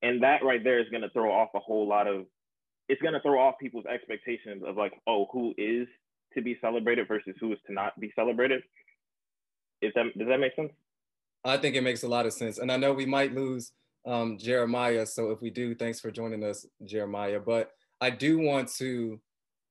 and 0.02 0.22
that 0.22 0.44
right 0.44 0.64
there 0.64 0.80
is 0.80 0.88
going 0.90 1.02
to 1.02 1.10
throw 1.10 1.32
off 1.32 1.48
a 1.54 1.60
whole 1.60 1.88
lot 1.88 2.06
of 2.06 2.24
it's 2.88 3.00
going 3.00 3.14
to 3.14 3.20
throw 3.20 3.40
off 3.40 3.54
people's 3.60 3.86
expectations 3.86 4.62
of 4.66 4.76
like 4.76 4.92
oh 5.06 5.26
who 5.32 5.54
is 5.56 5.86
to 6.34 6.42
be 6.42 6.58
celebrated 6.60 7.08
versus 7.08 7.34
who 7.40 7.52
is 7.52 7.58
to 7.66 7.72
not 7.72 7.98
be 7.98 8.12
celebrated. 8.14 8.62
Is 9.80 9.92
that 9.94 10.06
does 10.18 10.28
that 10.28 10.38
make 10.38 10.54
sense? 10.56 10.72
I 11.44 11.56
think 11.56 11.76
it 11.76 11.82
makes 11.82 12.02
a 12.02 12.08
lot 12.08 12.26
of 12.26 12.32
sense, 12.32 12.58
and 12.58 12.72
I 12.72 12.76
know 12.76 12.92
we 12.92 13.06
might 13.06 13.34
lose 13.34 13.72
um, 14.06 14.38
Jeremiah. 14.38 15.06
So 15.06 15.30
if 15.30 15.40
we 15.40 15.50
do, 15.50 15.74
thanks 15.74 16.00
for 16.00 16.10
joining 16.10 16.42
us, 16.44 16.66
Jeremiah. 16.84 17.40
But 17.40 17.70
I 18.00 18.10
do 18.10 18.38
want 18.38 18.68
to 18.76 19.20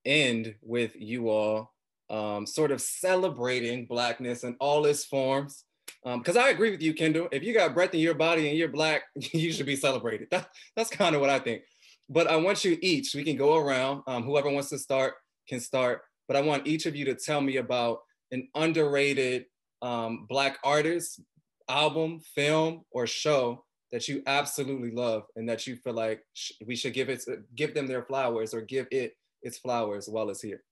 end 0.06 0.56
with 0.62 0.96
you 0.96 1.30
all 1.30 1.73
um, 2.14 2.46
sort 2.46 2.72
of 2.72 2.82
celebrating 2.82 3.86
blackness 3.86 4.44
in 4.44 4.56
all 4.60 4.86
its 4.86 5.06
forms. 5.06 5.66
Because 6.04 6.38
um, 6.38 6.44
I 6.44 6.50
agree 6.50 6.72
with 6.72 6.82
you, 6.82 6.94
Kendall. 6.94 7.30
If 7.32 7.44
you 7.44 7.54
got 7.54 7.74
breath 7.74 7.94
in 7.94 8.00
your 8.00 8.14
body 8.14 8.48
and 8.50 8.58
you're 8.58 8.70
black, 8.70 9.04
you 9.16 9.52
should 9.52 9.66
be 9.66 9.76
celebrated. 9.76 10.28
That, 10.32 10.50
that's 10.76 10.90
kind 10.90 11.16
of 11.16 11.22
what 11.22 11.30
I 11.30 11.40
think. 11.40 11.64
But 12.10 12.28
I 12.28 12.36
want 12.36 12.64
you 12.64 12.78
each, 12.82 13.16
we 13.16 13.24
can 13.24 13.38
go 13.38 13.58
around. 13.58 14.04
Um, 14.08 14.24
whoever 14.24 14.50
wants 14.50 14.70
to 14.70 14.78
start 14.78 15.16
can 15.48 15.60
start 15.60 16.02
but 16.28 16.38
I 16.38 16.42
want 16.42 16.68
each 16.68 16.86
of 16.86 16.96
you 16.96 17.06
to 17.06 17.16
tell 17.16 17.42
me 17.42 17.58
about 17.58 18.00
an 18.32 18.48
underrated 18.56 19.46
um, 19.82 20.26
Black 20.30 20.58
artist, 20.64 21.22
album, 21.70 22.22
film, 22.34 22.84
or 22.92 23.06
show 23.06 23.66
that 23.92 24.08
you 24.08 24.24
absolutely 24.26 24.92
love 24.92 25.24
and 25.36 25.48
that 25.50 25.68
you 25.68 25.76
feel 25.76 25.94
like 25.94 26.22
sh- 26.34 26.54
we 26.66 26.76
should 26.76 26.94
give 26.94 27.10
it, 27.10 27.24
give 27.56 27.74
them 27.74 27.88
their 27.88 28.04
flowers 28.04 28.54
or 28.54 28.62
give 28.62 28.88
it 28.92 29.16
its 29.42 29.58
flowers 29.58 30.08
while 30.08 30.30
it's 30.30 30.42
here. 30.42 30.64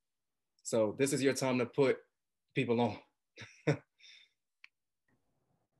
So 0.63 0.95
this 0.97 1.13
is 1.13 1.21
your 1.23 1.33
time 1.33 1.57
to 1.59 1.65
put 1.65 1.97
people 2.55 2.79
on. 2.81 2.97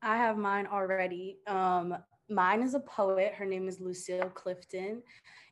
I 0.02 0.18
have 0.18 0.38
mine 0.38 0.68
already. 0.68 1.38
Um, 1.48 1.96
mine 2.30 2.62
is 2.64 2.74
a 2.74 2.80
poet. 2.80 3.34
Her 3.34 3.46
name 3.46 3.68
is 3.68 3.80
Lucille 3.80 4.30
Clifton. 4.30 5.04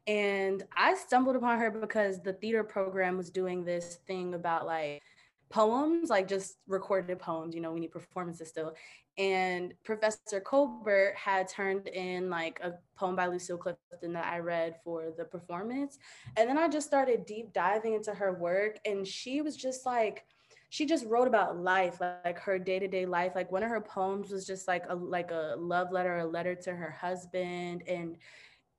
And 0.07 0.63
I 0.75 0.95
stumbled 0.95 1.35
upon 1.35 1.59
her 1.59 1.69
because 1.69 2.21
the 2.21 2.33
theater 2.33 2.63
program 2.63 3.17
was 3.17 3.29
doing 3.29 3.63
this 3.63 3.99
thing 4.07 4.33
about 4.33 4.65
like 4.65 5.03
poems, 5.49 6.09
like 6.09 6.27
just 6.27 6.57
recorded 6.67 7.19
poems. 7.19 7.55
You 7.55 7.61
know, 7.61 7.71
we 7.71 7.79
need 7.79 7.91
performances 7.91 8.49
still. 8.49 8.75
And 9.17 9.73
Professor 9.83 10.39
Colbert 10.39 11.13
had 11.17 11.49
turned 11.49 11.87
in 11.87 12.29
like 12.29 12.59
a 12.63 12.73
poem 12.95 13.15
by 13.15 13.27
Lucille 13.27 13.57
Clifton 13.57 14.13
that 14.13 14.25
I 14.25 14.39
read 14.39 14.75
for 14.83 15.11
the 15.17 15.25
performance. 15.25 15.97
And 16.37 16.49
then 16.49 16.57
I 16.57 16.69
just 16.69 16.87
started 16.87 17.25
deep 17.25 17.51
diving 17.51 17.95
into 17.95 18.13
her 18.13 18.33
work. 18.33 18.77
And 18.85 19.05
she 19.05 19.41
was 19.41 19.57
just 19.57 19.85
like, 19.85 20.23
she 20.69 20.85
just 20.85 21.05
wrote 21.05 21.27
about 21.27 21.57
life 21.57 21.99
like, 21.99 22.39
her 22.39 22.59
day-to-day 22.59 23.05
life 23.05 23.33
like 23.35 23.51
one 23.51 23.63
of 23.63 23.69
her 23.69 23.81
poems 23.81 24.31
was 24.31 24.45
just 24.45 24.67
like 24.67 24.83
a 24.89 24.95
like 24.95 25.31
a 25.31 25.55
love 25.57 25.91
letter 25.91 26.19
a 26.19 26.25
letter 26.25 26.53
to 26.53 26.71
her 26.71 26.91
husband 26.91 27.81
and 27.87 28.15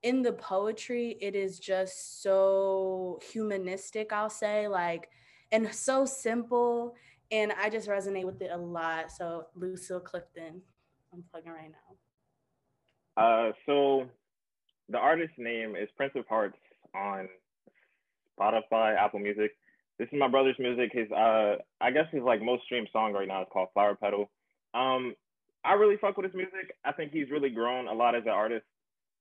in 0.04 0.22
the 0.22 0.32
poetry 0.32 1.18
it 1.20 1.34
is 1.34 1.58
just 1.58 2.22
so 2.22 3.18
humanistic 3.32 4.12
i'll 4.12 4.30
say 4.30 4.68
like 4.68 5.08
and 5.52 5.72
so 5.74 6.04
simple 6.04 6.94
and 7.30 7.52
i 7.60 7.68
just 7.68 7.88
resonate 7.88 8.24
with 8.24 8.40
it 8.42 8.50
a 8.52 8.56
lot 8.56 9.10
so 9.10 9.46
lucille 9.54 10.00
clifton 10.00 10.60
i'm 11.12 11.22
plugging 11.30 11.52
right 11.52 11.72
now 13.16 13.22
uh 13.22 13.52
so 13.66 14.06
the 14.88 14.98
artist's 14.98 15.34
name 15.38 15.76
is 15.76 15.88
prince 15.96 16.12
of 16.16 16.26
hearts 16.28 16.58
on 16.94 17.28
spotify 18.38 18.96
apple 18.96 19.18
music 19.18 19.52
this 20.00 20.08
is 20.14 20.18
my 20.18 20.28
brother's 20.28 20.58
music. 20.58 20.92
His 20.94 21.12
uh 21.12 21.56
I 21.78 21.90
guess 21.90 22.06
his 22.10 22.22
like 22.22 22.40
most 22.40 22.64
streamed 22.64 22.88
song 22.90 23.12
right 23.12 23.28
now 23.28 23.42
is 23.42 23.48
called 23.52 23.68
Flower 23.74 23.94
Petal. 23.94 24.30
Um 24.72 25.14
I 25.62 25.74
really 25.74 25.98
fuck 25.98 26.16
with 26.16 26.24
his 26.24 26.34
music. 26.34 26.74
I 26.86 26.92
think 26.92 27.12
he's 27.12 27.30
really 27.30 27.50
grown 27.50 27.86
a 27.86 27.92
lot 27.92 28.14
as 28.14 28.22
an 28.22 28.30
artist. 28.30 28.64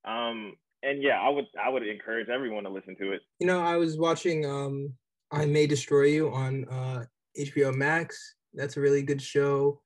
Um 0.06 0.54
and 0.82 1.04
yeah, 1.04 1.20
I 1.20 1.28
would 1.28 1.48
I 1.62 1.68
would 1.68 1.86
encourage 1.86 2.30
everyone 2.30 2.64
to 2.64 2.70
listen 2.70 2.96
to 2.96 3.12
it. 3.12 3.20
You 3.40 3.48
know, 3.48 3.60
I 3.60 3.76
was 3.76 3.98
watching 3.98 4.46
um 4.46 4.94
I 5.32 5.46
May 5.46 5.68
Destroy 5.68 6.06
You 6.06 6.30
on 6.34 6.66
uh 6.66 7.06
HBO 7.38 7.74
Max. 7.74 8.36
That's 8.54 8.78
a 8.78 8.82
really 8.82 9.04
good 9.04 9.22
show. 9.22 9.82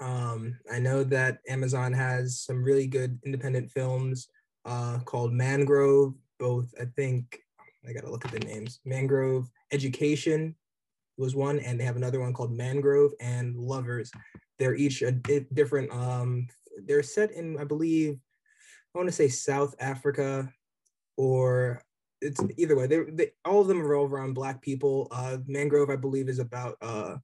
Um 0.00 0.58
I 0.72 0.78
know 0.78 1.04
that 1.04 1.38
Amazon 1.48 1.92
has 1.92 2.40
some 2.40 2.62
really 2.62 2.86
good 2.86 3.18
independent 3.24 3.70
films 3.70 4.28
uh 4.64 4.98
called 5.04 5.32
Mangrove, 5.32 6.14
both 6.38 6.72
I 6.80 6.84
think 6.96 7.40
I 7.88 7.92
gotta 7.92 8.10
look 8.10 8.24
at 8.24 8.32
the 8.32 8.40
names. 8.40 8.80
Mangrove 8.84 9.48
Education 9.72 10.54
was 11.16 11.34
one, 11.34 11.58
and 11.60 11.78
they 11.78 11.84
have 11.84 11.96
another 11.96 12.20
one 12.20 12.32
called 12.32 12.52
Mangrove 12.52 13.12
and 13.20 13.56
Lovers. 13.56 14.10
They're 14.58 14.74
each 14.74 15.02
a 15.02 15.12
different. 15.12 15.92
Um, 15.92 16.46
they're 16.86 17.02
set 17.02 17.32
in, 17.32 17.58
I 17.58 17.64
believe, 17.64 18.18
I 18.94 18.98
want 18.98 19.08
to 19.08 19.14
say 19.14 19.28
South 19.28 19.74
Africa, 19.80 20.52
or 21.16 21.82
it's 22.22 22.40
either 22.56 22.76
way. 22.76 22.86
They're, 22.86 23.06
they 23.10 23.32
all 23.44 23.60
of 23.60 23.68
them 23.68 23.82
revolve 23.82 24.12
around 24.12 24.34
Black 24.34 24.62
people. 24.62 25.08
Uh, 25.10 25.38
Mangrove, 25.46 25.90
I 25.90 25.96
believe, 25.96 26.28
is 26.28 26.38
about 26.38 26.76
uh, 26.80 27.16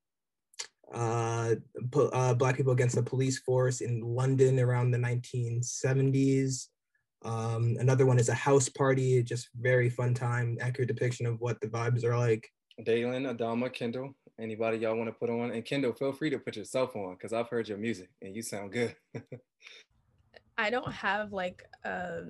uh, 0.92 1.54
uh, 1.94 2.34
Black 2.34 2.56
people 2.56 2.72
against 2.72 2.96
the 2.96 3.02
police 3.02 3.38
force 3.38 3.80
in 3.80 4.00
London 4.00 4.58
around 4.58 4.90
the 4.90 4.98
1970s. 4.98 6.66
Um, 7.24 7.76
another 7.80 8.06
one 8.06 8.18
is 8.18 8.28
a 8.28 8.34
house 8.34 8.68
party, 8.68 9.22
just 9.22 9.48
very 9.58 9.90
fun 9.90 10.14
time, 10.14 10.58
accurate 10.60 10.88
depiction 10.88 11.26
of 11.26 11.40
what 11.40 11.60
the 11.60 11.66
vibes 11.66 12.04
are 12.04 12.16
like. 12.16 12.48
Dalen, 12.82 13.24
Adama, 13.24 13.72
Kendall, 13.72 14.14
anybody 14.40 14.78
y'all 14.78 14.96
want 14.96 15.08
to 15.08 15.18
put 15.18 15.30
on? 15.30 15.50
And 15.50 15.64
Kendall, 15.64 15.92
feel 15.92 16.12
free 16.12 16.30
to 16.30 16.38
put 16.38 16.56
yourself 16.56 16.94
on 16.94 17.14
because 17.14 17.32
I've 17.32 17.48
heard 17.48 17.68
your 17.68 17.78
music 17.78 18.10
and 18.22 18.36
you 18.36 18.42
sound 18.42 18.72
good. 18.72 18.94
I 20.58 20.70
don't 20.70 20.92
have 20.92 21.32
like 21.32 21.64
a 21.84 22.24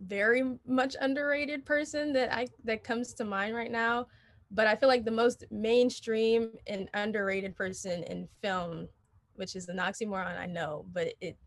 very 0.00 0.42
much 0.66 0.94
underrated 1.00 1.64
person 1.64 2.12
that 2.12 2.32
I 2.32 2.46
that 2.64 2.84
comes 2.84 3.14
to 3.14 3.24
mind 3.24 3.56
right 3.56 3.70
now, 3.70 4.06
but 4.50 4.66
I 4.66 4.76
feel 4.76 4.88
like 4.88 5.04
the 5.04 5.10
most 5.10 5.44
mainstream 5.50 6.50
and 6.66 6.88
underrated 6.92 7.56
person 7.56 8.04
in 8.04 8.28
film, 8.42 8.86
which 9.36 9.56
is 9.56 9.68
an 9.68 9.78
oxymoron, 9.78 10.38
I 10.38 10.46
know, 10.46 10.84
but 10.92 11.14
it 11.20 11.38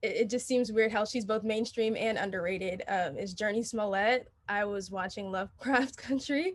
it, 0.00 0.30
just 0.30 0.46
seems 0.46 0.72
weird 0.72 0.92
how 0.92 1.04
she's 1.04 1.24
both 1.24 1.42
mainstream 1.42 1.96
and 1.96 2.18
underrated. 2.18 2.82
Um, 2.88 3.18
is 3.18 3.34
Jurnee 3.34 3.66
Smollett. 3.66 4.28
I 4.48 4.64
was 4.64 4.90
watching 4.90 5.30
Lovecraft 5.30 5.96
Country. 5.98 6.54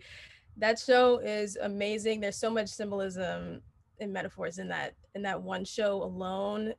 That 0.57 0.79
show 0.79 1.17
is 1.19 1.57
amazing. 1.61 2.21
There's 2.21 2.37
so 2.37 2.49
much 2.49 2.69
symbolism 2.69 3.61
and 3.99 4.13
metaphors 4.13 4.59
in 4.59 4.67
that 4.69 4.93
in 5.13 5.21
that 5.23 5.41
one 5.41 5.65
show 5.65 6.01
alone. 6.03 6.73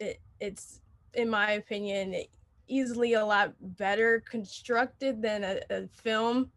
It, 0.00 0.20
it's, 0.40 0.80
in 1.14 1.28
my 1.28 1.52
opinion, 1.52 2.14
easily 2.68 3.14
a 3.14 3.24
lot 3.24 3.52
better 3.60 4.22
constructed 4.28 5.20
than 5.20 5.44
a, 5.44 5.60
a 5.70 5.88
film 5.88 6.50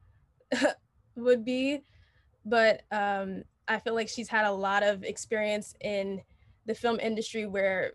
would 1.15 1.43
be. 1.43 1.81
But 2.45 2.83
um, 2.91 3.43
I 3.67 3.79
feel 3.79 3.95
like 3.95 4.09
she's 4.09 4.29
had 4.29 4.45
a 4.45 4.51
lot 4.51 4.83
of 4.83 5.03
experience 5.03 5.73
in 5.81 6.21
the 6.65 6.75
film 6.75 6.99
industry 6.99 7.45
where 7.45 7.93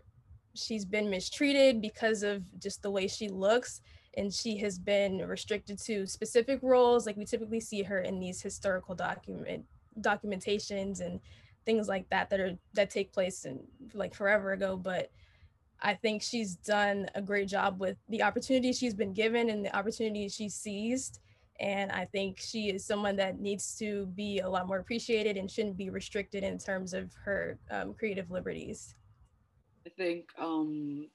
she's 0.55 0.85
been 0.85 1.09
mistreated 1.09 1.81
because 1.81 2.23
of 2.23 2.43
just 2.59 2.81
the 2.81 2.91
way 2.91 3.07
she 3.07 3.29
looks. 3.29 3.81
And 4.17 4.33
she 4.33 4.57
has 4.57 4.77
been 4.77 5.19
restricted 5.19 5.79
to 5.85 6.05
specific 6.07 6.59
roles. 6.61 7.05
Like 7.05 7.15
we 7.15 7.25
typically 7.25 7.59
see 7.59 7.83
her 7.83 7.99
in 7.99 8.19
these 8.19 8.41
historical 8.41 8.95
document 8.95 9.65
documentations 10.01 11.01
and 11.01 11.19
things 11.65 11.87
like 11.87 12.09
that 12.09 12.29
that 12.29 12.39
are 12.39 12.57
that 12.73 12.89
take 12.89 13.13
place 13.13 13.45
in 13.45 13.59
like 13.93 14.13
forever 14.13 14.51
ago. 14.51 14.75
But 14.75 15.11
i 15.81 15.93
think 15.93 16.21
she's 16.21 16.55
done 16.55 17.07
a 17.15 17.21
great 17.21 17.47
job 17.47 17.79
with 17.79 17.97
the 18.09 18.21
opportunity 18.23 18.73
she's 18.73 18.93
been 18.93 19.13
given 19.13 19.49
and 19.49 19.65
the 19.65 19.75
opportunity 19.75 20.27
she 20.29 20.49
seized. 20.49 21.19
And 21.59 21.91
i 21.91 22.05
think 22.05 22.39
she 22.39 22.69
is 22.69 22.85
someone 22.85 23.15
that 23.17 23.39
needs 23.39 23.77
to 23.79 24.05
be 24.07 24.39
a 24.39 24.49
lot 24.49 24.67
more 24.67 24.79
appreciated 24.79 25.37
and 25.37 25.49
shouldn't 25.51 25.77
be 25.77 25.89
restricted 25.89 26.43
in 26.43 26.57
terms 26.57 26.93
of 26.93 27.13
her 27.25 27.59
um, 27.69 27.93
creative 27.93 28.31
liberties. 28.31 28.95
I 29.85 29.89
think 29.89 30.29
um 30.37 31.09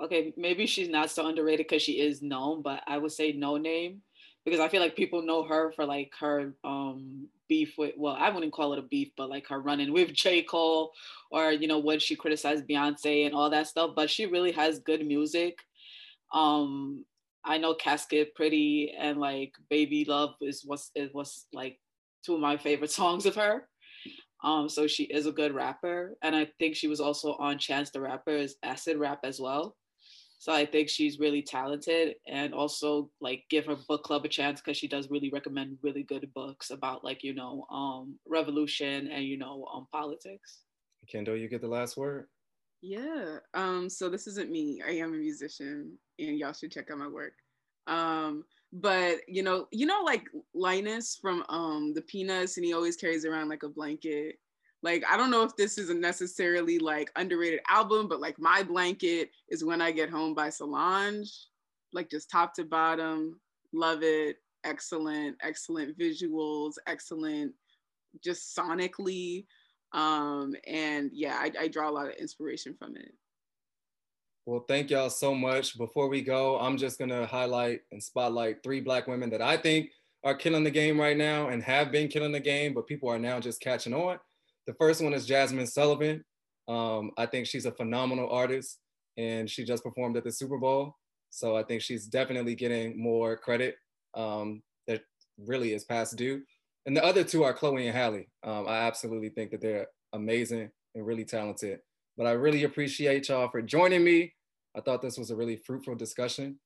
okay, 0.00 0.34
maybe 0.36 0.66
she's 0.66 0.88
not 0.88 1.10
so 1.10 1.26
underrated 1.26 1.66
because 1.66 1.82
she 1.82 2.00
is 2.00 2.20
known, 2.20 2.62
but 2.62 2.82
I 2.86 2.98
would 2.98 3.12
say 3.12 3.32
no 3.32 3.56
name 3.56 4.02
because 4.44 4.60
I 4.60 4.68
feel 4.68 4.80
like 4.80 4.94
people 4.96 5.22
know 5.22 5.42
her 5.44 5.72
for 5.72 5.84
like 5.86 6.12
her 6.20 6.54
um 6.64 7.28
beef 7.48 7.74
with 7.78 7.94
well, 7.96 8.16
I 8.18 8.30
wouldn't 8.30 8.52
call 8.52 8.72
it 8.72 8.78
a 8.78 8.82
beef, 8.82 9.10
but 9.16 9.30
like 9.30 9.46
her 9.48 9.60
running 9.60 9.92
with 9.92 10.12
J. 10.12 10.42
Cole 10.42 10.92
or 11.30 11.52
you 11.52 11.68
know 11.68 11.78
when 11.78 11.98
she 11.98 12.16
criticized 12.16 12.68
Beyonce 12.68 13.26
and 13.26 13.34
all 13.34 13.50
that 13.50 13.66
stuff. 13.66 13.92
But 13.94 14.10
she 14.10 14.26
really 14.26 14.52
has 14.52 14.80
good 14.80 15.06
music. 15.06 15.58
Um 16.32 17.04
I 17.44 17.58
know 17.58 17.74
Casket 17.74 18.34
Pretty 18.34 18.94
and 18.98 19.18
like 19.18 19.52
Baby 19.70 20.04
Love 20.04 20.34
is 20.40 20.62
what's 20.64 20.90
it 20.94 21.14
was 21.14 21.46
like 21.52 21.78
two 22.24 22.34
of 22.34 22.40
my 22.40 22.56
favorite 22.56 22.90
songs 23.00 23.26
of 23.26 23.36
her. 23.36 23.68
Um, 24.44 24.68
so 24.68 24.86
she 24.86 25.04
is 25.04 25.26
a 25.26 25.32
good 25.32 25.54
rapper. 25.54 26.16
And 26.22 26.36
I 26.36 26.48
think 26.58 26.76
she 26.76 26.88
was 26.88 27.00
also 27.00 27.34
on 27.34 27.58
Chance 27.58 27.90
the 27.90 28.00
Rapper's 28.00 28.56
acid 28.62 28.98
rap 28.98 29.20
as 29.24 29.40
well. 29.40 29.76
So 30.38 30.52
I 30.52 30.66
think 30.66 30.88
she's 30.88 31.18
really 31.18 31.42
talented 31.42 32.16
and 32.26 32.52
also 32.52 33.10
like 33.20 33.44
give 33.48 33.66
her 33.66 33.76
book 33.88 34.02
club 34.04 34.24
a 34.24 34.28
chance 34.28 34.60
because 34.60 34.76
she 34.76 34.86
does 34.86 35.10
really 35.10 35.30
recommend 35.30 35.78
really 35.82 36.02
good 36.02 36.28
books 36.34 36.70
about 36.70 37.04
like, 37.04 37.24
you 37.24 37.34
know, 37.34 37.66
um, 37.70 38.18
revolution 38.28 39.08
and, 39.08 39.24
you 39.24 39.38
know, 39.38 39.66
um, 39.72 39.86
politics. 39.90 40.60
Kendall, 41.10 41.36
you 41.36 41.48
get 41.48 41.62
the 41.62 41.68
last 41.68 41.96
word. 41.96 42.26
Yeah. 42.82 43.38
Um, 43.54 43.88
so 43.88 44.08
this 44.08 44.26
isn't 44.26 44.50
me. 44.50 44.82
I 44.86 44.92
am 44.92 45.14
a 45.14 45.16
musician 45.16 45.96
and 46.18 46.38
y'all 46.38 46.52
should 46.52 46.72
check 46.72 46.90
out 46.90 46.98
my 46.98 47.08
work. 47.08 47.32
Um, 47.86 48.44
but 48.72 49.18
you 49.28 49.42
know, 49.42 49.68
you 49.70 49.86
know, 49.86 50.02
like 50.04 50.24
Linus 50.54 51.18
from 51.20 51.44
um 51.48 51.92
the 51.94 52.02
Peanuts, 52.02 52.56
and 52.56 52.66
he 52.66 52.74
always 52.74 52.96
carries 52.96 53.24
around 53.24 53.48
like 53.48 53.62
a 53.62 53.68
blanket. 53.68 54.38
Like 54.86 55.02
I 55.10 55.16
don't 55.16 55.32
know 55.32 55.42
if 55.42 55.56
this 55.56 55.78
is 55.78 55.90
a 55.90 55.94
necessarily 55.94 56.78
like 56.78 57.10
underrated 57.16 57.58
album, 57.68 58.06
but 58.06 58.20
like 58.20 58.38
my 58.38 58.62
blanket 58.62 59.32
is 59.48 59.64
when 59.64 59.82
I 59.82 59.90
get 59.90 60.08
home 60.08 60.32
by 60.32 60.48
Solange, 60.48 61.28
like 61.92 62.08
just 62.08 62.30
top 62.30 62.54
to 62.54 62.64
bottom, 62.64 63.40
love 63.72 64.04
it, 64.04 64.36
excellent, 64.62 65.38
excellent 65.42 65.98
visuals, 65.98 66.74
excellent, 66.86 67.52
just 68.22 68.56
sonically, 68.56 69.46
um, 69.90 70.54
and 70.68 71.10
yeah, 71.12 71.34
I, 71.34 71.50
I 71.62 71.66
draw 71.66 71.90
a 71.90 71.90
lot 71.90 72.06
of 72.06 72.14
inspiration 72.14 72.76
from 72.78 72.94
it. 72.96 73.12
Well, 74.44 74.66
thank 74.68 74.90
y'all 74.90 75.10
so 75.10 75.34
much. 75.34 75.76
Before 75.76 76.08
we 76.08 76.22
go, 76.22 76.60
I'm 76.60 76.76
just 76.76 76.96
gonna 77.00 77.26
highlight 77.26 77.80
and 77.90 78.00
spotlight 78.00 78.62
three 78.62 78.82
black 78.82 79.08
women 79.08 79.30
that 79.30 79.42
I 79.42 79.56
think 79.56 79.90
are 80.22 80.36
killing 80.36 80.62
the 80.62 80.70
game 80.70 81.00
right 81.00 81.16
now 81.16 81.48
and 81.48 81.60
have 81.64 81.90
been 81.90 82.06
killing 82.06 82.30
the 82.30 82.38
game, 82.38 82.72
but 82.72 82.86
people 82.86 83.08
are 83.08 83.18
now 83.18 83.40
just 83.40 83.60
catching 83.60 83.92
on. 83.92 84.20
The 84.66 84.74
first 84.74 85.02
one 85.02 85.14
is 85.14 85.28
Jazmine 85.28 85.68
Sullivan. 85.68 86.24
Um, 86.68 87.12
I 87.16 87.26
think 87.26 87.46
she's 87.46 87.66
a 87.66 87.72
phenomenal 87.72 88.28
artist 88.30 88.80
and 89.16 89.48
she 89.48 89.64
just 89.64 89.84
performed 89.84 90.16
at 90.16 90.24
the 90.24 90.32
Super 90.32 90.58
Bowl. 90.58 90.94
So 91.30 91.56
I 91.56 91.62
think 91.62 91.82
she's 91.82 92.06
definitely 92.06 92.54
getting 92.54 93.00
more 93.00 93.36
credit 93.36 93.76
um, 94.14 94.62
that 94.86 95.02
really 95.38 95.74
is 95.74 95.84
past 95.84 96.16
due. 96.16 96.42
and 96.86 96.96
the 96.96 97.04
other 97.04 97.24
two 97.24 97.44
are 97.44 97.52
Chloe 97.52 97.86
and 97.86 97.96
Halle. 97.96 98.26
Um, 98.42 98.66
I 98.68 98.78
absolutely 98.86 99.30
think 99.30 99.50
that 99.50 99.60
they're 99.60 99.88
amazing 100.12 100.70
and 100.94 101.06
really 101.06 101.24
talented. 101.24 101.80
But 102.16 102.26
I 102.26 102.32
really 102.32 102.64
appreciate 102.64 103.28
y'all 103.28 103.48
for 103.50 103.60
joining 103.60 104.02
me. 104.02 104.32
I 104.76 104.80
thought 104.80 105.02
this 105.02 105.18
was 105.18 105.30
a 105.30 105.36
really 105.36 105.56
fruitful 105.56 105.94
discussion. 105.94 106.58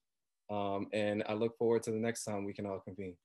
Um, 0.51 0.89
and 0.93 1.23
I 1.29 1.35
look 1.35 1.57
forward 1.59 1.83
to 1.85 1.91
the 1.91 1.99
next 1.99 2.25
time 2.25 2.45
we 2.45 2.53
can 2.53 2.67
all 2.67 2.81
convene. 2.81 3.17